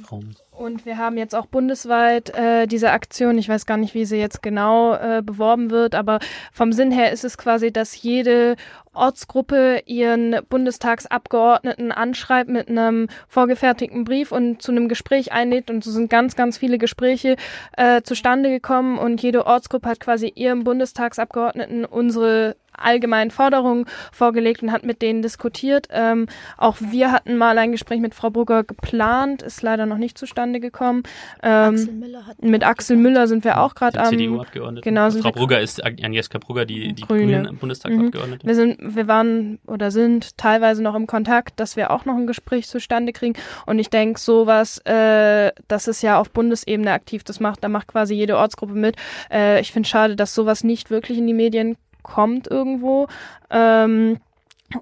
[0.50, 4.18] und wir haben jetzt auch bundesweit äh, diese Aktion, ich weiß gar nicht, wie sie
[4.18, 6.18] jetzt genau äh, beworben wird, aber
[6.52, 8.56] vom Sinn her ist es quasi, dass jede
[8.92, 15.70] Ortsgruppe ihren Bundestagsabgeordneten anschreibt mit einem vorgefertigten Brief und zu einem Gespräch einlädt.
[15.70, 17.36] Und so sind ganz, ganz viele Gespräche
[17.78, 24.72] äh, zustande gekommen und jede Ortsgruppe hat quasi ihrem Bundestagsabgeordneten unsere allgemeinen Forderungen vorgelegt und
[24.72, 25.88] hat mit denen diskutiert.
[25.90, 26.26] Ähm,
[26.56, 30.60] auch wir hatten mal ein Gespräch mit Frau Brugger geplant, ist leider noch nicht zustande
[30.60, 31.02] gekommen.
[31.42, 31.94] Ähm, Axel
[32.40, 34.84] mit Axel Müller sind wir auch gerade am CDU-Abgeordneten.
[34.84, 37.42] Genau, also Frau Brugger ist Agnieszka Brugger, die, die Grüne.
[37.42, 38.44] Grünen Bundestagsabgeordnete.
[38.44, 38.48] Mhm.
[38.48, 42.26] Wir sind, wir waren oder sind teilweise noch im Kontakt, dass wir auch noch ein
[42.26, 43.34] Gespräch zustande kriegen.
[43.66, 47.24] Und ich denke, sowas, äh, das ist ja auf Bundesebene aktiv.
[47.24, 48.96] Das macht, da macht quasi jede Ortsgruppe mit.
[49.30, 53.08] Äh, ich finde schade, dass sowas nicht wirklich in die Medien kommt irgendwo.
[53.50, 54.18] Ähm,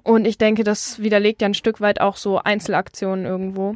[0.03, 3.75] und ich denke, das widerlegt ja ein Stück weit auch so Einzelaktionen irgendwo.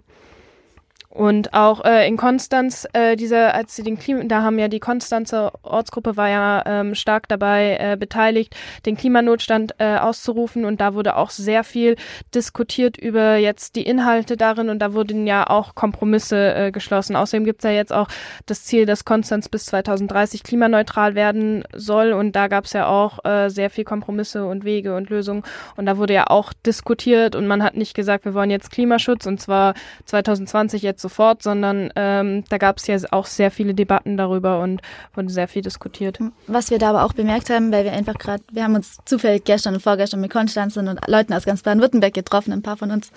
[1.13, 4.79] Und auch äh, in Konstanz, äh, diese, als sie den Klima, da haben ja die
[4.79, 8.55] Konstanzer Ortsgruppe war ja ähm, stark dabei äh, beteiligt,
[8.87, 10.65] den Klimanotstand äh, auszurufen.
[10.65, 11.97] Und da wurde auch sehr viel
[12.33, 14.69] diskutiert über jetzt die Inhalte darin.
[14.69, 17.15] Und da wurden ja auch Kompromisse äh, geschlossen.
[17.15, 18.07] Außerdem gibt's ja jetzt auch
[18.47, 22.13] das Ziel, dass Konstanz bis 2030 klimaneutral werden soll.
[22.13, 25.43] Und da gab's ja auch äh, sehr viel Kompromisse und Wege und Lösungen.
[25.75, 27.35] Und da wurde ja auch diskutiert.
[27.35, 29.27] Und man hat nicht gesagt, wir wollen jetzt Klimaschutz.
[29.27, 29.75] Und zwar
[30.05, 34.81] 2020 jetzt sofort, sondern ähm, da gab es ja auch sehr viele Debatten darüber und
[35.13, 36.17] wurde sehr viel diskutiert.
[36.47, 39.43] Was wir da aber auch bemerkt haben, weil wir einfach gerade, wir haben uns zufällig
[39.43, 43.11] gestern und vorgestern mit Konstanzen und Leuten aus ganz Baden-Württemberg getroffen, ein paar von uns.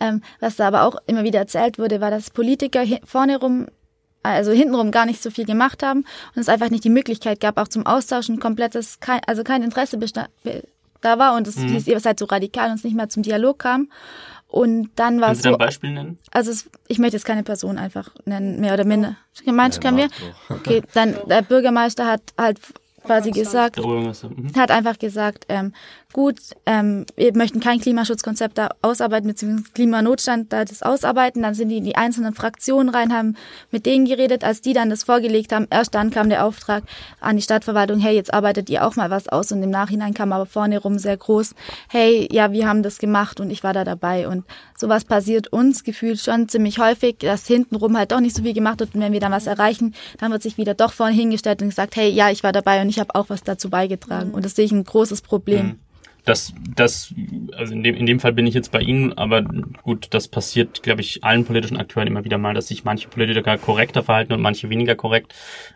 [0.00, 3.66] Ähm, was da aber auch immer wieder erzählt wurde, war, dass Politiker vorne rum
[4.22, 6.04] also hintenrum gar nicht so viel gemacht haben
[6.34, 9.98] und es einfach nicht die Möglichkeit gab, auch zum Austauschen komplettes, kein, also kein Interesse
[11.00, 11.68] da war und es mhm.
[11.68, 13.88] hieß, ihr seid so radikal und es nicht mehr zum Dialog kam.
[14.52, 15.52] Und dann war es so.
[15.52, 16.18] ein Beispiel nennen?
[16.30, 19.16] Also es, ich möchte jetzt keine Person einfach nennen, mehr oder minder.
[19.46, 20.08] Gemeint, können wir?
[20.50, 22.60] Okay, dann der Bürgermeister hat halt
[23.02, 24.52] quasi gesagt, mhm.
[24.54, 25.72] hat einfach gesagt, ähm,
[26.12, 26.36] gut,
[26.66, 31.42] ähm, wir möchten kein Klimaschutzkonzept da ausarbeiten, beziehungsweise Klimanotstand da das ausarbeiten.
[31.42, 33.36] Dann sind die in die einzelnen Fraktionen rein, haben
[33.70, 34.44] mit denen geredet.
[34.44, 36.84] Als die dann das vorgelegt haben, erst dann kam der Auftrag
[37.20, 39.52] an die Stadtverwaltung, hey, jetzt arbeitet ihr auch mal was aus.
[39.52, 41.54] Und im Nachhinein kam aber vorne rum sehr groß,
[41.88, 44.28] hey, ja, wir haben das gemacht und ich war da dabei.
[44.28, 44.44] Und
[44.76, 48.80] sowas passiert uns gefühlt schon ziemlich häufig, dass hintenrum halt doch nicht so viel gemacht
[48.80, 48.94] wird.
[48.94, 51.96] Und wenn wir dann was erreichen, dann wird sich wieder doch vorne hingestellt und gesagt,
[51.96, 54.32] hey, ja, ich war dabei und ich habe auch was dazu beigetragen.
[54.32, 55.66] Und das sehe ich ein großes Problem.
[55.66, 55.78] Mhm
[56.24, 57.12] das, das,
[57.56, 59.42] also in dem, in dem Fall bin ich jetzt bei Ihnen, aber
[59.82, 63.58] gut, das passiert, glaube ich, allen politischen Akteuren immer wieder mal, dass sich manche Politiker
[63.58, 65.34] korrekter verhalten und manche weniger korrekt.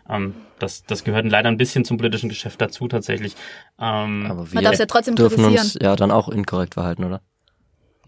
[0.09, 3.35] Ähm, das, das gehört leider ein bisschen zum politischen Geschäft dazu tatsächlich.
[3.79, 7.03] Ähm, aber wir Man darf es ja trotzdem dürfen uns ja dann auch inkorrekt verhalten,
[7.03, 7.21] oder?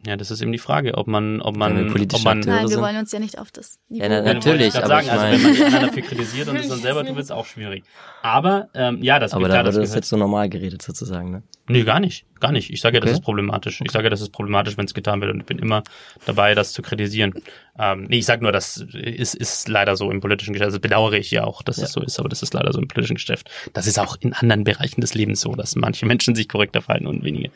[0.07, 2.79] Ja, das ist eben die Frage, ob man, ob man, ja, ob man Nein, wir
[2.79, 4.03] wollen uns ja nicht auf das Niveau.
[4.03, 6.55] Ja, na, natürlich, aber sagen, ich mein, also wenn man die anderen dafür kritisiert und
[6.55, 7.83] es dann selber tut, wird es auch schwierig.
[8.21, 11.31] Aber ähm, ja, das Aber klar, da wurde das, das jetzt so normal geredet sozusagen,
[11.31, 11.43] ne?
[11.67, 12.71] Nee, gar nicht, gar nicht.
[12.71, 13.81] Ich sage ja, das ist problematisch.
[13.81, 15.83] Ich sage ja, das ist problematisch, wenn es getan wird und ich bin immer
[16.25, 17.33] dabei, das zu kritisieren.
[17.77, 20.71] Ähm, nee, ich sage nur, das ist, ist leider so im politischen Geschäft.
[20.71, 21.83] Das bedauere ich ja auch, dass ja.
[21.83, 23.51] das so ist, aber das ist leider so im politischen Geschäft.
[23.73, 27.05] Das ist auch in anderen Bereichen des Lebens so, dass manche Menschen sich korrekter verhalten
[27.05, 27.51] und wenige.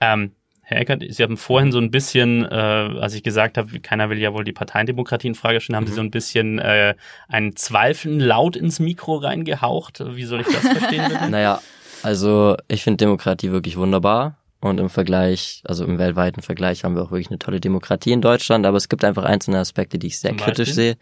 [0.00, 0.32] Ähm,
[0.72, 4.18] Herr Eckert, Sie haben vorhin so ein bisschen, äh, als ich gesagt habe, keiner will
[4.18, 5.88] ja wohl die Parteiendemokratie in Frage stellen, haben mhm.
[5.88, 6.94] Sie so ein bisschen äh,
[7.28, 10.02] einen Zweifeln laut ins Mikro reingehaucht.
[10.14, 11.04] Wie soll ich das verstehen?
[11.08, 11.26] Bitte?
[11.30, 11.60] naja,
[12.02, 14.38] also ich finde Demokratie wirklich wunderbar.
[14.60, 18.20] Und im Vergleich, also im weltweiten Vergleich haben wir auch wirklich eine tolle Demokratie in
[18.20, 20.96] Deutschland, aber es gibt einfach einzelne Aspekte, die ich sehr kritisch sehe,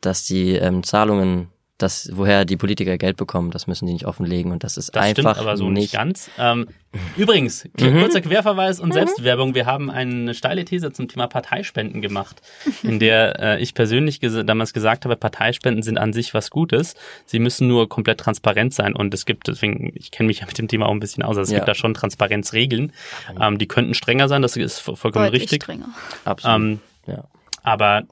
[0.00, 1.48] dass die ähm, Zahlungen
[1.78, 5.02] das, woher die Politiker Geld bekommen, das müssen die nicht offenlegen und das ist das
[5.02, 6.30] einfach stimmt aber so nicht, nicht ganz.
[6.38, 6.68] Ähm,
[7.16, 7.98] übrigens, mhm.
[7.98, 8.94] kurzer Querverweis und mhm.
[8.94, 9.54] Selbstwerbung.
[9.56, 12.42] Wir haben eine steile These zum Thema Parteispenden gemacht,
[12.84, 16.94] in der äh, ich persönlich ges damals gesagt habe, Parteispenden sind an sich was Gutes.
[17.26, 20.56] Sie müssen nur komplett transparent sein und es gibt, deswegen, ich kenne mich ja mit
[20.58, 21.58] dem Thema auch ein bisschen aus, also es ja.
[21.58, 22.92] gibt da schon Transparenzregeln.
[23.40, 25.64] Ähm, die könnten strenger sein, das ist vollkommen Deutlich richtig.
[25.64, 25.88] Strenger.
[26.24, 26.56] Absolut.
[26.56, 27.24] Ähm, ja.
[27.64, 28.04] Aber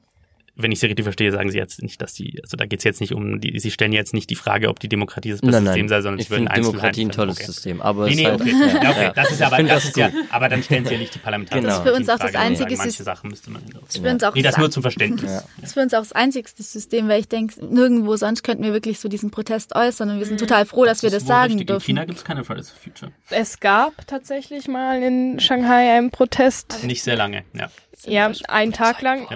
[0.55, 2.83] wenn ich Sie richtig verstehe, sagen Sie jetzt nicht, dass die, also da geht es
[2.83, 5.63] jetzt nicht um, die, Sie stellen jetzt nicht die Frage, ob die Demokratie das beste
[5.63, 7.45] System sei, sondern ich würde Demokratie ein tolles okay.
[7.45, 8.51] System, aber nee, nee, halt, okay.
[8.51, 9.11] Ja, okay.
[9.15, 11.77] Das ist aber, das, ist ja, aber dann stellen Sie ja nicht die Parlamentarische genau.
[11.77, 13.03] Das ist für uns auch das einzige System.
[13.03, 15.31] Sachen müsste man das für uns auch nee, das nur zum Verständnis.
[15.31, 15.43] Ja.
[15.57, 18.73] Das ist für uns auch das einzigste System, weil ich denke, nirgendwo sonst könnten wir
[18.73, 21.53] wirklich so diesen Protest äußern und wir sind total froh, dass das wir das sagen
[21.53, 21.67] richtig.
[21.67, 21.83] dürfen.
[21.83, 23.11] In China gibt es keine Fridays for Future.
[23.29, 26.83] Es gab tatsächlich mal in Shanghai einen Protest.
[26.83, 27.69] Nicht sehr lange, ja.
[28.05, 29.27] Ja, einen Tag lang.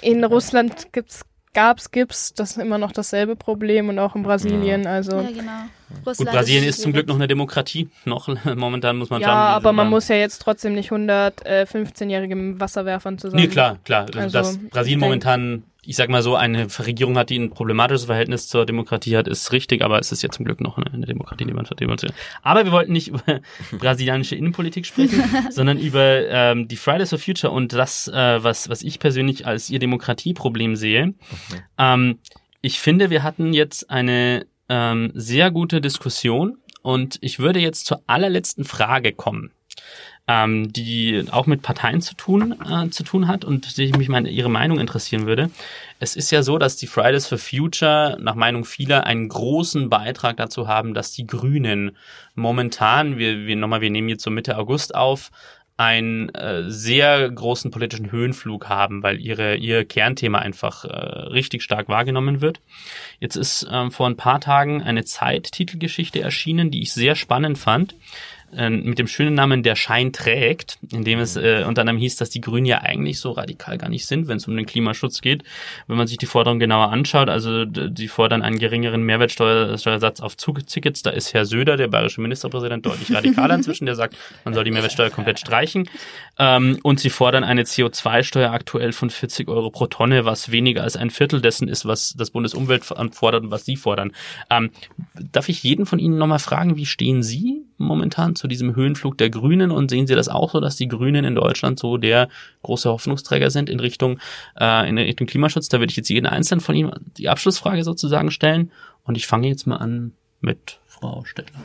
[0.00, 4.86] In Russland gibt's gab's, gibt's, das ist immer noch dasselbe Problem und auch in Brasilien.
[4.86, 5.64] Also ja, genau.
[6.04, 7.88] Gut, Brasilien ist zum Glück noch eine Demokratie.
[8.04, 9.28] Noch momentan muss man ja.
[9.28, 13.42] Ja, aber man muss ja jetzt trotzdem nicht 115-jährige äh, Wasserwerfern zusammen.
[13.42, 14.06] Nee, klar, klar.
[14.06, 18.04] Also, also dass Brasilien momentan ich sag mal so, eine Regierung hat, die ein problematisches
[18.04, 21.06] Verhältnis zur Demokratie hat, ist richtig, aber es ist ja zum Glück noch eine, eine
[21.06, 22.14] Demokratie, die man demonstriert.
[22.42, 23.22] Aber wir wollten nicht über
[23.78, 28.82] brasilianische Innenpolitik sprechen, sondern über ähm, die Fridays for Future und das, äh, was, was
[28.82, 31.14] ich persönlich als ihr Demokratieproblem sehe.
[31.50, 31.62] Okay.
[31.78, 32.18] Ähm,
[32.60, 38.02] ich finde, wir hatten jetzt eine ähm, sehr gute Diskussion und ich würde jetzt zur
[38.06, 39.52] allerletzten Frage kommen
[40.28, 44.30] ähm, die auch mit Parteien zu tun, äh, zu tun hat und die mich meine,
[44.30, 45.50] ihre Meinung interessieren würde.
[45.98, 50.36] Es ist ja so, dass die Fridays for Future nach Meinung vieler einen großen Beitrag
[50.36, 51.96] dazu haben, dass die Grünen
[52.34, 55.30] momentan, wir, wir nochmal, wir nehmen jetzt so Mitte August auf,
[55.76, 61.88] einen äh, sehr großen politischen Höhenflug haben, weil ihre ihr Kernthema einfach äh, richtig stark
[61.88, 62.60] wahrgenommen wird.
[63.20, 67.94] Jetzt ist ähm, vor ein paar Tagen eine Zeittitelgeschichte erschienen, die ich sehr spannend fand.
[68.54, 72.16] Äh, mit dem schönen Namen Der Schein trägt, in dem es äh, unter anderem hieß,
[72.16, 75.22] dass die Grünen ja eigentlich so radikal gar nicht sind, wenn es um den Klimaschutz
[75.22, 75.42] geht.
[75.86, 81.02] Wenn man sich die Forderung genauer anschaut, also die fordern einen geringeren Mehrwertsteuersatz auf Zugtickets,
[81.02, 84.70] da ist Herr Söder, der bayerische Ministerpräsident, deutlich radikaler inzwischen, der sagt, man soll die
[84.70, 85.88] Mehrwertsteuer komplett streichen.
[86.38, 90.96] Ähm, und sie fordern eine CO2-Steuer aktuell von 40 Euro pro Tonne, was weniger als
[90.96, 94.12] ein Viertel dessen ist, was das Bundesumweltamt fordert und was Sie fordern.
[94.50, 94.70] Ähm,
[95.14, 99.30] darf ich jeden von Ihnen nochmal fragen, wie stehen Sie momentan zu diesem Höhenflug der
[99.30, 99.70] Grünen?
[99.70, 102.28] Und sehen Sie das auch so, dass die Grünen in Deutschland so der
[102.62, 104.18] große Hoffnungsträger sind in Richtung,
[104.58, 105.68] äh, in Richtung Klimaschutz?
[105.68, 108.70] Da würde ich jetzt jeden einzelnen von Ihnen die Abschlussfrage sozusagen stellen.
[109.04, 110.12] Und ich fange jetzt mal an
[110.42, 111.60] mit Frau Stettler?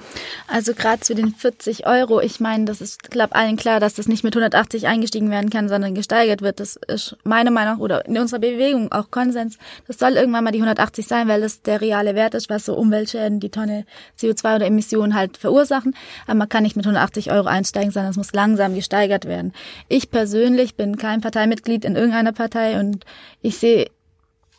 [0.47, 4.07] Also gerade zu den 40 Euro, ich meine, das ist, glaube allen klar, dass das
[4.07, 6.59] nicht mit 180 eingestiegen werden kann, sondern gesteigert wird.
[6.59, 9.57] Das ist meine Meinung oder in unserer Bewegung auch Konsens.
[9.87, 12.75] Das soll irgendwann mal die 180 sein, weil das der reale Wert ist, was so
[12.75, 13.85] Umweltschäden, die Tonne
[14.19, 15.95] CO2 oder Emissionen halt verursachen.
[16.25, 19.53] Aber man kann nicht mit 180 Euro einsteigen, sondern es muss langsam gesteigert werden.
[19.87, 23.05] Ich persönlich bin kein Parteimitglied in irgendeiner Partei und
[23.41, 23.89] ich sehe,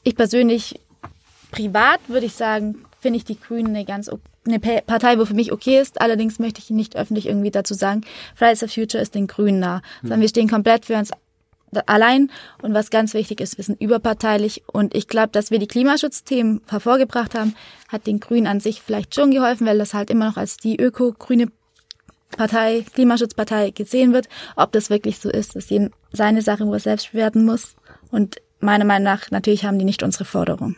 [0.04, 0.80] ich persönlich
[1.50, 4.10] privat würde ich sagen, finde ich die Grünen eine ganz
[4.46, 6.00] eine Partei, wo für mich okay ist.
[6.00, 8.02] Allerdings möchte ich nicht öffentlich irgendwie dazu sagen,
[8.34, 9.82] Fridays for Future ist den Grünen nah.
[10.02, 11.10] Sondern wir stehen komplett für uns
[11.86, 12.30] allein.
[12.62, 14.62] Und was ganz wichtig ist, wir sind überparteilich.
[14.66, 17.54] Und ich glaube, dass wir die Klimaschutzthemen hervorgebracht haben,
[17.88, 20.80] hat den Grünen an sich vielleicht schon geholfen, weil das halt immer noch als die
[20.80, 21.48] öko-grüne
[22.36, 24.28] Partei, Klimaschutzpartei gesehen wird.
[24.56, 27.74] Ob das wirklich so ist, ist jedem seine Sache, wo er selbst bewerten muss.
[28.10, 30.76] Und meiner Meinung nach, natürlich haben die nicht unsere Forderung.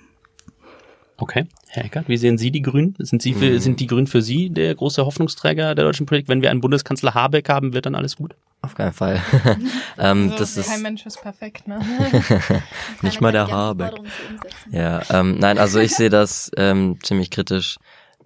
[1.17, 1.47] Okay.
[1.73, 2.97] Herr Eckert, wie sehen Sie die Grünen?
[2.99, 3.59] Sind, Sie für, mhm.
[3.61, 6.29] sind die Grünen für Sie der große Hoffnungsträger der deutschen Politik?
[6.29, 8.35] Wenn wir einen Bundeskanzler Habeck haben, wird dann alles gut?
[8.63, 9.23] Auf keinen Fall.
[9.99, 11.79] ähm, also, das ist kein Mensch ist perfekt, ne?
[13.03, 13.95] Nicht mal der Habeck.
[14.73, 17.79] Ja, ähm, nein, also ich sehe das ähm, ziemlich kritisch.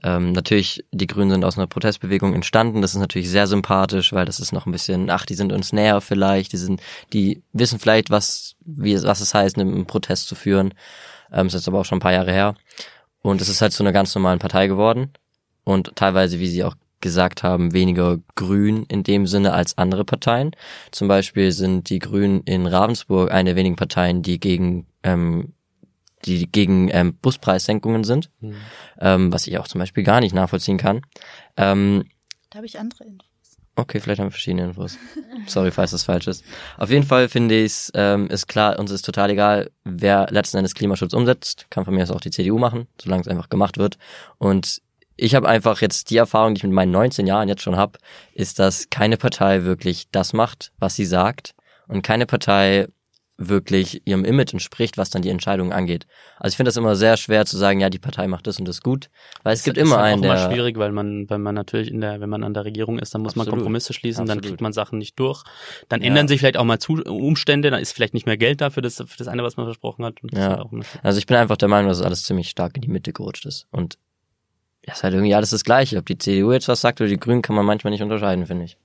[0.03, 2.81] Ähm, natürlich, die Grünen sind aus einer Protestbewegung entstanden.
[2.83, 5.73] Das ist natürlich sehr sympathisch, weil das ist noch ein bisschen, ach, die sind uns
[5.73, 6.53] näher vielleicht.
[6.53, 10.75] Die sind, die wissen vielleicht, was, wie, was es heißt, einen Protest zu führen.
[11.33, 12.55] Ähm, ist jetzt aber auch schon ein paar Jahre her.
[13.25, 15.11] Und es ist halt zu einer ganz normalen Partei geworden.
[15.65, 20.51] Und teilweise, wie Sie auch gesagt haben, weniger grün in dem Sinne als andere Parteien.
[20.91, 25.55] Zum Beispiel sind die Grünen in Ravensburg eine der wenigen Parteien, die gegen ähm,
[26.27, 28.57] die gegen ähm, Buspreissenkungen sind, mhm.
[29.01, 31.01] ähm, was ich auch zum Beispiel gar nicht nachvollziehen kann.
[31.57, 32.05] Ähm,
[32.51, 33.34] da habe ich andere Infos.
[33.77, 34.99] Okay, vielleicht haben wir verschiedene Infos.
[35.47, 36.45] Sorry, falls das falsch ist.
[36.79, 40.59] Auf jeden Fall finde ich es, ähm, ist klar, uns ist total egal, wer letzten
[40.59, 41.67] Endes Klimaschutz umsetzt.
[41.71, 43.99] Kann von mir aus auch die CDU machen, solange es einfach gemacht wird.
[44.39, 44.81] Und
[45.17, 47.99] ich habe einfach jetzt die Erfahrung, die ich mit meinen 19 Jahren jetzt schon habe,
[48.33, 51.55] ist, dass keine Partei wirklich das macht, was sie sagt.
[51.89, 52.87] Und keine Partei
[53.37, 56.07] wirklich ihrem Image entspricht, was dann die Entscheidungen angeht.
[56.39, 58.69] Also ich finde das immer sehr schwer zu sagen, ja, die Partei macht das und
[58.69, 59.11] das gut,
[59.43, 60.33] weil es das gibt immer einen, der...
[60.33, 62.65] Das ist immer schwierig, weil man, wenn man natürlich in der, wenn man an der
[62.65, 63.49] Regierung ist, dann muss Absolut.
[63.49, 64.45] man Kompromisse schließen, Absolut.
[64.45, 65.43] dann kriegt man Sachen nicht durch.
[65.89, 66.09] Dann ja.
[66.09, 68.97] ändern sich vielleicht auch mal zu, Umstände, dann ist vielleicht nicht mehr Geld dafür, das,
[68.97, 70.15] für das eine, was man versprochen hat.
[70.31, 70.65] Ja.
[71.03, 73.67] also ich bin einfach der Meinung, dass alles ziemlich stark in die Mitte gerutscht ist
[73.71, 73.99] und
[74.87, 75.97] ja, ist halt irgendwie alles das Gleiche.
[75.97, 78.67] Ob die CDU jetzt was sagt oder die Grünen, kann man manchmal nicht unterscheiden, finde
[78.67, 78.77] ich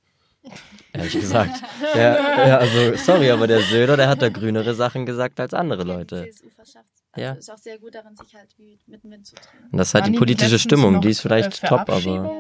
[0.94, 1.62] ehrlich gesagt.
[1.96, 5.84] ja, ja, also sorry, aber der Söder, der hat da grünere Sachen gesagt als andere
[5.84, 6.30] Leute.
[6.58, 6.80] Also
[7.16, 7.34] ja.
[7.34, 8.50] ist auch sehr gut darin, sich halt
[8.88, 9.70] mit dem Wind zu drehen.
[9.72, 12.32] Und das ist halt die politische Stimmung, die ist vielleicht äh, top, aber.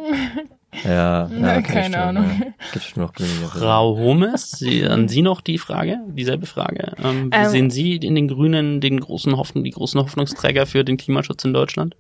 [0.84, 1.28] Ja, ja
[1.58, 2.26] okay, keine stimmt, Ahnung.
[2.40, 2.54] Ja.
[2.74, 3.14] Gibt's noch.
[3.16, 6.94] Frau Hummes, Sie, an Sie noch die Frage, dieselbe Frage.
[7.04, 10.84] Ähm, wie ähm, sehen Sie in den Grünen den großen Hoffnung, die großen Hoffnungsträger für
[10.84, 11.96] den Klimaschutz in Deutschland?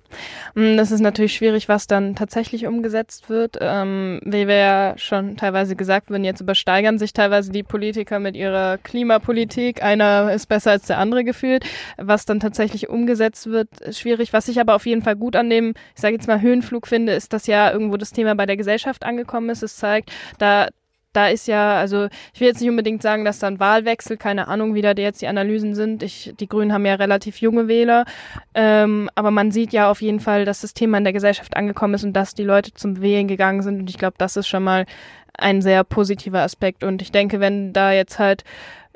[0.53, 3.57] Mm, das ist natürlich schwierig, was dann tatsächlich umgesetzt wird.
[3.59, 8.35] Ähm, wie wir ja schon teilweise gesagt wurden, jetzt übersteigern sich teilweise die Politiker mit
[8.35, 9.81] ihrer Klimapolitik.
[9.81, 11.65] Einer ist besser als der andere gefühlt.
[11.97, 14.31] Was dann tatsächlich umgesetzt wird, ist schwierig.
[14.31, 17.13] Was ich aber auf jeden Fall gut an dem, ich sage jetzt mal Höhenflug finde,
[17.13, 19.63] ist, dass ja irgendwo das Thema bei der Gesellschaft angekommen ist.
[19.63, 20.67] Es zeigt, da
[21.13, 24.47] da ist ja, also ich will jetzt nicht unbedingt sagen, dass da ein Wahlwechsel, keine
[24.47, 26.03] Ahnung, wie da jetzt die Analysen sind.
[26.03, 28.05] Ich, die Grünen haben ja relativ junge Wähler,
[28.53, 31.95] ähm, aber man sieht ja auf jeden Fall, dass das Thema in der Gesellschaft angekommen
[31.95, 33.79] ist und dass die Leute zum Wählen gegangen sind.
[33.79, 34.85] Und ich glaube, das ist schon mal
[35.33, 36.83] ein sehr positiver Aspekt.
[36.83, 38.43] Und ich denke, wenn da jetzt halt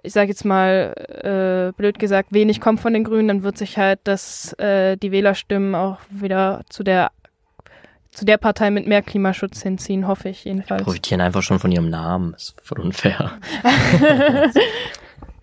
[0.05, 3.77] ich sage jetzt mal äh, blöd gesagt, wenig kommt von den Grünen, dann wird sich
[3.77, 7.11] halt das, äh, die Wählerstimmen auch wieder zu der
[8.13, 10.81] zu der Partei mit mehr Klimaschutz hinziehen, hoffe ich jedenfalls.
[10.81, 12.33] Die profitieren einfach schon von ihrem Namen.
[12.33, 13.39] ist voll unfair.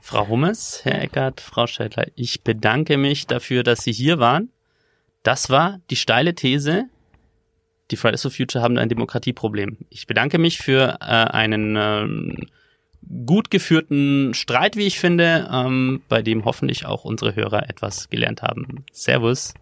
[0.00, 4.50] Frau Hummes, Herr Eckert, Frau Schädler, ich bedanke mich dafür, dass Sie hier waren.
[5.22, 6.84] Das war die steile These.
[7.90, 9.78] Die Fridays for Future haben ein Demokratieproblem.
[9.88, 12.46] Ich bedanke mich für äh, einen äh,
[13.26, 18.42] gut geführten Streit, wie ich finde, ähm, bei dem hoffentlich auch unsere Hörer etwas gelernt
[18.42, 18.84] haben.
[18.92, 19.54] Servus.